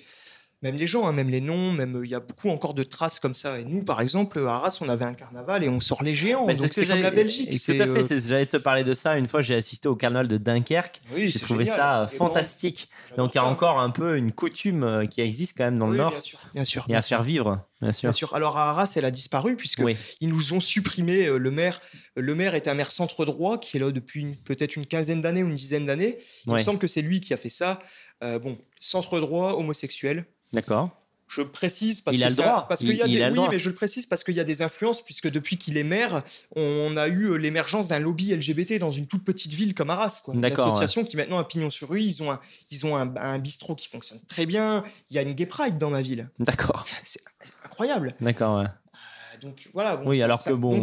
[0.62, 3.18] même les gens hein, même les noms même il y a beaucoup encore de traces
[3.18, 6.02] comme ça et nous par exemple à Arras on avait un carnaval et on sort
[6.02, 7.90] les géants donc ce que c'est comme la Belgique c'est, Tout à fait.
[8.00, 9.18] euh, c'est- J'allais te parler de ça.
[9.18, 11.00] Une fois, j'ai assisté au carnaval de Dunkerque.
[11.16, 11.76] J'ai c'est trouvé génial.
[11.78, 12.88] ça euh, fantastique.
[13.16, 15.88] Donc, il y a encore un peu une coutume euh, qui existe quand même dans
[15.88, 17.16] le Nord bien sûr bien sûr et bien à sûr.
[17.16, 18.08] faire vivre, bien sûr.
[18.08, 18.34] Bien sûr.
[18.34, 19.96] Alors à Arras, elle a disparu puisque Oui.
[20.20, 21.80] ils nous ont supprimé euh, le maire.
[22.16, 25.42] Le maire est un maire centre droit qui est là depuis peut-être une quinzaine d'années
[25.42, 26.18] ou une dizaine d'années.
[26.46, 27.78] Il me semble que c'est lui qui a fait ça.
[28.24, 30.24] Euh, bon, centre droit, homosexuel.
[30.52, 30.90] D'accord.
[31.28, 32.66] Je précise parce Il que a le droit.
[32.68, 33.48] Parce qu'il y a il des, a oui, droit.
[33.50, 36.22] mais je le précise parce qu'il y a des influences puisque depuis qu'il est maire,
[36.54, 40.20] on a eu euh, l'émergence d'un lobby LGBT dans une toute petite ville comme Arras.
[40.24, 40.34] Quoi.
[40.34, 42.00] Une association qui maintenant a pignon sur rue.
[42.02, 42.38] Ils ont un,
[42.70, 44.84] ils ont un, un bistrot qui fonctionne très bien.
[45.10, 46.28] Il y a une gay pride dans ma ville.
[46.38, 46.84] D'accord.
[47.04, 47.20] C'est
[47.64, 48.14] incroyable.
[48.20, 48.64] D'accord, ouais.
[48.66, 49.96] Euh, Donc voilà.
[49.96, 50.80] bon, Oui, ça- alors ça- que bon.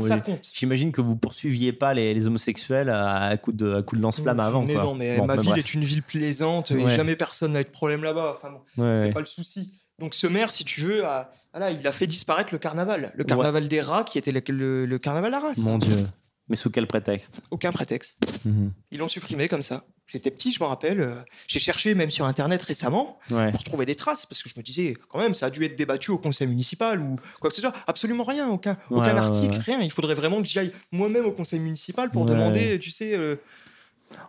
[0.54, 4.42] J'imagine que vous poursuiviez pas les, les homosexuels à, coups de, à coups de lance-flamme
[4.42, 4.64] avant.
[4.64, 4.84] Mais quoi.
[4.84, 5.66] non, mais Bon, ma mais ville bref.
[5.66, 6.96] est une ville plaisante et Ouais.
[6.96, 8.34] jamais personne n'a eu de problème là-bas.
[8.36, 9.12] Enfin bon, Ouais, c'est ouais.
[9.14, 9.72] pas le souci.
[10.04, 13.14] Donc ce maire, si tu veux, a, voilà, il a fait disparaître le carnaval.
[13.16, 15.54] Le carnaval des rats qui était le, le- le carnaval d'Arras.
[15.60, 16.06] Mon Dieu.
[16.50, 17.40] Mais sous quel prétexte?
[17.52, 18.20] Aucun prétexte.
[18.44, 18.74] Mhm.
[18.92, 19.86] Ils l'ont supprimé comme ça.
[20.08, 21.00] J'étais petit, je me rappelle.
[21.00, 21.16] euh,
[21.48, 23.50] J'ai cherché même sur Internet récemment Ouais.
[23.54, 25.78] pour trouver des traces parce que je me disais, quand même, ça a dû être
[25.78, 27.72] débattu au conseil municipal ou quoi que ce soit.
[27.88, 29.80] Absolument rien, aucun, Ouais, aucun ouais, article, rien.
[29.80, 33.16] Il faudrait vraiment que j'y aille moi-même au conseil municipal pour demander, tu sais.
[33.16, 33.38] euh,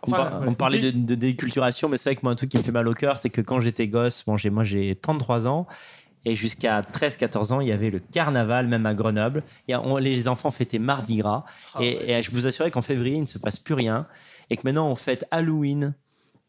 [0.07, 2.49] On, par- euh, on parlait de, de déculturation, mais c'est vrai que moi, un truc
[2.49, 5.47] qui me fait mal au cœur, c'est que quand j'étais gosse, bon, moi j'ai 33
[5.47, 5.67] ans,
[6.25, 9.43] et jusqu'à 13-14 ans, il y avait le carnaval, même à Grenoble.
[9.67, 11.43] Et on- les enfants fêtaient Mardi Gras.
[11.75, 12.09] Ah et, ouais.
[12.11, 14.07] et je vous assurais qu'en février, il ne se passe plus rien.
[14.49, 15.93] Et que maintenant, on fête Halloween.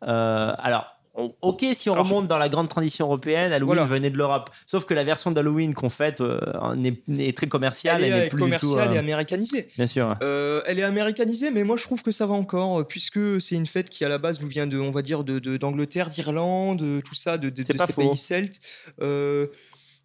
[0.03, 0.96] Euh, alors.
[1.41, 3.85] Ok, si on Alors- remonte dans la grande tradition européenne, Halloween Voilà.
[3.85, 4.51] venait de l'Europe.
[4.67, 6.39] Sauf que la version d'Halloween qu'on fête euh,
[6.83, 8.05] est, est très commerciale.
[8.05, 9.69] Elle est plus du tout, commerciale euh, et américanisée.
[9.77, 10.15] Bien sûr.
[10.23, 13.55] Euh, elle est américanisée, mais moi je trouve que ça va encore, euh, puisque c'est
[13.55, 16.11] une fête qui à la base nous vient de, on va dire, de de- d'Angleterre,
[16.11, 18.03] d'Irlande, euh, tout ça, de, ces faux.
[18.03, 18.61] pays celtes.
[19.01, 19.47] Euh,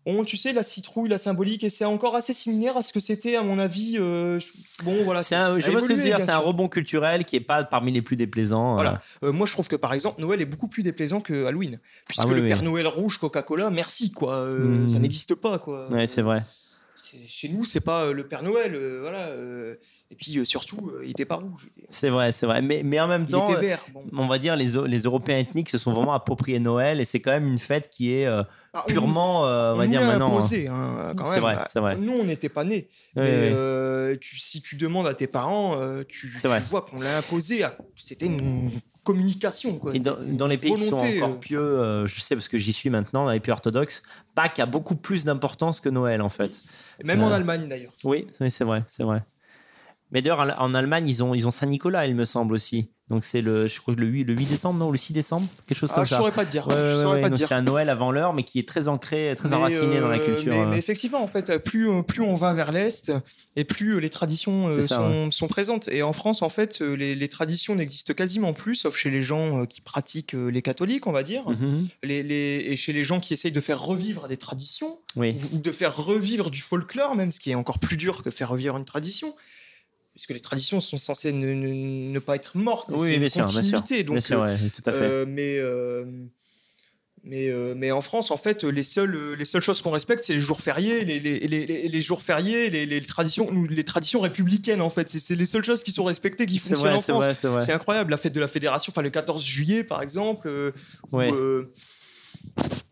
[0.06, 2.99] on, tu sais, la citrouille, la symbolique, et c'est encore assez similaire à ce que
[2.99, 3.98] c'était, à mon avis.
[3.99, 4.40] euh,
[4.84, 5.22] bon, voilà.
[5.22, 8.02] C'est un, je veux évolué, dire, c'est un rebond culturel qui est pas parmi les
[8.02, 8.72] plus déplaisants.
[8.72, 8.76] euh.
[8.76, 9.02] Voilà.
[9.23, 12.23] Euh, moi, je trouve que par exemple, Noël est beaucoup plus déplaisant que Halloween, puisque
[12.23, 12.48] Ah oui, le oui.
[12.48, 14.90] Père Noël rouge Coca-Cola, merci quoi, euh, Mhm.
[14.90, 15.88] ça n'existe pas quoi.
[15.91, 16.44] Ouais, c'est vrai.
[17.28, 19.30] Chez nous, c'est pas le Père Noël, voilà.
[20.11, 21.69] Euh, et puis euh, surtout, euh, il était pas rouge.
[21.89, 22.61] C'est vrai, c'est vrai.
[22.61, 23.79] Mais, mais en même il temps, vert.
[23.93, 24.03] Bon.
[24.17, 27.31] on va dire les, les Européens ethniques se sont vraiment appropriés Noël et c'est quand
[27.31, 28.43] même une fête qui est euh,
[28.73, 30.27] Ah, purement, euh, on, on va dire maintenant.
[30.27, 30.38] hein.
[30.38, 31.41] imposé, hein, quand C'est même.
[31.41, 31.95] vrai, c'est vrai.
[31.97, 32.89] Nous, on n'était pas nés.
[33.15, 37.17] Mais euh, tu- si tu demandes à tes parents, euh, tu, C'est vois qu'on l'a
[37.17, 37.65] imposé.
[37.95, 38.69] C'était une
[39.03, 39.77] communication.
[39.79, 39.95] Quoi.
[39.95, 42.71] Et dans, les pays qui sont encore euh, pieux, euh, je sais parce que j'y
[42.73, 44.03] suis maintenant, dans les pays orthodoxes,
[44.35, 46.61] Pâques a beaucoup plus d'importance que Noël en fait.
[47.03, 47.31] Même en.
[47.31, 47.93] Allemagne, d'ailleurs.
[48.03, 49.23] Oui, c'est vrai, c'est vrai.
[50.11, 52.89] Mais d'ailleurs, en- Allemagne, ils ont, ils ont Saint-Nicolas, il me semble aussi.
[53.09, 55.77] Donc c'est le, je crois le 8, le 8 décembre, non, le 6 décembre, quelque
[55.77, 56.17] chose Ah, comme je ça.
[56.17, 56.65] saurais pas te dire.
[56.67, 57.21] Ouais, ouais, je ouais, saurais ouais.
[57.21, 57.47] pas te Donc dire.
[57.49, 60.17] c'est un Noël avant l'heure, mais qui est très ancré, très Mais, enraciné dans la
[60.17, 60.53] euh, culture.
[60.53, 63.11] Mais, mais effectivement, en fait, plus, euh, plus on va vers l'Est,
[63.57, 65.89] et plus euh, les traditions euh, ça, sont, sont présentes.
[65.89, 69.65] Et en France, en fait, les, les traditions n'existent quasiment plus, sauf chez les gens
[69.65, 71.88] qui pratiquent les catholiques, on va dire, Mhm.
[72.03, 75.57] les, les- et chez les gens qui essayent de faire revivre des traditions, Oui, ou
[75.57, 78.77] de faire revivre du folklore, même, ce qui est encore plus dur que faire revivre
[78.77, 79.35] une tradition.
[80.13, 82.89] Puisque les traditions sont censées ne, ne- ne pas être mortes.
[82.93, 83.79] Oui, bien sûr, bien sûr.
[84.03, 84.99] Donc, bien sûr, euh, ouais, tout à fait.
[84.99, 86.03] euh, mais, euh,
[87.23, 90.33] mais, euh, mais en France, en fait, les seules, les seules choses qu'on respecte, c'est
[90.33, 94.81] les jours fériés, les, les, les, les- les jours fériés, les, traditions, les traditions républicaines,
[94.81, 95.09] en fait.
[95.09, 97.23] C'est- les seules choses qui sont respectées, qui fonctionnent vrai, en France.
[97.63, 100.47] c'est incroyable, la fête de la fédération, enfin le 14 juillet, par exemple.
[100.47, 100.71] euh,
[101.11, 101.29] où, Ouais.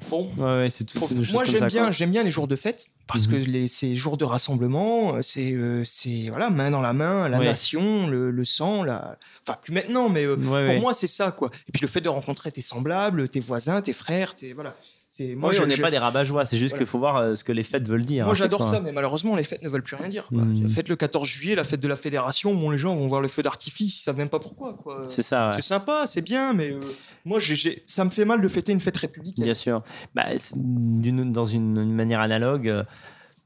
[0.10, 1.00] Bon, Ouais, ouais, tout.
[1.00, 3.32] pour- moi j'aime bien, j'aime bien les jours de fête parce Mhm.
[3.46, 7.30] que les, ces jours de rassemblement, euh, c'est, euh, c'est voilà, main dans la main,
[7.30, 7.46] la Ouais.
[7.46, 9.18] nation, le, le sang, la...
[9.46, 11.50] enfin plus maintenant, mais euh, pour moi c'est ça quoi.
[11.68, 14.76] Et puis le fait de rencontrer tes semblables, tes voisins, tes frères, tes voilà.
[15.20, 16.86] C'est moi Oui, je- on n'est je- pas des rabat-joie, c'est juste Voilà.
[16.86, 18.24] qu'il faut voir euh, ce que les fêtes veulent dire.
[18.26, 20.28] moi fait, j'adore ça, mais malheureusement les fêtes ne veulent plus rien dire.
[20.30, 20.44] Quoi.
[20.44, 20.70] Mhm.
[20.70, 23.28] Faites le 14 juillet, la fête de la fédération, bon les gens vont voir le
[23.28, 25.02] feu d'artifice, ils savent même pas pourquoi quoi.
[25.10, 25.56] C'est ça, ouais.
[25.58, 26.80] C'est sympa, c'est bien, mais euh,
[27.26, 29.44] moi j'ai- ça me fait mal de fêter une fête républicaine.
[29.44, 29.84] Bien sûr.
[30.16, 30.26] Bah,
[30.56, 32.84] dans une, une manière analogue, euh,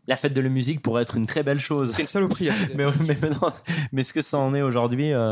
[0.07, 1.93] la fête de la musique pourrait être une très belle chose.
[1.95, 2.45] C'est une saloperie.
[2.45, 3.53] la fête de la Mais, mais, maintenant-
[3.93, 5.29] mais ce que ça en est aujourd'hui, euh,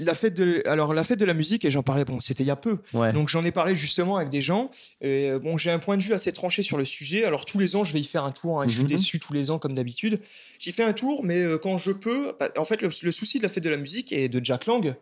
[0.00, 2.46] la, fête de alors la fête de la musique et j'en parlais bon c'était il
[2.46, 3.12] y a peu ouais.
[3.12, 6.02] donc j'en ai parlé justement avec des gens et euh, bon j'ai un point de
[6.02, 8.32] vue assez tranché sur le sujet alors tous les ans je vais y faire un
[8.32, 8.88] tour hein, je suis Mhm.
[8.88, 10.20] déçu tous les ans comme d'habitude
[10.58, 13.38] j'y fais un tour mais euh, quand je peux bah, en fait le, le souci
[13.38, 14.94] de la fête de la musique et de Jack Lang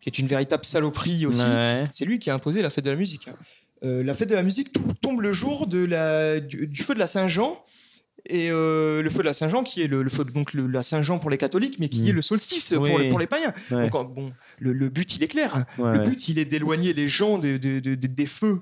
[0.00, 1.84] qui est une véritable saloperie aussi Ouais.
[1.90, 3.34] c'est lui qui a imposé la fête de la musique hein.
[3.84, 4.68] Euh, la fête de la musique
[5.02, 7.62] tombe le jour de la du, du feu de la Saint-Jean
[8.26, 10.82] et euh, le feu de la Saint-Jean qui est le, le feu donc le- la
[10.82, 12.08] Saint-Jean pour les catholiques mais qui Mm.
[12.08, 12.88] est le solstice Oui.
[12.90, 13.88] pour, les- pour les païens Ouais.
[13.90, 15.64] donc, bon, le, le but, il est clair.
[15.78, 18.60] Ouais, le but, il est d'éloigner les gens de, de- de- de- des feux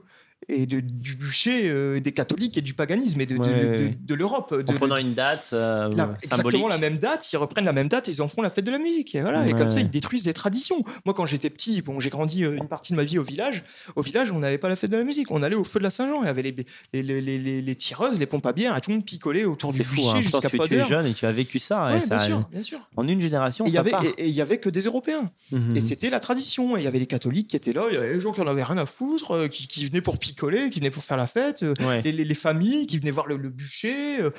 [0.48, 4.14] et de- du bûcher euh, des catholiques et du paganisme et de, Ouais, de- de
[4.14, 4.52] l'Europe.
[4.55, 6.24] de- En prenant une date euh, la- symbolique.
[6.24, 8.70] exactement la même date, ils reprennent la même date, ils en font la fête de
[8.70, 9.14] la musique.
[9.14, 9.59] Et, voilà, et Ouais.
[9.59, 10.82] comme ça, ils détruisent des traditions.
[11.05, 13.62] Moi, quand j'étais petit, bon, j'ai grandi euh, une partie de ma vie au village.
[13.97, 15.31] Au village, on n'avait pas la fête de la musique.
[15.31, 16.23] On allait au feu de la Saint-Jean.
[16.23, 16.56] Il y avait les,
[16.93, 19.44] les, les, les- les- les tireuses, les pompes à bière, et tout le monde picolait
[19.44, 20.20] autour du fou, bûcher hein.
[20.23, 21.90] jusqu'à Pourtant, pas tu, tu es jeune et tu as vécu ça.
[21.90, 22.78] et Ouais, ça bien sûr, bien sûr.
[22.97, 24.05] En une génération, Et il y ça avait part.
[24.05, 25.31] et- et il y avait que des Européens.
[25.52, 25.77] Mhm.
[25.77, 26.77] Et c'était la tradition.
[26.77, 28.40] Et il y avait les catholiques qui étaient là, il y avait les gens qui
[28.40, 30.32] en avaient rien à foutre, euh, qui, qui venaient pour picoler,
[30.71, 32.03] qui venaient pour faire la fête, euh, Ouais.
[32.03, 34.21] les, les- les familles qui venaient voir le, le bûcher.
[34.21, 34.31] euh.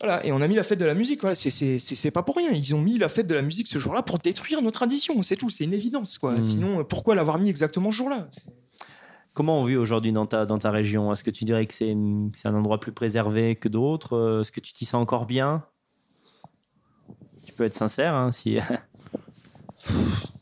[0.00, 1.20] Voilà, et on a mis la fête de la musique.
[1.20, 2.50] Voilà, c'est- pas pour rien.
[2.50, 5.22] Ils ont mis la fête de la musique ce jour-là pour détruire nos traditions.
[5.22, 5.50] C'est tout.
[5.50, 6.18] C'est une évidence.
[6.18, 6.34] Quoi.
[6.38, 6.42] Mm.
[6.42, 8.28] Sinon, euh, pourquoi l'avoir mis exactement ce jour-là?
[9.32, 11.12] Comment on vit aujourd'hui dans ta, dans ta région?
[11.12, 14.40] Est-ce que tu dirais que c'est un endroit plus préservé que d'autres?
[14.42, 15.64] Est-ce que tu t'y sens encore bien?
[17.44, 18.14] Tu peux être sincère.
[18.14, 18.58] Hein, si...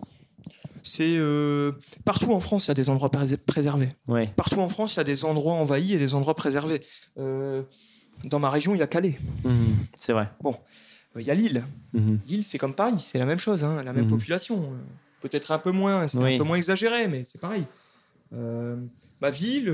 [0.83, 1.73] C'est euh,
[2.05, 3.91] partout en France, il y a des endroits prés- préservés.
[4.09, 4.29] ouais.
[4.37, 6.83] Partout en France, il y a des endroits envahis et des endroits préservés.
[7.19, 7.63] Euh,
[8.25, 9.17] dans ma région, il y a Calais.
[9.45, 9.77] Mhm.
[9.99, 10.29] C'est vrai.
[10.45, 10.51] Euh,
[11.21, 11.63] Il y a Lille.
[11.93, 12.19] Mhm.
[12.27, 14.11] Lille, c'est comme Paris, c'est la même chose, hein, la même Mhm.
[14.11, 14.71] population.
[15.21, 16.35] Peut-être un peu moins, c'est Oui.
[16.35, 17.65] un peu moins exagéré, mais c'est pareil.
[18.33, 19.69] Ma ville,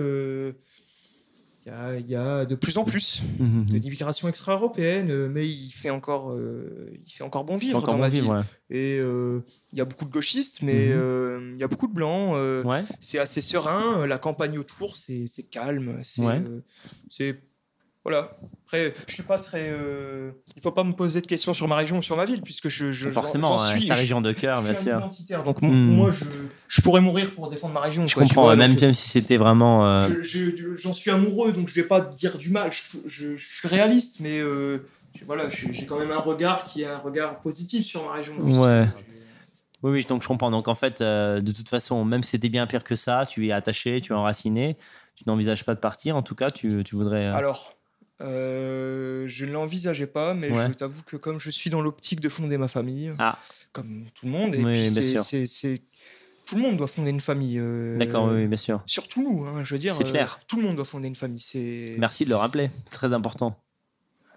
[1.68, 3.66] il y, a, il y a de plus en plus Mhm.
[3.66, 7.88] de l'immigration extra-européenne, euh, mais il fait encore, euh, il fait encore bon vivre Encore
[7.88, 8.44] dans bon ma vivre, ville.
[8.70, 9.40] Et euh,
[9.72, 10.98] il y a beaucoup de gauchistes, mais Mhm.
[11.00, 12.34] euh, il y a beaucoup de blancs.
[12.34, 12.84] euh, ouais.
[13.00, 14.00] C'est assez serein.
[14.00, 16.00] euh, La campagne autour, c'est c'est calme.
[16.02, 16.42] C'est Ouais.
[18.08, 18.30] Voilà.
[18.66, 19.68] Après, je suis pas très.
[19.70, 22.42] euh, Il faut pas me poser de questions sur ma région ou sur ma ville,
[22.42, 23.86] puisque je, je Forcément, suis.
[23.86, 24.98] ta région de cœur, bien sûr.
[24.98, 25.42] identitaire.
[25.42, 25.94] Donc Hmm.
[25.96, 26.24] moi, je,
[26.68, 28.06] je pourrais mourir pour défendre ma région.
[28.06, 29.86] Je quoi, comprends, vois, même, donc, même si c'était vraiment.
[29.86, 32.70] euh, je- je- J'en suis amoureux, donc je vais pas dire du mal.
[33.06, 34.86] Je, suis réaliste, mais euh,
[35.24, 38.34] voilà, j'ai quand même un regard qui est un regard positif sur ma région.
[38.38, 38.86] Ouais.
[39.82, 40.50] Oui, oui, donc je comprends.
[40.50, 43.46] Donc en fait, euh, de toute façon, même si c'était bien pire que ça, tu
[43.46, 44.76] es attaché, tu es enraciné,
[45.14, 46.16] tu n'envisages pas de partir.
[46.16, 47.26] En tout cas, tu, tu voudrais.
[47.26, 47.77] euh, Alors,
[48.20, 50.66] euh, je ne l'envisageais pas, mais Ouais.
[50.68, 53.38] je t'avoue que comme je suis dans l'optique de fonder ma famille, Ah.
[53.72, 55.82] comme tout le monde, et Oui, puis c'est,
[56.46, 57.58] tout le monde doit fonder une famille.
[57.58, 58.82] euh, D'accord, oui, oui, bien sûr.
[58.86, 59.94] Surtout nous, hein, je veux dire.
[59.94, 60.40] C'est clair.
[60.46, 61.40] Tout le monde doit fonder une famille.
[61.40, 61.94] C'est.
[61.98, 62.70] Merci de le rappeler.
[62.84, 63.56] C'est très important.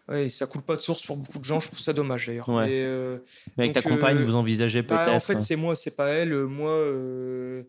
[0.10, 1.62] Ouais, ça coule pas de source pour beaucoup de gens.
[1.62, 2.49] Je trouve ça dommage d'ailleurs.
[2.49, 2.66] Ouais.
[2.70, 3.20] Euh,
[3.58, 5.16] avec ta compagne, euh, vous envisagez bah, peut-être.
[5.16, 6.34] en fait, c'est moi, c'est pas elle.
[6.34, 7.64] Euh, Moi, euh,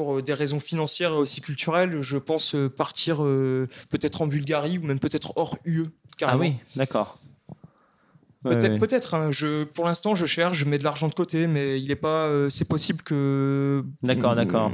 [0.00, 4.26] pour euh, des raisons financières et aussi culturelles, je pense euh, partir euh, peut-être en
[4.26, 5.88] Bulgarie ou même peut-être hors UE.
[6.22, 7.18] ah oui, d'accord.
[8.42, 8.78] Peut-être, ouais.
[8.78, 9.12] peut-être.
[9.12, 9.30] hein.
[9.30, 12.28] Je, pour l'instant, je cherche, je mets de l'argent de côté, mais il est pas.
[12.28, 13.84] euh, c'est possible que.
[14.02, 14.72] D'accord, d'accord.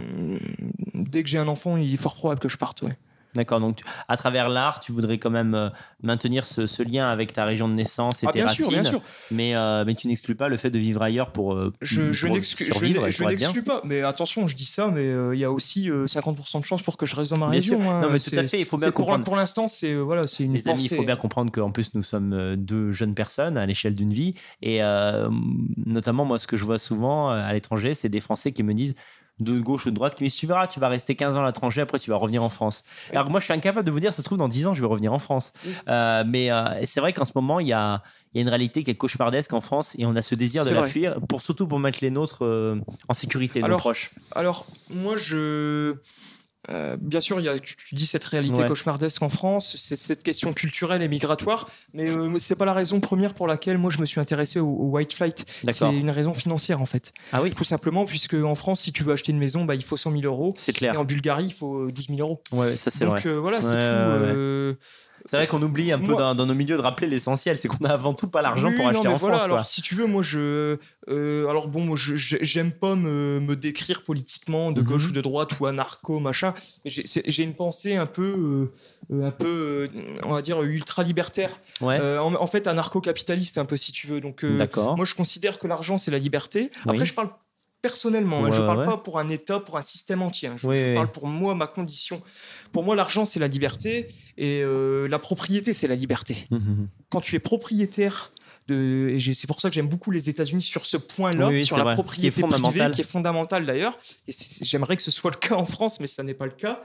[0.95, 2.83] Dès que j'ai un enfant, il est fort probable que je parte.
[2.83, 2.97] Ouais.
[3.37, 5.69] D'accord, donc tu- à travers l'art, tu voudrais quand même euh,
[6.03, 8.73] maintenir ce, ce lien avec ta région de naissance et Ah, tes bien racines, sûr,
[8.73, 9.01] bien sûr.
[9.31, 12.27] Mais, euh, mais tu n'exclus pas le fait de vivre ailleurs pour, euh, Je, je
[12.27, 13.81] n'exclus- pas.
[13.85, 16.83] Mais attention, je dis ça, mais euh, il y a aussi euh, 50% de chances
[16.83, 17.81] pour que je reste dans ma Bien région.
[17.81, 17.91] sûr.
[17.91, 18.01] hein.
[18.01, 19.25] Non, mais tout à fait, il faut bien pour, comprendre.
[19.25, 22.03] pour l'instant, c'est voilà, c'est une Les amis, il faut bien comprendre qu'en plus nous
[22.03, 24.81] sommes deux jeunes personnes à l'échelle d'une vie et
[25.87, 28.95] notamment moi ce que je vois souvent à l'étranger c'est des Français qui me disent
[29.39, 31.43] de gauche ou de droite qui me disent tu verras tu vas rester 15 ans
[31.43, 33.91] à l'étranger après tu vas revenir en France alors que moi je suis incapable de
[33.91, 35.53] vous dire ça se trouve dans 10 ans je vais revenir en France.
[35.89, 38.03] Euh, mais euh, c'est vrai qu'en ce moment il y a,
[38.33, 40.65] il y a une réalité qui est cauchemardesque en France et on a ce désir
[40.65, 44.67] de la fuir pour surtout pour mettre les nôtres euh, en sécurité nos proches Alors,
[44.91, 45.95] moi, je.
[46.71, 48.67] Euh, bien sûr, il y a, tu, tu dis cette réalité Ouais.
[48.69, 53.01] cauchemardesque en France, c'est cette question culturelle et migratoire, mais euh, c'est pas la raison
[53.01, 55.45] première pour laquelle moi je me suis intéressé au, au white flight.
[55.69, 57.13] C'est une raison financière en fait.
[57.33, 59.85] ah oui Tout simplement, puisque en France, si tu veux acheter une maison, bah, il
[59.85, 60.53] faut 100 000 euros.
[60.57, 62.41] c'est Et clair en Bulgarie, il faut euh, 12 000 euros.
[62.53, 64.79] ouais ça c'est Donc vrai euh, voilà, c'est tout.
[65.27, 67.69] C'est vrai qu'on oublie un peu Moi- dans, dans nos milieux de rappeler l'essentiel c'est
[67.69, 69.57] qu'on a avant tout pas l'argent Oui, pour non, acheter mais en voilà, France alors
[69.59, 69.65] quoi.
[69.65, 70.79] si tu veux, moi je.
[71.09, 74.87] euh, alors bon, moi j'aime pas me, me décrire politiquement de Mhm.
[74.87, 76.55] gauche ou de droite ou anarcho, machin,
[76.85, 78.71] j'ai une pensée un peu.
[79.13, 81.61] euh, un peu, euh, on va dire, ultra-libertaire.
[81.81, 84.21] ouais en, en fait, anarcho-capitaliste, un peu, si tu veux.
[84.21, 86.71] Donc, moi, je considère que l'argent, c'est la liberté.
[86.85, 87.07] Après, Oui.
[87.07, 87.31] je parle
[87.83, 88.85] personnellement, hein, Ouais, je parle ouais.
[88.87, 90.49] pas pour un État, pour un système entier.
[90.49, 90.57] hein.
[90.57, 90.95] Je, Oui, je oui.
[90.95, 92.21] parle pour moi, ma condition.
[92.73, 94.09] Pour moi, l'argent, c'est la liberté.
[94.37, 96.89] Et euh, la propriété, c'est la liberté Mhm.
[97.09, 98.33] quand tu es propriétaire
[98.69, 101.67] de, et c'est pour ça que j'aime beaucoup les États-Unis sur ce point-là, Oui, oui,
[101.67, 101.95] sur la vrai.
[101.95, 103.97] propriété Qui est privée, qui est fondamentale d'ailleurs.
[104.27, 106.83] Et j'aimerais que ce soit le cas en France, mais ça n'est pas le cas.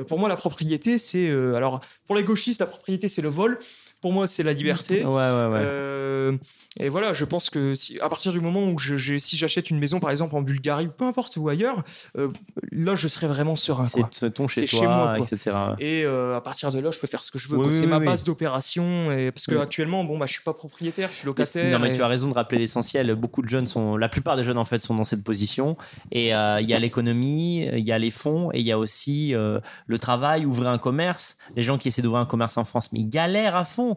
[0.00, 3.28] Euh, Pour moi, la propriété, c'est euh, alors pour les gauchistes, la propriété, c'est le
[3.28, 3.58] vol.
[4.00, 5.04] Pour moi, c'est la liberté.
[5.04, 5.90] Ouais, ouais, ouais.
[6.30, 6.36] Euh,
[6.78, 9.78] et voilà, je pense que si, à partir du moment où je, si j'achète une
[9.78, 11.82] maison, par exemple en Bulgarie ou peu importe où ailleurs,
[12.16, 12.28] euh,
[12.70, 13.86] là, je serais vraiment serein.
[13.86, 15.26] c'est ton chez toi, chez moi, quoi.
[15.26, 15.56] etc.
[15.80, 17.58] Et euh, à partir de là, je peux faire ce que je veux.
[17.58, 18.06] Oui, c'est oui, ma oui.
[18.06, 19.10] base d'opération.
[19.10, 19.32] Et...
[19.32, 21.70] Parce que actuellement, bon, bah, je suis pas propriétaire, je suis locataire.
[21.70, 23.14] non, mais et- tu as raison de rappeler l'essentiel.
[23.14, 25.76] Beaucoup de jeunes sont, la plupart des jeunes en fait sont dans cette position.
[26.12, 29.32] Et il y a l'économie, il y a les fonds, et il y a aussi
[29.34, 31.36] le travail, ouvrir un commerce.
[31.56, 33.89] Les gens qui essaient d'ouvrir un commerce en France, mais ils galèrent à fond.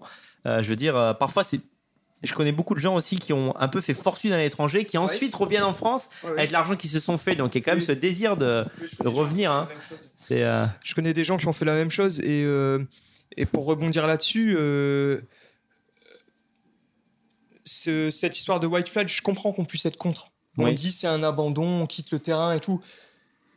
[0.46, 1.60] Euh, je veux dire, euh, parfois c'est.
[2.22, 4.98] Je connais beaucoup de gens aussi qui ont un peu fait fortune à l'étranger, qui
[4.98, 6.38] ensuite reviennent en France Ouais, ouais.
[6.40, 7.36] avec l'argent qu'ils se sont fait.
[7.36, 7.86] Donc il y a quand même Oui.
[7.86, 8.66] ce désir de.
[9.04, 10.04] Revenir, qui hein.
[10.16, 10.44] C'est.
[10.44, 12.20] euh, Je connais des gens qui ont fait la même chose.
[12.22, 12.80] Et, euh,
[13.36, 15.20] et pour rebondir là-dessus, euh,
[17.66, 20.32] ce- cette histoire de white flag, je comprends qu'on puisse être contre.
[20.58, 20.76] On Oui.
[20.76, 22.82] dit c'est un abandon, on quitte le terrain et tout.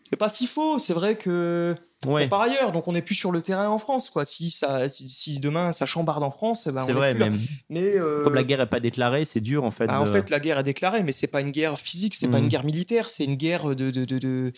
[0.09, 1.75] C'est pas si faux, c'est vrai que
[2.07, 4.25] Ouais, par ailleurs, donc on n'est plus sur le terrain en France, quoi.
[4.25, 7.11] Si ça, si, si demain ça chambarde en France, ben, c'est vrai.
[7.13, 7.31] plus là.
[7.31, 9.87] Même Mais euh, comme la guerre n'est pas déclarée, c'est dur en fait.
[9.89, 12.39] Ah, En fait, la guerre est déclarée, mais c'est pas une guerre physique, c'est pas
[12.39, 13.91] une guerre militaire, c'est une guerre de.
[13.91, 14.53] de, de, de-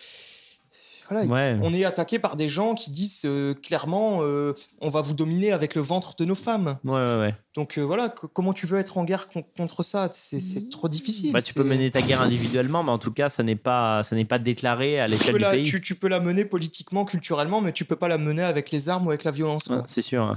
[1.09, 1.59] Voilà, Ouais.
[1.63, 5.53] on est attaqué par des gens qui disent euh, clairement euh, on va vous dominer
[5.53, 6.79] avec le ventre de nos femmes.
[6.85, 7.35] Ouais, ouais, ouais.
[7.55, 10.09] Donc euh, voilà, co- comment tu veux être en guerre con- contre ça?
[10.13, 11.33] C'est trop difficile.
[11.33, 14.15] Bah, tu peux mener ta guerre individuellement, mais en tout cas, ça n'est pas, ça
[14.29, 15.65] pas déclaré à l'échelle du la, pays.
[15.65, 18.89] tu, tu peux la mener politiquement, culturellement, mais tu peux pas la mener avec les
[18.89, 19.67] armes ou avec la violence.
[19.69, 20.37] Ouais, c'est sûr.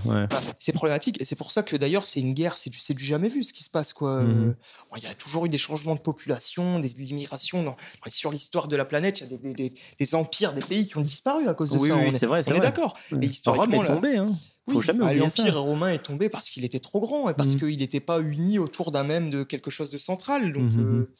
[0.59, 3.29] c'est problématique et c'est pour ça que d'ailleurs c'est une guerre, c'est du, du jamais
[3.29, 4.21] vu ce qui se passe quoi.
[4.23, 4.55] Mhm.
[4.89, 7.75] Bon, Il y a toujours eu des changements de population, des immigrations
[8.07, 9.19] sur l'histoire de la planète.
[9.19, 11.71] Il y a des, des- des- des empires, des pays qui ont disparu à cause
[11.71, 11.95] de Oui, ça.
[11.95, 12.97] oui, on est, c'est vrai, on est d'accord.
[13.11, 14.29] Mais historiquement, Rome est là- tombé, hein.
[14.69, 17.53] Faut Oui, jamais bah, l'empire romain est tombé parce qu'il était trop grand et parce
[17.55, 17.59] Mhm.
[17.61, 20.53] qu'il n'était pas uni autour d'un même de quelque chose de central.
[20.53, 20.79] Donc Mhm.
[20.79, 21.11] euh,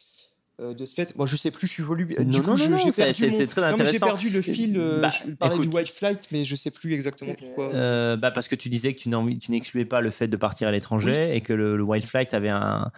[0.62, 2.14] euh, de ce fait, moi je sais plus, je suis volu.
[2.20, 4.06] Non, du coup, non, je- non, non, c'est- mon- très mais J'ai intéressant.
[4.06, 4.78] perdu le fil.
[4.78, 5.70] euh, Bah, je parlais écoute.
[5.70, 7.74] du white flight, mais je sais plus exactement pourquoi.
[7.74, 9.10] Euh, bah parce que tu disais que tu
[9.52, 12.50] n'excluais pas le fait de partir à l'étranger et que le, le Wild Flight avait
[12.50, 12.92] un-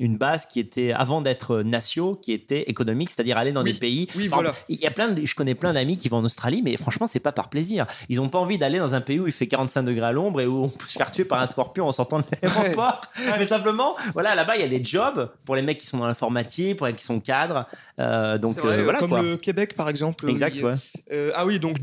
[0.00, 3.78] une base qui était, avant d'être natio, qui était économique, c'est-à-dire aller dans Oui, des
[3.78, 4.08] pays.
[4.16, 4.54] oui, voilà.
[4.70, 7.06] Il y a plein de, je connais plein d'amis qui vont en Australie, mais franchement,
[7.06, 7.86] c'est pas par plaisir.
[8.08, 10.40] Ils n'ont pas envie d'aller dans un pays où il fait 45 degrés à l'ombre
[10.40, 13.02] et où on peut se faire tuer par un scorpion en sortant de l'aéroport.
[13.38, 16.06] Mais simplement, voilà, là-bas, il y a des jobs pour les mecs qui sont dans
[16.06, 17.66] l'informatique, pour les mecs qui sont cadres.
[17.98, 19.22] Euh, donc vrai, euh, voilà comme quoi.
[19.22, 20.28] le Québec par exemple.
[20.30, 20.74] Exact, il ouais.
[21.12, 21.76] Euh, ah oui, donc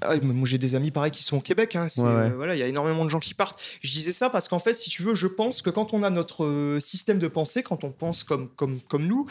[0.00, 1.74] ah moi j'ai des amis pareils qui sont au Québec.
[1.74, 3.60] hein, Ouais, euh, voilà, il y a énormément de gens qui partent.
[3.82, 6.10] Je disais ça parce qu'en fait, si tu veux, je pense que quand on a
[6.10, 9.26] notre euh, système de pensée quand on pense comme, comme, comme nous.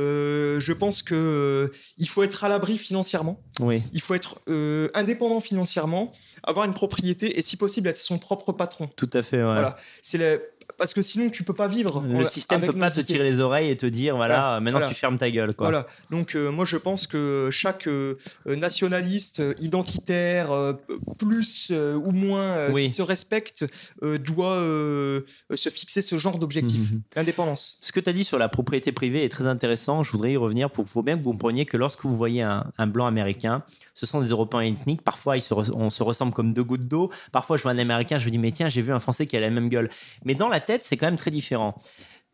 [0.00, 1.68] Euh, je pense que euh,
[1.98, 3.40] il faut être à l'abri financièrement.
[3.60, 3.82] Oui.
[3.92, 6.12] Il faut être euh, indépendant financièrement,
[6.42, 8.88] avoir une propriété et si possible être son propre patron.
[8.96, 9.36] Tout à fait.
[9.36, 9.42] Ouais.
[9.44, 9.76] Voilà.
[10.02, 10.38] C'est la-
[10.78, 12.02] parce que sinon tu peux pas vivre.
[12.06, 14.88] Le système peut pas te tirer les oreilles et te dire voilà, Voilà, maintenant voilà.
[14.92, 15.68] tu fermes ta gueule quoi.
[15.68, 15.86] Voilà.
[16.10, 20.72] Donc euh, moi je pense que chaque euh, euh, nationaliste identitaire euh,
[21.18, 22.86] plus ou moins Oui.
[22.86, 23.64] qui se respecte
[24.02, 26.80] doit se fixer ce genre d'objectif.
[27.16, 27.76] Indépendance.
[27.80, 30.02] Ce que tu as dit sur la propriété privée est très intéressant.
[30.02, 32.66] Je voudrais y revenir pour faut bien que vous compreniez que lorsque vous voyez un,
[32.78, 33.62] un blanc américain,
[33.94, 35.02] ce sont des Européens ethniques.
[35.02, 37.10] Parfois, ils se on se ressemble comme deux gouttes d'eau.
[37.32, 39.36] Parfois, je vois un Américain, je me dis mais tiens, j'ai vu un Français qui
[39.36, 39.88] a la même gueule.
[40.24, 41.74] Mais dans la tête, c'est quand même très différent.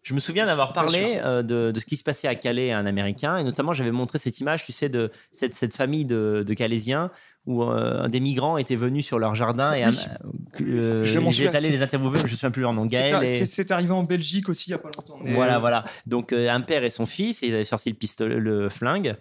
[0.03, 2.78] Je me souviens d'avoir parlé euh, de, de ce qui se passait à Calais à
[2.78, 6.45] un Américain, et notamment j'avais montré cette image, tu sais, de cette, cette famille de,
[6.47, 7.11] de Calaisiens
[7.47, 9.97] où euh, des migrants étaient venus sur leur jardin et Oui.
[10.62, 12.85] euh, Je m'en j'étais souviens, allé les interviewer, mais je ne souviens plus leur nom.
[12.85, 15.19] C'est Gaël et- C'est arrivé en Belgique aussi il y a pas longtemps.
[15.23, 15.85] mais, voilà, euh, voilà.
[16.07, 19.16] Donc euh, un père et son fils, et ils avaient sorti le pistolet, le flingue.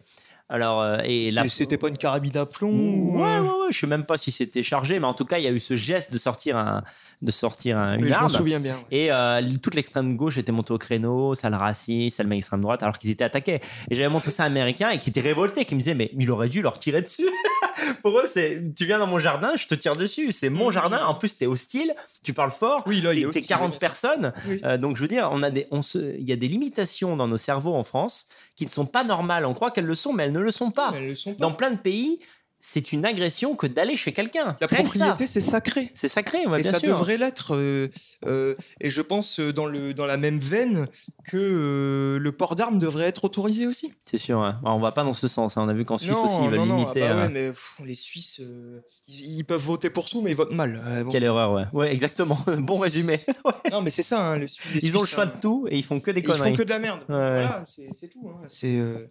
[0.50, 3.68] Alors et c'est- C'était pas une carabine à plomb Ouais, ou, ouais, ouais.
[3.72, 5.60] Je sais même pas si c'était chargé, mais en tout cas, il y a eu
[5.60, 6.84] ce geste de sortir un,
[7.22, 8.30] de sortir un- une je arme.
[8.30, 8.76] souviens bien.
[8.76, 8.84] ouais.
[8.92, 12.38] Et euh, toute l'extrême gauche était montée au créneau, ça le raciste, ça le met
[12.38, 13.60] extrême droite, alors qu'ils étaient attaqués.
[13.90, 16.12] Et j'avais montré ça à un Américain et qui était révolté, qui me disait mais
[16.18, 17.28] il aurait dû leur tirer dessus.
[18.04, 21.06] Pour eux, c'est tu viens dans mon jardin, je te tire dessus, c'est mon jardin.
[21.06, 22.84] En plus, t'es hostile, tu parles fort.
[22.86, 23.80] Oui, là, T'es t'es hostile, 40 oui.
[23.80, 24.34] personnes.
[24.48, 24.60] Oui.
[24.64, 27.16] Euh, donc, je veux dire, on a des, on se, il y a des limitations
[27.16, 29.46] dans nos cerveaux en France qui ne sont pas normales.
[29.46, 30.92] On croit qu'elles le sont, mais elles ne le sont pas.
[31.00, 31.40] Le sont pas.
[31.40, 32.20] Dans plein de pays,
[32.60, 34.56] c'est une agression que d'aller chez quelqu'un.
[34.60, 35.92] La propriété, c'est sacré.
[35.94, 36.90] C'est sacré, ouais, et bien ça sûr.
[36.90, 37.56] devrait l'être.
[37.56, 37.90] euh,
[38.26, 40.88] euh, et je pense euh, dans, le, dans la même veine
[41.26, 43.94] que euh, le port d'armes devrait être autorisé aussi.
[44.06, 44.40] C'est sûr.
[44.40, 44.52] ouais.
[44.64, 45.56] Bon, on va pas dans ce sens.
[45.58, 45.62] hein.
[45.66, 47.04] On a vu qu'en Suisse aussi, ils veulent non, non, limiter.
[47.04, 50.32] ah bah ouais, mais pff, les Suisses, euh, ils, ils peuvent voter pour tout, mais
[50.32, 50.82] ils votent mal.
[50.86, 51.12] Euh, bon.
[51.12, 51.66] Quelle erreur, ouais.
[51.74, 52.38] Ouais, exactement.
[52.58, 53.20] bon résumé.
[53.72, 54.20] Non, mais c'est ça.
[54.26, 55.32] hein, les Suisses- Ils ont le choix hein.
[55.36, 56.54] de tout et ils font que des Et Ils font conneries.
[56.58, 57.02] que de la merde.
[57.08, 58.28] Voilà, c'est c'est tout.
[58.30, 58.42] hein.
[58.48, 58.78] C'est.
[58.78, 59.08] euh,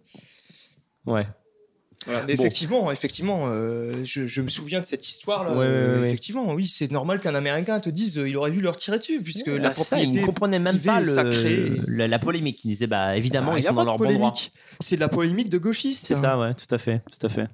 [1.05, 1.25] Ouais.
[2.07, 2.23] Voilà.
[2.27, 2.43] Mais Bon.
[2.43, 5.51] Effectivement, effectivement, euh, je, je me souviens de cette histoire-là.
[5.51, 6.07] Ouais, ouais, euh, ouais.
[6.07, 9.21] Effectivement, oui, c'est normal qu'un Américain te dise euh, il aurait dû leur tirer dessus,
[9.21, 12.65] puisque la ça, ils ne comprenaient même pas le, la, la polémique.
[12.65, 14.15] Ils disaient, bah évidemment, Ah, ils sont dans leur bon droit.
[14.15, 14.51] polémique.
[14.79, 16.07] C'est de la polémique de gauchistes.
[16.07, 17.47] C'est ça, ouais, tout à fait, tout à fait.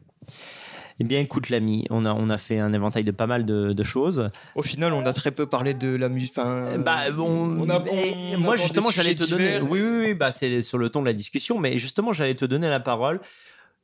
[1.00, 3.74] Eh bien, écoute, l'ami, on a, on a fait un éventail de pas mal de,
[3.74, 4.30] de choses.
[4.54, 6.34] Au final, on a très peu parlé de la musique.
[6.38, 7.28] Enfin, bah, bon,
[7.60, 9.60] on a- mais on moi justement, j'allais te donner.
[9.60, 12.46] Oui, oui, oui, bah, c'est sur le ton de la discussion, mais justement, j'allais te
[12.46, 13.22] donner la parole.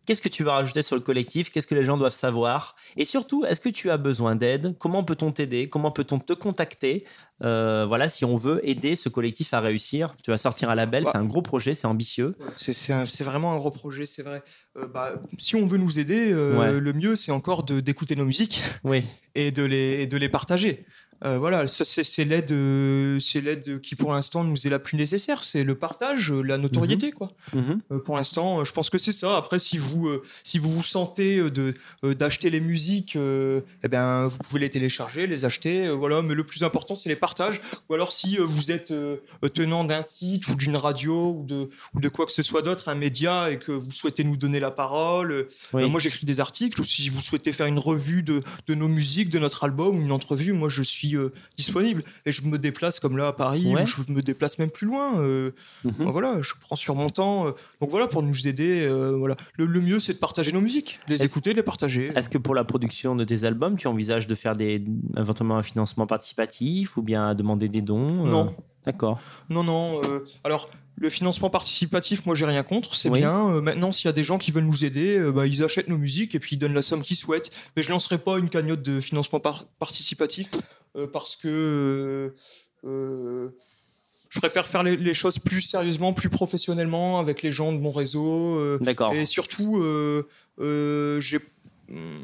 [0.06, 1.52] Qu'est-ce que tu vas rajouter sur le collectif?
[1.52, 2.76] Qu'est-ce que les gens doivent savoir?
[2.98, 4.76] Et surtout, est-ce que tu as besoin d'aide?
[4.80, 5.70] Comment peut-on t'aider?
[5.70, 7.06] Comment peut-on te contacter?
[7.44, 10.16] Euh, Voilà, si on veut aider ce collectif à réussir.
[10.24, 11.12] Tu vas sortir un label, Bah.
[11.12, 12.36] c'est un gros projet, c'est ambitieux.
[12.58, 14.42] C'est- vraiment un gros projet, c'est vrai.
[14.78, 16.80] Euh, bah, si on veut nous aider, euh, Ouais.
[16.80, 19.04] le mieux, c'est encore d'écouter nos musiques Oui,
[19.36, 20.86] et de les, et de les partager.
[21.26, 25.44] Euh, voilà, c'est l'aide euh, c'est l'aide qui, pour l'instant, nous est la plus nécessaire.
[25.44, 27.32] C'est le partage, euh, la notoriété, quoi.
[27.54, 28.00] Mhm.
[28.06, 29.36] Pour l'instant, je pense que c'est ça.
[29.36, 30.10] Après, si vous,
[30.44, 31.74] si vous vous sentez de
[32.04, 36.22] d'acheter les musiques, eh ben, vous pouvez les télécharger, les acheter, voilà.
[36.22, 37.62] Mais le plus important, c'est les partages.
[37.90, 38.94] Ou alors, si vous êtes
[39.54, 42.90] tenant d'un site ou d'une radio ou de, ou de quoi que ce soit d'autre,
[42.90, 45.90] un média, et que vous souhaitez nous donner la parole, Oui.
[45.90, 46.80] moi j'écris des articles.
[46.80, 50.02] Ou si vous souhaitez faire une revue de, de nos musiques, de notre album ou
[50.02, 53.74] une entrevue, moi je suis euh, disponible et je me déplace comme là à Paris.
[53.74, 53.84] Ouais.
[53.84, 55.20] Ou je me déplace même plus loin.
[55.20, 55.52] euh,
[55.84, 55.92] Mhm.
[56.00, 57.48] Enfin, voilà, je prends sur mon temps.
[57.48, 59.36] euh, donc voilà, pour nous aider, euh, voilà.
[59.58, 62.12] Le, le mieux, c'est de partager nos musiques, les écouter, les partager.
[62.16, 64.84] Est-ce que pour la production de tes albums, tu envisages de faire des,
[65.18, 68.56] éventuellement un financement participatif ou bien demander des dons Non.
[68.86, 69.20] D'accord.
[69.50, 70.02] Non, non.
[70.04, 73.20] euh, alors, le financement participatif, moi, j'ai rien contre, c'est Oui.
[73.20, 73.50] bien.
[73.56, 75.90] Euh, maintenant, s'il y a des gens qui veulent nous aider, euh, bah, ils achètent
[75.90, 77.52] nos musiques et puis ils donnent la somme qu'ils souhaitent.
[77.76, 80.52] Mais je lancerai pas une cagnotte de financement par- participatif
[81.14, 82.34] parce que.
[82.84, 87.92] je préfère faire les, les choses plus sérieusement, plus professionnellement avec les gens de mon
[87.92, 88.78] réseau.
[88.80, 89.14] D'accord.
[89.14, 89.82] Et surtout,
[90.58, 91.40] j'ai.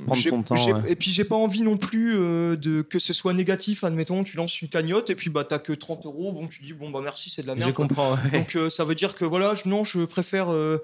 [0.06, 0.92] Prendre j'ai- ton temps, ouais.
[0.92, 3.84] Et puis j'ai pas envie non plus euh, de que ce soit négatif.
[3.84, 6.32] Admettons, tu lances une cagnotte et puis bah t'as que 30 euros.
[6.32, 7.74] Bon, tu dis bon bah merci, c'est de la Je merde.
[7.74, 7.88] quoi.
[7.88, 8.14] comprends.
[8.14, 8.32] ouais.
[8.40, 10.52] Donc euh, ça veut dire que voilà, je- non, je préfère.
[10.52, 10.78] euh,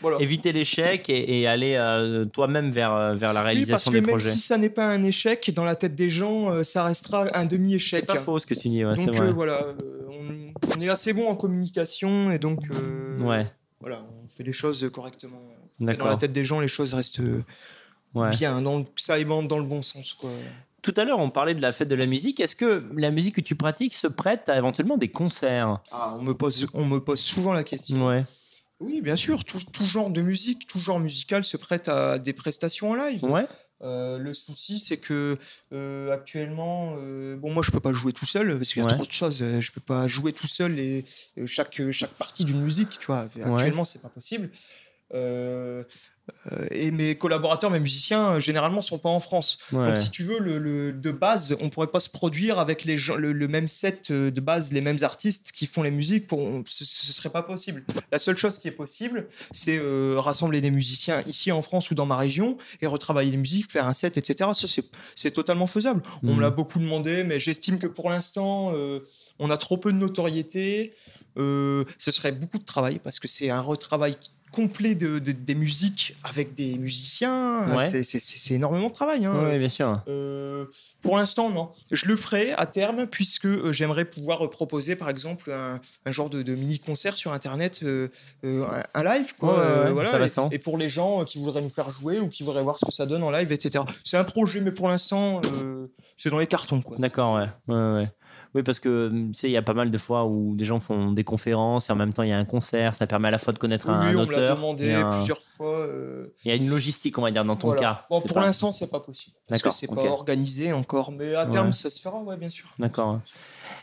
[0.00, 0.18] voilà.
[0.20, 4.00] Éviter l'échec et, et aller euh, toi-même vers, vers la Oui, parce réalisation que des
[4.02, 4.30] même projets.
[4.30, 7.46] si ça n'est pas un échec, dans la tête des gens, euh, ça restera un
[7.46, 8.04] demi-échec.
[8.06, 9.28] C'est pas faux ce que tu dis, ouais, donc vrai.
[9.28, 9.74] euh, voilà, euh,
[10.10, 13.46] on, on est assez bon en communication et donc euh, ouais,
[13.80, 15.40] voilà, on fait les choses correctement.
[15.80, 17.42] Dans la tête des gens, les choses restent euh,
[18.14, 18.30] Ouais.
[18.30, 20.14] bien, dans ça aimante dans le bon sens.
[20.14, 20.30] Quoi.
[20.82, 22.38] Tout à l'heure, on parlait de la fête de la musique.
[22.38, 25.80] Est-ce que la musique que tu pratiques se prête à éventuellement des concerts?
[25.90, 28.06] Ah, on, me pose, on me pose souvent la question.
[28.06, 28.24] Ouais.
[28.80, 32.32] Oui, bien sûr, tout, tout genre de musique, tout genre musical se prête à des
[32.32, 33.24] prestations en live.
[33.24, 33.46] Ouais.
[33.82, 35.36] Euh, le souci, c'est que
[35.72, 38.88] euh, actuellement, euh, bon, moi, je peux pas jouer tout seul parce qu'il y a
[38.88, 38.94] Ouais.
[38.94, 39.38] trop de choses.
[39.60, 41.04] Je peux pas jouer tout seul et
[41.46, 43.28] chaque chaque partie d'une musique, tu vois.
[43.42, 44.50] Actuellement, c'est pas possible.
[45.12, 45.84] Euh,
[46.52, 49.58] euh, et mes collaborateurs, mes musiciens, euh, généralement, sont pas en France.
[49.72, 49.88] Ouais.
[49.88, 52.96] Donc, si tu veux, le, le- de base, on pourrait pas se produire avec les
[52.96, 56.26] gens, le, le même set de base, les mêmes artistes qui font les musiques.
[56.26, 57.84] Pour, on- ce, ce serait pas possible.
[58.10, 61.94] La seule chose qui est possible, c'est euh, rassembler des musiciens ici en France ou
[61.94, 64.50] dans ma région et retravailler les musiques, faire un set, etc.
[64.54, 66.00] Ça, c'est- totalement faisable.
[66.22, 69.00] On me l'a beaucoup demandé, mais j'estime que pour l'instant, euh,
[69.38, 70.94] on a trop peu de notoriété.
[71.36, 74.16] Euh, ce serait beaucoup de travail parce que c'est un retravail
[74.54, 77.74] complet de, de- des musiques avec des musiciens.
[77.76, 77.84] Ouais.
[78.04, 79.26] C'est- énormément de travail.
[79.26, 79.42] hein.
[79.44, 80.00] Ouais, bien sûr.
[80.08, 80.66] Euh,
[81.02, 81.70] pour l'instant, non.
[81.90, 86.10] Je le ferai à terme puisque euh, j'aimerais pouvoir euh, proposer, par exemple, un, un
[86.12, 88.08] genre de, de mini-concert sur Internet, euh,
[88.44, 89.52] euh, un, un live, quoi.
[89.54, 90.10] Ouais, ouais, euh, ouais, voilà.
[90.52, 92.78] Et, et pour les gens euh, qui voudraient nous faire jouer ou qui voudraient voir
[92.78, 93.84] ce que ça donne en live, etc.
[94.04, 95.86] C'est un projet, mais pour l'instant, euh,
[96.16, 96.82] c'est dans les cartons.
[96.98, 97.48] D'accord, ouais.
[97.68, 98.08] ouais, ouais.
[98.54, 100.78] Oui, parce que tu sais, il y a pas mal de fois où des gens
[100.78, 102.94] font des conférences et en même temps il y a un concert.
[102.94, 104.56] Ça permet à la fois de connaître un, Oui, on me l'a auteur.
[104.56, 105.78] demandé un- plusieurs fois.
[105.78, 107.80] euh, Il y a une logistique, on va dire, dans ton voilà.
[107.80, 108.06] cas.
[108.10, 109.36] Bon, pour pas- l'instant, c'est pas possible.
[109.48, 109.96] Parce que c'est ok.
[109.96, 112.68] pas organisé encore, mais à terme, ça se fera, ouais, bien sûr.
[112.78, 113.20] D'accord.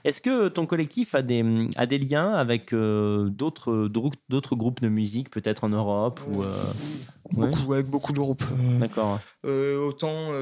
[0.04, 5.30] Est-ce que ton collectif a des, a des liens avec euh, d'autres groupes de musique,
[5.30, 6.64] peut-être en Europe ou, euh,
[7.34, 7.50] Ouais.
[7.72, 8.44] Avec beaucoup de groupes.
[8.44, 9.20] euh, D'accord.
[9.46, 10.34] Autant,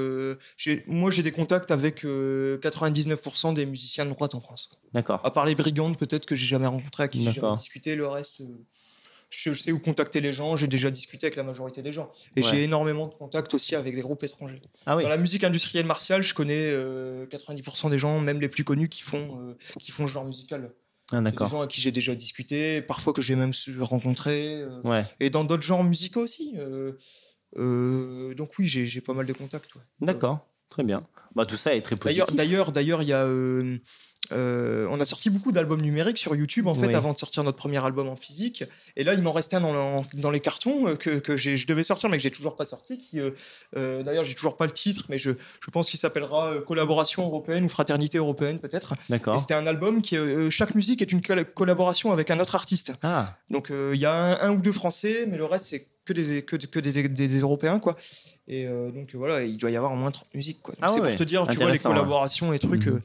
[0.87, 4.71] moi j'ai des contacts avec euh, 99% des musiciens de droite en France.
[4.93, 5.21] D'accord.
[5.23, 7.95] À part les brigandes, peut-être que j'ai jamais rencontré, à qui j'ai discuté.
[7.95, 8.41] Le reste,
[9.29, 10.55] je, sais où contacter les gens.
[10.55, 12.11] J'ai déjà discuté avec la majorité des gens.
[12.35, 12.47] Et Ouais.
[12.49, 14.61] j'ai énormément de contacts aussi avec des groupes étrangers.
[14.85, 15.03] Ah oui.
[15.03, 18.89] Dans la musique industrielle martiale, je connais euh, 90% des gens, même les plus connus,
[18.89, 20.71] qui font, euh, qui font ce genre musical.
[21.11, 24.61] Ah, Des gens à qui j'ai déjà discuté, parfois que j'ai même rencontré.
[24.61, 25.05] euh, Ouais.
[25.19, 26.53] et dans d'autres genres musicaux aussi.
[26.57, 26.93] euh,
[27.57, 29.73] euh, donc oui, j'ai j'ai pas mal de contacts.
[29.75, 29.81] ouais.
[30.01, 30.45] D'accord.
[30.69, 31.03] Très bien.
[31.35, 32.35] Bah, tout ça est très positif.
[32.35, 33.27] D'ailleurs, il y a,
[34.31, 36.93] euh, on a sorti beaucoup d'albums numériques sur YouTube en fait Oui.
[36.95, 38.63] avant de sortir notre premier album en physique.
[38.95, 41.83] Et là, il m'en restait un dans, le- dans les cartons euh, que, je devais
[41.83, 42.97] sortir, mais que j'ai toujours pas sorti.
[42.99, 43.31] Qui, euh,
[43.75, 47.63] euh, d'ailleurs, j'ai toujours pas le titre, mais je, je pense qu'il s'appellera Collaboration européenne
[47.65, 48.93] ou Fraternité européenne peut-être.
[49.09, 49.39] D'accord.
[49.39, 50.15] c'était un album qui,
[50.51, 52.91] chaque musique est une colla- collaboration avec un autre artiste.
[53.01, 56.13] Ah, Donc il y a un, un ou deux Français, mais le reste c'est que
[56.13, 57.95] des que, que des, des Européens quoi.
[58.47, 60.75] Et donc voilà, il doit y avoir au moins 30 musiques quoi.
[60.81, 62.85] Ah c'est ouais, pour te dire, tu vois les collaborations et trucs.
[62.87, 63.01] Mhm.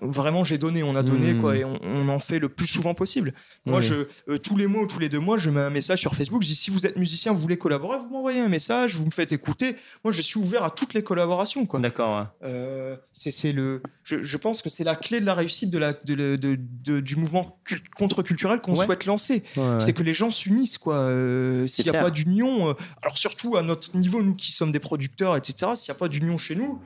[0.00, 2.94] Vraiment, j'ai donné, on a donné quoi, et on, on en fait le plus souvent
[2.94, 3.34] possible.
[3.66, 6.00] Moi, je euh, tous les mois ou tous les deux mois, je mets un message
[6.00, 6.42] sur Facebook.
[6.42, 9.10] Je dis si vous êtes musicien, vous voulez collaborer, vous m'envoyez un message, vous me
[9.10, 9.76] faites écouter.
[10.02, 11.80] Moi, je suis ouvert à toutes les collaborations quoi.
[11.80, 12.18] d'accord.
[12.42, 12.48] ouais.
[12.48, 15.92] Euh, c'est le, je, je pense que c'est la clé de la réussite de la,
[15.92, 18.86] de, le- de- de- du mouvement cul- contre-culturel qu'on Ouais.
[18.86, 19.42] souhaite lancer.
[19.80, 20.96] C'est que les gens s'unissent, quoi.
[20.96, 22.04] Euh, s'il n'y a clair.
[22.04, 25.96] pas d'union, alors surtout à notre niveau, nous qui sommes des producteurs, etc., s'il n'y
[25.96, 26.80] a pas d'union chez nous,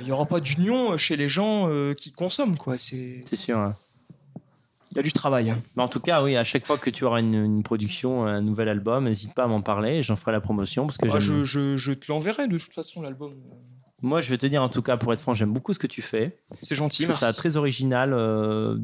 [0.00, 2.76] il n'y aura pas d'union chez les gens euh, qui consomment, quoi.
[2.78, 3.58] C'est, C'est sûr.
[3.58, 4.42] ouais.
[4.90, 5.50] il y a du travail.
[5.50, 5.58] hein.
[5.76, 8.40] Mais en tout cas, oui, à chaque fois que tu auras une, une production, un
[8.42, 10.02] nouvel album, n'hésite pas à m'en parler.
[10.02, 12.72] J'en ferai la promotion parce que Ah, j'aime- je, je- je te l'enverrai de toute
[12.74, 13.34] façon l'album.
[14.02, 15.86] Moi, je vais te dire en tout cas, pour être franc, j'aime beaucoup ce que
[15.86, 16.38] tu fais.
[16.60, 17.24] C'est gentil, Je trouve merci.
[17.24, 18.76] ça très original, euh,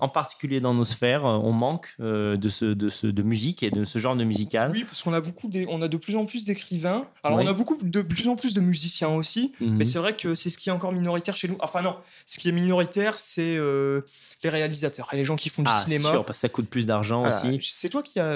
[0.00, 1.24] en particulier dans nos sphères.
[1.24, 4.24] euh, On manque euh, de, ce, de, ce, de musique et de ce genre de
[4.24, 4.72] musical.
[4.72, 7.06] Oui, parce qu'on a beaucoup, des, on a de plus en plus d'écrivains.
[7.22, 7.44] Alors Oui.
[7.46, 9.52] on a beaucoup de plus en plus de musiciens aussi.
[9.60, 9.76] Mhm.
[9.76, 11.56] Mais c'est vrai que c'est ce qui est encore minoritaire chez nous.
[11.60, 11.94] Enfin non,
[12.26, 14.00] ce qui est minoritaire, c'est euh,
[14.42, 16.10] les réalisateurs et les gens qui font du Ah, cinéma.
[16.10, 17.60] sûr, parce que ça coûte plus d'argent aussi.
[17.62, 18.32] C'est toi qui as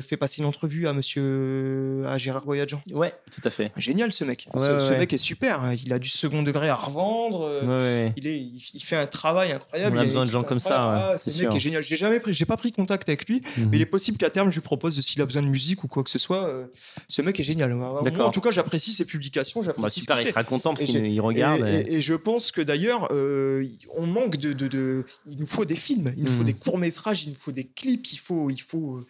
[0.00, 2.80] fait passer une entrevue à Monsieur à Gérard Boyadjian.
[2.92, 3.72] Ouais, tout à fait.
[3.76, 4.46] Génial ce mec.
[4.54, 4.98] Ouais, ce, ouais, ce ouais.
[4.98, 5.47] mec est super.
[5.56, 5.74] Hein.
[5.84, 7.42] Il a du second degré à revendre.
[7.42, 7.62] euh,
[8.06, 8.12] Ouais.
[8.16, 9.96] Il, est, il, il fait un travail incroyable.
[9.96, 11.82] On a Il besoin de il gens comme ça, Ah, c'est ce mec est génial.
[11.82, 13.68] J'ai jamais pris, j'ai pas pris contact avec lui, Mhm.
[13.70, 15.88] mais il est possible qu'à terme je lui propose s'il a besoin de musique ou
[15.88, 16.46] quoi que ce soit.
[16.48, 16.66] euh,
[17.08, 17.74] ce mec est génial.
[17.74, 19.60] Moi, en tout cas, j'apprécie ses publications.
[19.60, 20.30] Bah, J'apprécie qu'il il fait.
[20.30, 21.66] sera content parce qu'il il regarde.
[21.66, 23.66] Et, et- et- et je pense que d'ailleurs, euh,
[23.96, 26.46] on manque de, de, de- Il nous faut des films, il nous faut Mhm.
[26.46, 28.50] des courts-métrages, il nous faut des clips, il faut.
[28.50, 29.06] Il faut euh,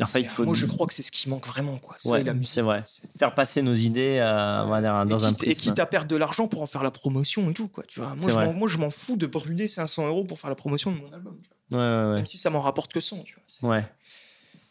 [0.00, 1.76] Enfin, il c'est- faut Moi, je crois que c'est ce qui manque vraiment.
[1.78, 1.96] Quoi.
[1.98, 2.48] Ça Ouais, et la musique.
[2.48, 2.82] c'est vrai.
[3.18, 4.64] faire passer nos idées euh,
[5.04, 7.50] dans et, un quitte, et quitte à perdre de l'argent pour en faire la promotion
[7.50, 7.68] et tout.
[7.68, 8.14] Quoi, tu vois.
[8.18, 10.56] C'est Moi, je m'en- moi, je m'en fous de brûler 500 euros pour faire la
[10.56, 11.38] promotion de mon album.
[11.42, 11.78] tu vois.
[11.78, 12.16] Ouais, ouais, ouais.
[12.16, 13.22] Même si ça m'en rapporte que 100.
[13.24, 13.42] Tu vois.
[13.46, 13.84] C'est- Ouais.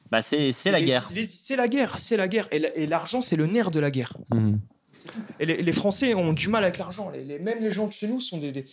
[0.09, 1.07] Bah, c'est c'est la les- guerre.
[1.13, 2.47] les- C'est la guerre, c'est la guerre.
[2.51, 4.13] Et la- Et l'argent, c'est le nerf de la guerre.
[4.33, 4.59] Mhm.
[5.39, 7.09] Et les, Français ont du mal avec l'argent.
[7.09, 8.65] Les, même les gens de chez nous sont des.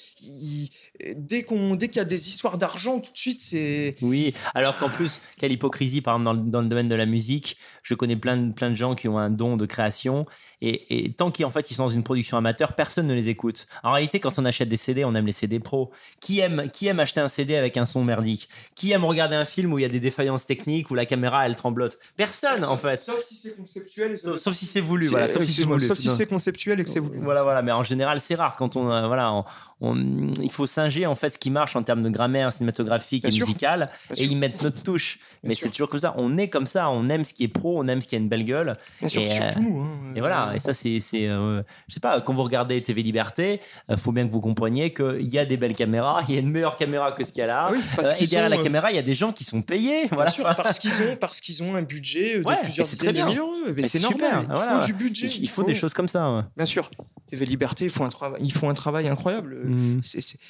[1.17, 3.97] dès qu'on, dès qu'il y a des histoires d'argent, tout de suite, c'est.
[4.03, 7.07] Oui, alors qu'en plus, quelle hypocrisie, par exemple, dans le, dans le domaine de la
[7.07, 7.57] musique,
[7.89, 10.27] je connais plein de, plein de gens qui ont un don de création
[10.61, 13.67] Et, et tant qu'en fait ils sont dans une production amateur, personne ne les écoute.
[13.83, 15.91] En réalité, quand on achète des CD, on aime les CD pro.
[16.21, 18.49] Qui aime, qui aime acheter un CD avec un son merdique?
[18.75, 21.47] Qui aime regarder un film où il y a des défaillances techniques, où la caméra
[21.47, 21.97] elle tremblote?
[22.17, 22.97] Personne en fait.
[22.97, 24.19] Sauf si c'est conceptuel.
[24.19, 25.07] Sauf, sauf si c'est voulu.
[25.07, 27.19] Voilà, sauf si c'est conceptuel et que c'est voulu.
[27.23, 27.63] Voilà, voilà.
[27.63, 29.45] Mais en général, c'est rare quand on, voilà, on-
[29.81, 33.31] on- il faut singer en fait ce qui marche en termes de grammaire cinématographique Bien
[33.31, 33.47] et sûr.
[33.47, 34.33] musicale, Bien et sûr.
[34.33, 35.19] ils mettent notre touche.
[35.43, 35.67] Bien Mais sûr.
[35.67, 36.15] c'est toujours comme ça.
[36.17, 36.91] On est comme ça.
[36.91, 37.81] On aime ce qui est pro.
[37.83, 38.77] On aime ce qui a une belle gueule.
[39.01, 39.81] Bien sûr, Et, euh, nous.
[39.81, 40.13] hein.
[40.17, 40.53] Et voilà.
[40.55, 42.21] Et ça, c'est, c'est, euh, je sais pas.
[42.21, 45.57] Quand vous regardez TV Liberté, il faut bien que vous compreniez qu'il y a des
[45.57, 46.23] belles caméras.
[46.29, 47.69] Il y a une meilleure caméra que ce qu'il y a là.
[47.73, 49.45] Oui, parce Euh, et derrière sont, la euh, caméra, il y a des gens qui
[49.45, 50.03] sont payés.
[50.07, 50.31] Bien Voilà.
[50.31, 53.23] sûr, parce qu'ils ont, parce qu'ils ont un budget de Ouais, plusieurs c'est dizaines de
[53.23, 53.51] millions.
[53.67, 54.47] Mais normal.
[54.49, 54.81] Il voilà.
[54.81, 55.27] faut du budget.
[55.27, 56.31] Il, il faut des choses comme ça.
[56.35, 56.43] ouais.
[56.57, 56.91] Bien sûr.
[57.27, 59.59] TV Liberté, ils font un travail, ils font un travail incroyable.
[59.69, 60.01] Mhm.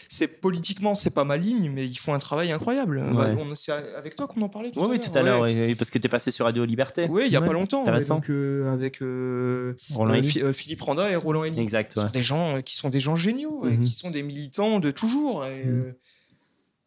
[0.09, 3.03] C'est- politiquement, c'est pas ma ligne, mais ils font un travail incroyable.
[3.13, 3.45] Bah, Ouais.
[3.57, 5.11] c'est avec toi qu'on en parlait tout Oui, à oui, l'heure.
[5.11, 5.55] tout à l'heure, Ouais.
[5.55, 7.07] oui, oui, parce que tu es passé sur Radio Liberté.
[7.11, 7.85] Oui, il y a Ouais, pas longtemps.
[7.85, 11.61] donc, euh, avec euh, Roland euh, euh, Philippe Randa et Roland Elie.
[11.61, 13.85] Exact, sont des gens euh, qui sont des gens géniaux, et Mhm.
[13.87, 15.45] qui sont des militants de toujours.
[15.47, 15.81] Et, Mhm.
[15.87, 15.93] euh,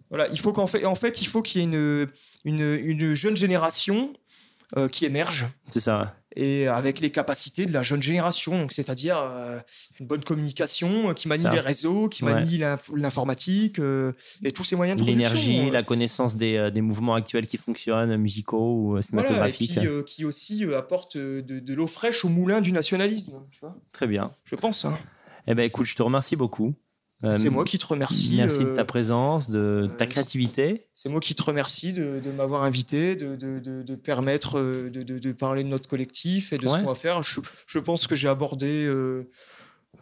[0.09, 2.07] voilà, il faut qu'en fait, en fait, il faut qu'il y ait une,
[2.45, 4.13] une, une jeune génération
[4.77, 6.15] euh, qui émerge C'est ça.
[6.35, 9.59] et avec les capacités de la jeune génération, c'est-à-dire euh,
[9.99, 11.51] une bonne communication, euh, qui manie Ça.
[11.51, 13.79] les réseaux, qui manie l'inf- l'informatique
[14.43, 18.75] et tous ces moyens de L'énergie, la connaissance des, des mouvements actuels qui fonctionnent, musicaux
[18.75, 19.77] ou Voilà, et cinématographiques.
[19.79, 24.07] euh, qui aussi apporte de, de l'eau fraîche au moulin du nationalisme, tu vois Très
[24.07, 24.31] bien.
[24.45, 24.85] je pense.
[24.85, 24.97] hein.
[25.47, 26.75] Eh ben, écoute, je te remercie beaucoup.
[27.23, 28.33] Euh, C'est moi qui te remercie.
[28.35, 30.87] Merci de euh, ta présence, de ta euh, créativité.
[30.93, 34.89] C'est moi qui te remercie de, de m'avoir invité, de, de, de- de permettre euh,
[34.89, 36.73] de, parler de notre collectif et de Ouais.
[36.73, 37.21] ce qu'on va faire.
[37.23, 39.29] Je, je pense que j'ai abordé euh,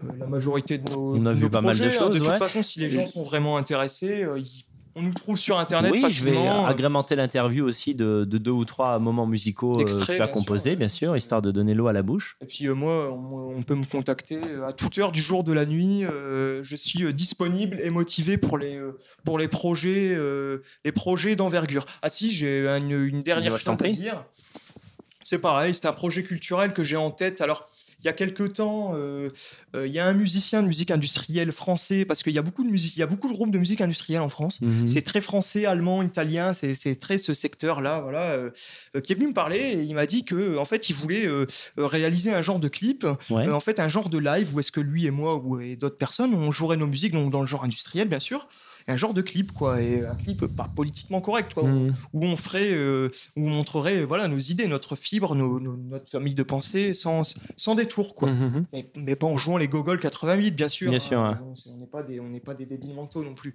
[0.04, 1.90] euh, la majorité de nos, On a vu nos pas mal de hein.
[1.90, 2.38] choses, De toute ouais.
[2.38, 4.64] façon, si les gens sont vraiment intéressés, euh, ils-
[5.00, 8.52] on nous trouve sur Internet Oui, je vais euh, agrémenter l'interview aussi de, de deux
[8.52, 11.88] ou trois moments musicaux euh, que tu as composés, bien sûr, histoire de donner l'eau
[11.88, 12.36] à la bouche.
[12.42, 15.44] Et puis euh, moi, on, on peut me contacter euh, à toute heure du jour,
[15.44, 16.04] de la nuit.
[16.04, 20.92] euh, je suis euh, disponible et motivé pour les, euh, pour les projets, euh, les
[20.92, 21.86] projets d'envergure.
[22.02, 23.94] Ah si, j'ai une, une dernière chose à prie.
[23.96, 24.26] dire.
[25.24, 27.40] C'est pareil, c'est un projet culturel que j'ai en tête.
[27.42, 27.70] Alors,
[28.02, 29.30] il y a quelques temps, euh,
[29.76, 32.64] euh, il y a un musicien de musique industrielle français, parce qu'il y a beaucoup
[32.64, 34.62] de musique, il y a beaucoup de groupes de musique industrielle en France.
[34.62, 34.88] Mhm.
[34.88, 38.52] C'est très français, allemand, italien, c'est c'est très ce secteur-là, voilà, euh,
[39.04, 41.28] qui est venu me parler et il m'a dit que en fait, il voulait
[41.78, 43.50] réaliser un genre de clip, Ouais.
[43.50, 45.98] en fait, un genre de live où est-ce que lui et moi ou et d'autres
[45.98, 48.48] personnes, on jouerait nos musiques donc dans le genre industriel, bien sûr,
[48.90, 52.36] un genre de clip quoi, et un clip pas politiquement correct quoi, où- où on
[52.36, 56.44] ferait, euh, où on montrerait voilà nos idées, notre fibre, nos- nos- notre famille de
[56.44, 57.24] pensée sans
[57.57, 58.30] sans détour quoi.
[58.32, 58.66] Mhm.
[58.74, 60.90] Mais, mais pas en jouant les Gogol 88, bien sûr.
[60.91, 61.40] Bien sûr, hein.
[61.56, 63.53] c'est- on n'est pas des, on n'est pas des débiles mentaux non plus.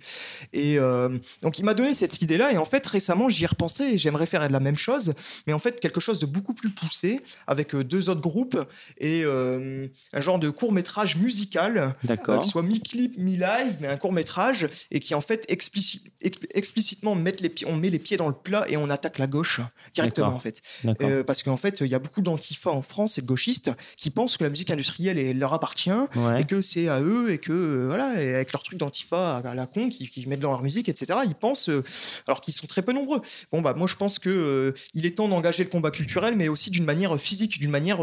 [0.52, 3.84] Et euh, donc il m'a donné cette idée-là, et en fait récemment j'y ai repensé
[3.84, 5.14] et j'aimerais faire la même chose,
[5.46, 8.58] mais en fait quelque chose de beaucoup plus poussé avec euh, deux autres groupes
[8.98, 13.96] et euh, un genre de court métrage musical euh, qui soit mi-clip, mi-live, mais un
[13.96, 17.98] court métrage et qui en fait explici- expli- explicitement mettre les pieds, on met les
[17.98, 19.60] pieds dans le plat et on attaque la gauche
[19.94, 20.62] directement en fait.
[21.02, 24.10] Euh, parce qu'en fait, il y a beaucoup d'antifa en France et de gauchistes qui
[24.10, 26.40] pensent que la musique industrielle est- leur appartient Ouais.
[26.40, 29.54] et que c'est à eux et que euh, voilà, et avec leur truc d'antifa à
[29.54, 31.18] la con qui, qui mettent dans leur musique, etc.
[31.26, 31.82] Ils pensent, euh,
[32.26, 33.20] alors qu'ils sont très peu nombreux.
[33.52, 36.70] Bon bah moi je pense que il est temps d'engager le combat culturel, mais aussi
[36.70, 37.98] d'une manière physique, d'une manière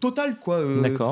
[0.00, 0.62] totale quoi,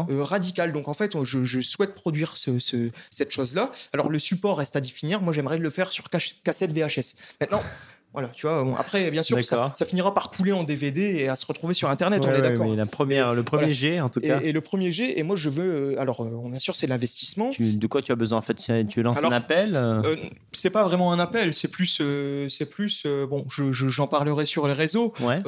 [0.08, 0.72] radicale.
[0.72, 3.70] Donc en fait, je, je souhaite produire ce, ce- cette chose-là.
[3.92, 5.03] Alors le support reste à définir.
[5.22, 6.04] Moi j'aimerais le faire sur
[6.44, 7.14] cassette VHS.
[7.40, 7.62] Maintenant.
[8.16, 8.62] Voilà, tu vois.
[8.62, 11.90] bon, après, bien sûr, ça, finira par couler en DVD et à se retrouver sur
[11.90, 12.22] Internet.
[12.24, 12.66] on Ouais, est ouais, d'accord.
[12.68, 13.72] mais la première, le premier Voilà.
[13.74, 14.40] jet, en tout Et, cas.
[14.40, 17.50] et le premier jet, et moi je veux, euh, alors euh, bien sûr c'est l'investissement.
[17.58, 18.54] De quoi tu as besoin en fait?
[18.88, 20.16] Tu lances Alors, un appel euh, Euh,
[20.52, 24.06] c'est pas vraiment un appel, c'est plus, euh, c'est plus, euh, bon, je- je- j'en
[24.06, 25.12] parlerai sur les réseaux.
[25.18, 25.42] Ouais.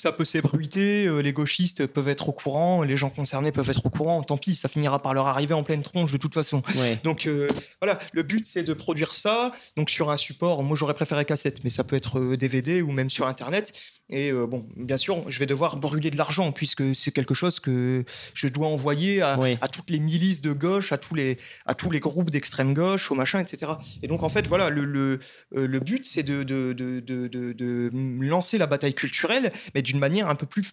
[0.00, 3.68] Euh, ça peut s'ébruiter, euh, les gauchistes peuvent être au courant, les gens concernés peuvent
[3.70, 4.22] être au courant.
[4.22, 6.62] Tant pis, ça finira par leur arriver en pleine tronche de toute façon.
[6.76, 6.98] Ouais.
[7.04, 7.48] Donc euh,
[7.80, 9.52] voilà, le but c'est de produire ça.
[9.76, 12.92] Donc sur un support, moi j'aurais préféré cassette, mais ça peut être euh, DVD ou
[12.92, 13.72] même sur internet.
[14.12, 17.60] Et euh, bon, bien sûr, je vais devoir brûler de l'argent puisque c'est quelque chose
[17.60, 18.04] que
[18.34, 19.56] je dois envoyer à, Oui.
[19.60, 23.12] à toutes les milices de gauche, à tous les, à tous les groupes d'extrême gauche,
[23.12, 23.72] au machin, etc.
[24.02, 25.20] Et donc en fait, voilà, le, le,
[25.56, 27.90] euh, le but c'est de, de, de, de, de- de
[28.20, 30.72] lancer la bataille culturelle, mais d'une manière un peu plus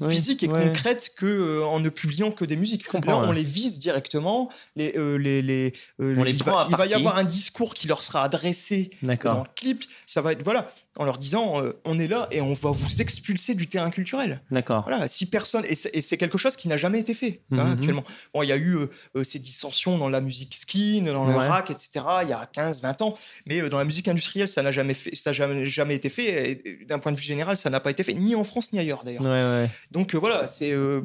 [0.00, 0.66] Oui, physique et ouais.
[0.68, 2.86] concrète que euh, en ne publiant que des musiques.
[2.88, 4.50] comprends, Là, on les vise directement.
[4.76, 7.16] Les, euh, les, les, euh, On les il prend va, à il va y avoir
[7.16, 9.84] un discours qui leur sera adressé dans le clip.
[10.06, 13.00] Ça va être voilà, en leur disant euh, on est là et on va vous
[13.02, 14.40] expulser du terrain culturel.
[14.50, 14.84] D'accord.
[14.88, 17.64] Voilà, si personne et c'est et c'est quelque chose qui n'a jamais été fait hein,
[17.64, 17.72] Mhm.
[17.72, 18.04] actuellement.
[18.34, 18.76] Bon, il y a eu
[19.24, 21.48] ces dissensions dans la musique skin, dans le Ouais.
[21.48, 21.90] rack, etc.
[22.22, 23.16] Il y a 15-20 ans,
[23.46, 26.08] mais euh, dans la musique industrielle, ça n'a jamais fait, ça n'a jamais, jamais été
[26.08, 26.62] fait.
[26.86, 29.04] D'un point de vue général, ça n'a pas été fait ni en France ni ailleurs
[29.04, 29.22] d'ailleurs.
[29.22, 29.70] Ouais, ouais.
[29.90, 31.02] Donc euh, voilà, c'est euh,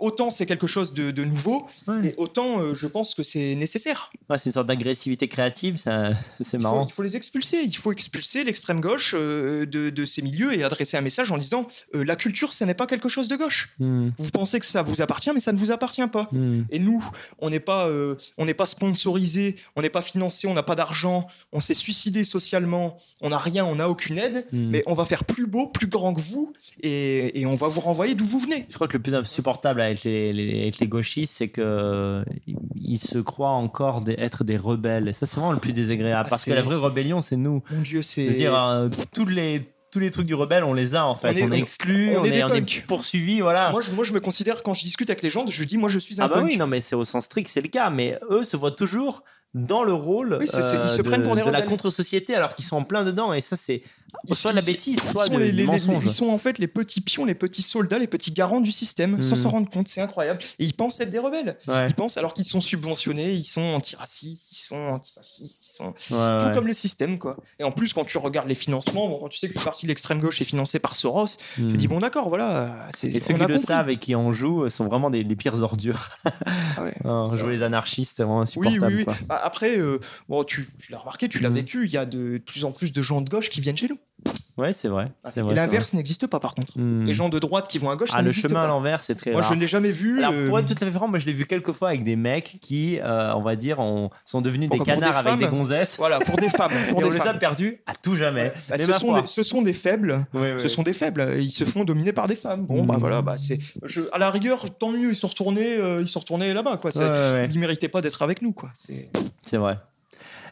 [0.00, 2.08] autant c'est quelque chose de, de nouveau, Ouais.
[2.08, 4.10] et autant euh, je pense que c'est nécessaire.
[4.28, 6.10] Ouais, c'est une sorte d'agressivité créative, ça,
[6.40, 6.86] c'est Il faut, marrant.
[6.86, 7.62] il faut les expulser.
[7.64, 11.38] Il faut expulser l'extrême gauche euh, de, de ces milieux et adresser un message en
[11.38, 13.70] disant euh, la culture, ce n'est pas quelque chose de gauche.
[13.78, 16.28] Hmm, Vous pensez que ça vous appartient, mais ça ne vous appartient pas.
[16.32, 16.62] hmm.
[16.70, 17.02] Et nous,
[17.38, 20.74] on n'est pas, euh, on n'est pas sponsorisé, on n'est pas financé, on n'a pas
[20.74, 24.70] d'argent, on s'est suicidé socialement, on n'a rien, on n'a aucune aide, Hmm.
[24.70, 26.52] mais on va faire plus beau, plus grand que vous,
[26.82, 28.66] et, et on va vous renvoyer d'où vous venez.
[28.70, 32.24] Je crois que le plus insupportable avec les, les- avec les gauchistes, c'est que euh,
[32.74, 35.08] ils se croient encore des- être des rebelles.
[35.08, 36.24] Et ça, c'est vraiment le plus désagréable.
[36.26, 37.62] Ah, parce que la vraie rébellion, c'est nous.
[37.70, 38.26] Mon Dieu, c'est.
[38.28, 41.28] Dire, euh, tous les tous les trucs du rebelle, on les a en fait.
[41.28, 43.70] On est- On est, exclus, on on, est on est poursuivis, voilà.
[43.70, 45.88] moi, je, moi, je me considère quand je discute avec les gens, je dis moi,
[45.88, 46.44] je suis un ah bah punk.
[46.44, 47.88] oui, non, mais c'est au sens strict, c'est le cas.
[47.88, 49.24] Mais eux se voient toujours
[49.54, 51.62] dans le rôle Oui, c'est- c'est- ils se euh, prennent de, pour des de la
[51.62, 53.32] contre-société alors qu'ils sont en plein dedans.
[53.32, 53.82] Et ça, c'est
[54.32, 55.64] soit de la bêtise, Ils soit sont de, les- les-
[56.04, 59.22] ils sont en fait les petits pions, les petits soldats, les petits garants du système,
[59.22, 59.42] sans Mhm.
[59.42, 59.88] s'en rendre compte.
[59.88, 60.40] C'est incroyable.
[60.58, 61.56] Et ils pensent être des rebelles.
[61.66, 65.84] Ouais, Ils pensent alors qu'ils sont subventionnés, ils sont antiracistes, ils sont antifascistes, ils sont
[66.14, 66.52] ouais, tout ouais.
[66.54, 67.36] comme le système quoi.
[67.58, 69.88] Et en plus quand tu regardes les financements, bon, quand tu sais qu'une partie de
[69.88, 71.72] l'extrême gauche est financée par Soros, tu Hmm.
[71.72, 72.84] te dis bon d'accord voilà.
[72.94, 73.58] c'est- Et ceux qui le compris.
[73.60, 76.10] savent et qui en jouent sont vraiment des, les pires ordures.
[76.24, 76.84] Ah.
[77.04, 78.86] Oh, jouer les anarchistes, c'est vraiment Oui, insupportable.
[78.86, 79.04] oui, oui.
[79.04, 79.14] quoi.
[79.26, 79.98] Bah, après, euh,
[80.28, 81.54] bon, tu, tu l'as remarqué, tu l'as Mhm.
[81.56, 83.88] vécu, il y a de plus en plus de gens de gauche qui viennent chez
[83.88, 83.98] nous.
[84.56, 85.12] Ouais, c'est vrai.
[85.36, 86.76] vrai, l'inverse n'existe pas par contre.
[86.76, 87.04] Hmm.
[87.04, 89.14] Les gens de droite qui vont à gauche, Ah, ça le chemin à l'envers, c'est
[89.14, 89.50] très Moi, rare.
[89.50, 90.18] je ne l'ai jamais vu.
[90.18, 92.02] Alors, euh, pour être tout à fait franc, moi, je l'ai vu quelques fois avec
[92.02, 95.38] des mecs qui, euh, on va dire, ont- sont devenus des canards avec femmes.
[95.38, 95.94] des gonzesses.
[95.98, 96.72] Voilà, pour des femmes.
[96.90, 97.38] Pour et des on les a femmes.
[97.38, 98.52] perdus à tout jamais.
[98.68, 100.26] Bah, ce, sont des, ce sont des faibles.
[100.34, 101.36] Ce sont des faibles.
[101.38, 102.66] Ils se font dominer par des femmes.
[102.66, 103.00] Bon, bah Mhm.
[103.00, 103.60] voilà, bah c'est.
[104.10, 105.10] À la rigueur, tant mieux.
[105.10, 106.90] Ils sont retournés, euh, ils sont retournés là-bas, quoi.
[106.98, 107.48] Ouais.
[107.48, 108.70] Ils méritaient pas d'être avec nous, quoi.
[108.74, 109.08] C'est-
[109.42, 109.78] C'est vrai.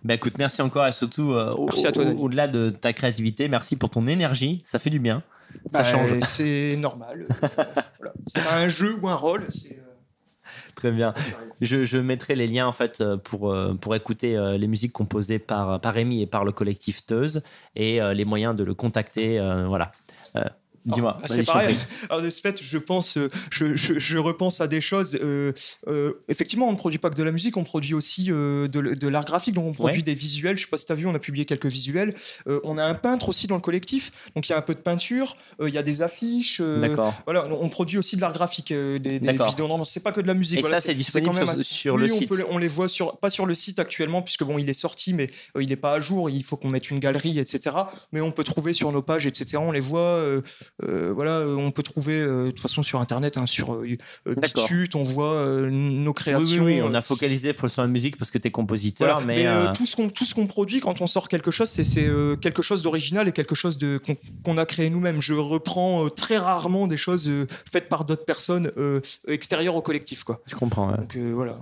[0.04, 1.68] Bah écoute, merci encore et surtout euh, au-
[2.20, 5.22] au-delà de ta créativité, merci pour ton énergie, ça fait du bien.
[5.72, 6.20] Ça Bah, change.
[6.22, 7.26] C'est normal.
[7.30, 7.48] Euh,
[7.98, 8.12] voilà.
[8.26, 9.42] C'est pas un jeu ou un rôle.
[9.42, 9.74] euh,
[10.76, 11.12] Très bien.
[11.60, 15.94] Je, je mettrai les liens en fait pour, pour écouter les musiques composées par, par
[15.94, 17.42] Rémi et par le collectif Teuse
[17.74, 19.38] et les moyens de le contacter.
[19.66, 19.90] voilà.
[20.88, 21.18] Euh, Dis-moi.
[21.22, 21.76] Ah, vas-y, c'est pareil.
[22.10, 25.18] Alors de ce fait, je pense, euh, je, je- je repense à des choses.
[25.20, 25.52] euh,
[25.88, 29.08] euh, effectivement, on ne produit pas que de la musique, on produit aussi euh, de,
[29.08, 29.54] l'art graphique.
[29.54, 30.02] Donc on produit Ouais.
[30.02, 30.56] des visuels.
[30.56, 32.14] Je sais pas si tu as vu, on a publié quelques visuels.
[32.64, 34.10] On a un peintre aussi dans le collectif.
[34.34, 35.36] Donc il y a un peu de peinture.
[35.62, 36.60] Il y a des affiches.
[36.60, 37.14] D'accord.
[37.24, 39.66] Voilà, on produit aussi de l'art graphique, des, des vidéos.
[39.68, 40.58] Non, c'est pas que de la musique.
[40.58, 42.28] Et voilà, ça, c'est disponible quand même sur- assez- sur Oui, le on site.
[42.28, 45.12] peut on les voit sur, pas sur le site actuellement, puisque bon, il est sorti,
[45.14, 46.30] mais il n'est pas à jour.
[46.30, 47.74] Il faut qu'on mette une galerie, etc.
[48.12, 49.56] Mais on peut trouver sur nos pages, etc.
[49.58, 50.24] On les voit.
[50.84, 53.82] Euh, voilà, euh, on peut trouver euh, de toute façon sur Internet, hein, sur.
[54.26, 56.64] BitChute, on voit euh, nos créations.
[56.64, 59.08] oui, oui, on euh, a focalisé pour sur la musique parce que tu es compositeur,
[59.08, 59.26] voilà.
[59.26, 61.50] mais, Mais, euh, euh, tout ce qu'on tout ce qu'on produit quand on sort quelque
[61.50, 64.90] chose, c'est c'est, euh, quelque chose d'original et quelque chose de qu'on qu'on a créé
[64.90, 65.20] nous-mêmes.
[65.22, 69.82] Je reprends euh, très rarement des choses euh, faites par d'autres personnes euh, extérieures au
[69.82, 70.40] collectif, quoi.
[70.46, 70.90] je comprends.
[70.90, 70.98] ouais.
[70.98, 71.56] Donc euh, voilà.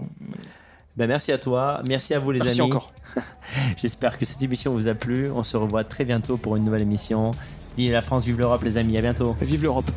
[0.96, 2.70] Ben, merci à toi, merci à vous les Merci amis.
[2.70, 2.92] encore.
[3.76, 5.28] J'espère que cette émission vous a plu.
[5.30, 7.32] On se revoit très bientôt pour une nouvelle émission.
[7.76, 9.36] Vive la France, vive l'Europe les amis, à bientôt.
[9.40, 9.90] Vive l'Europe.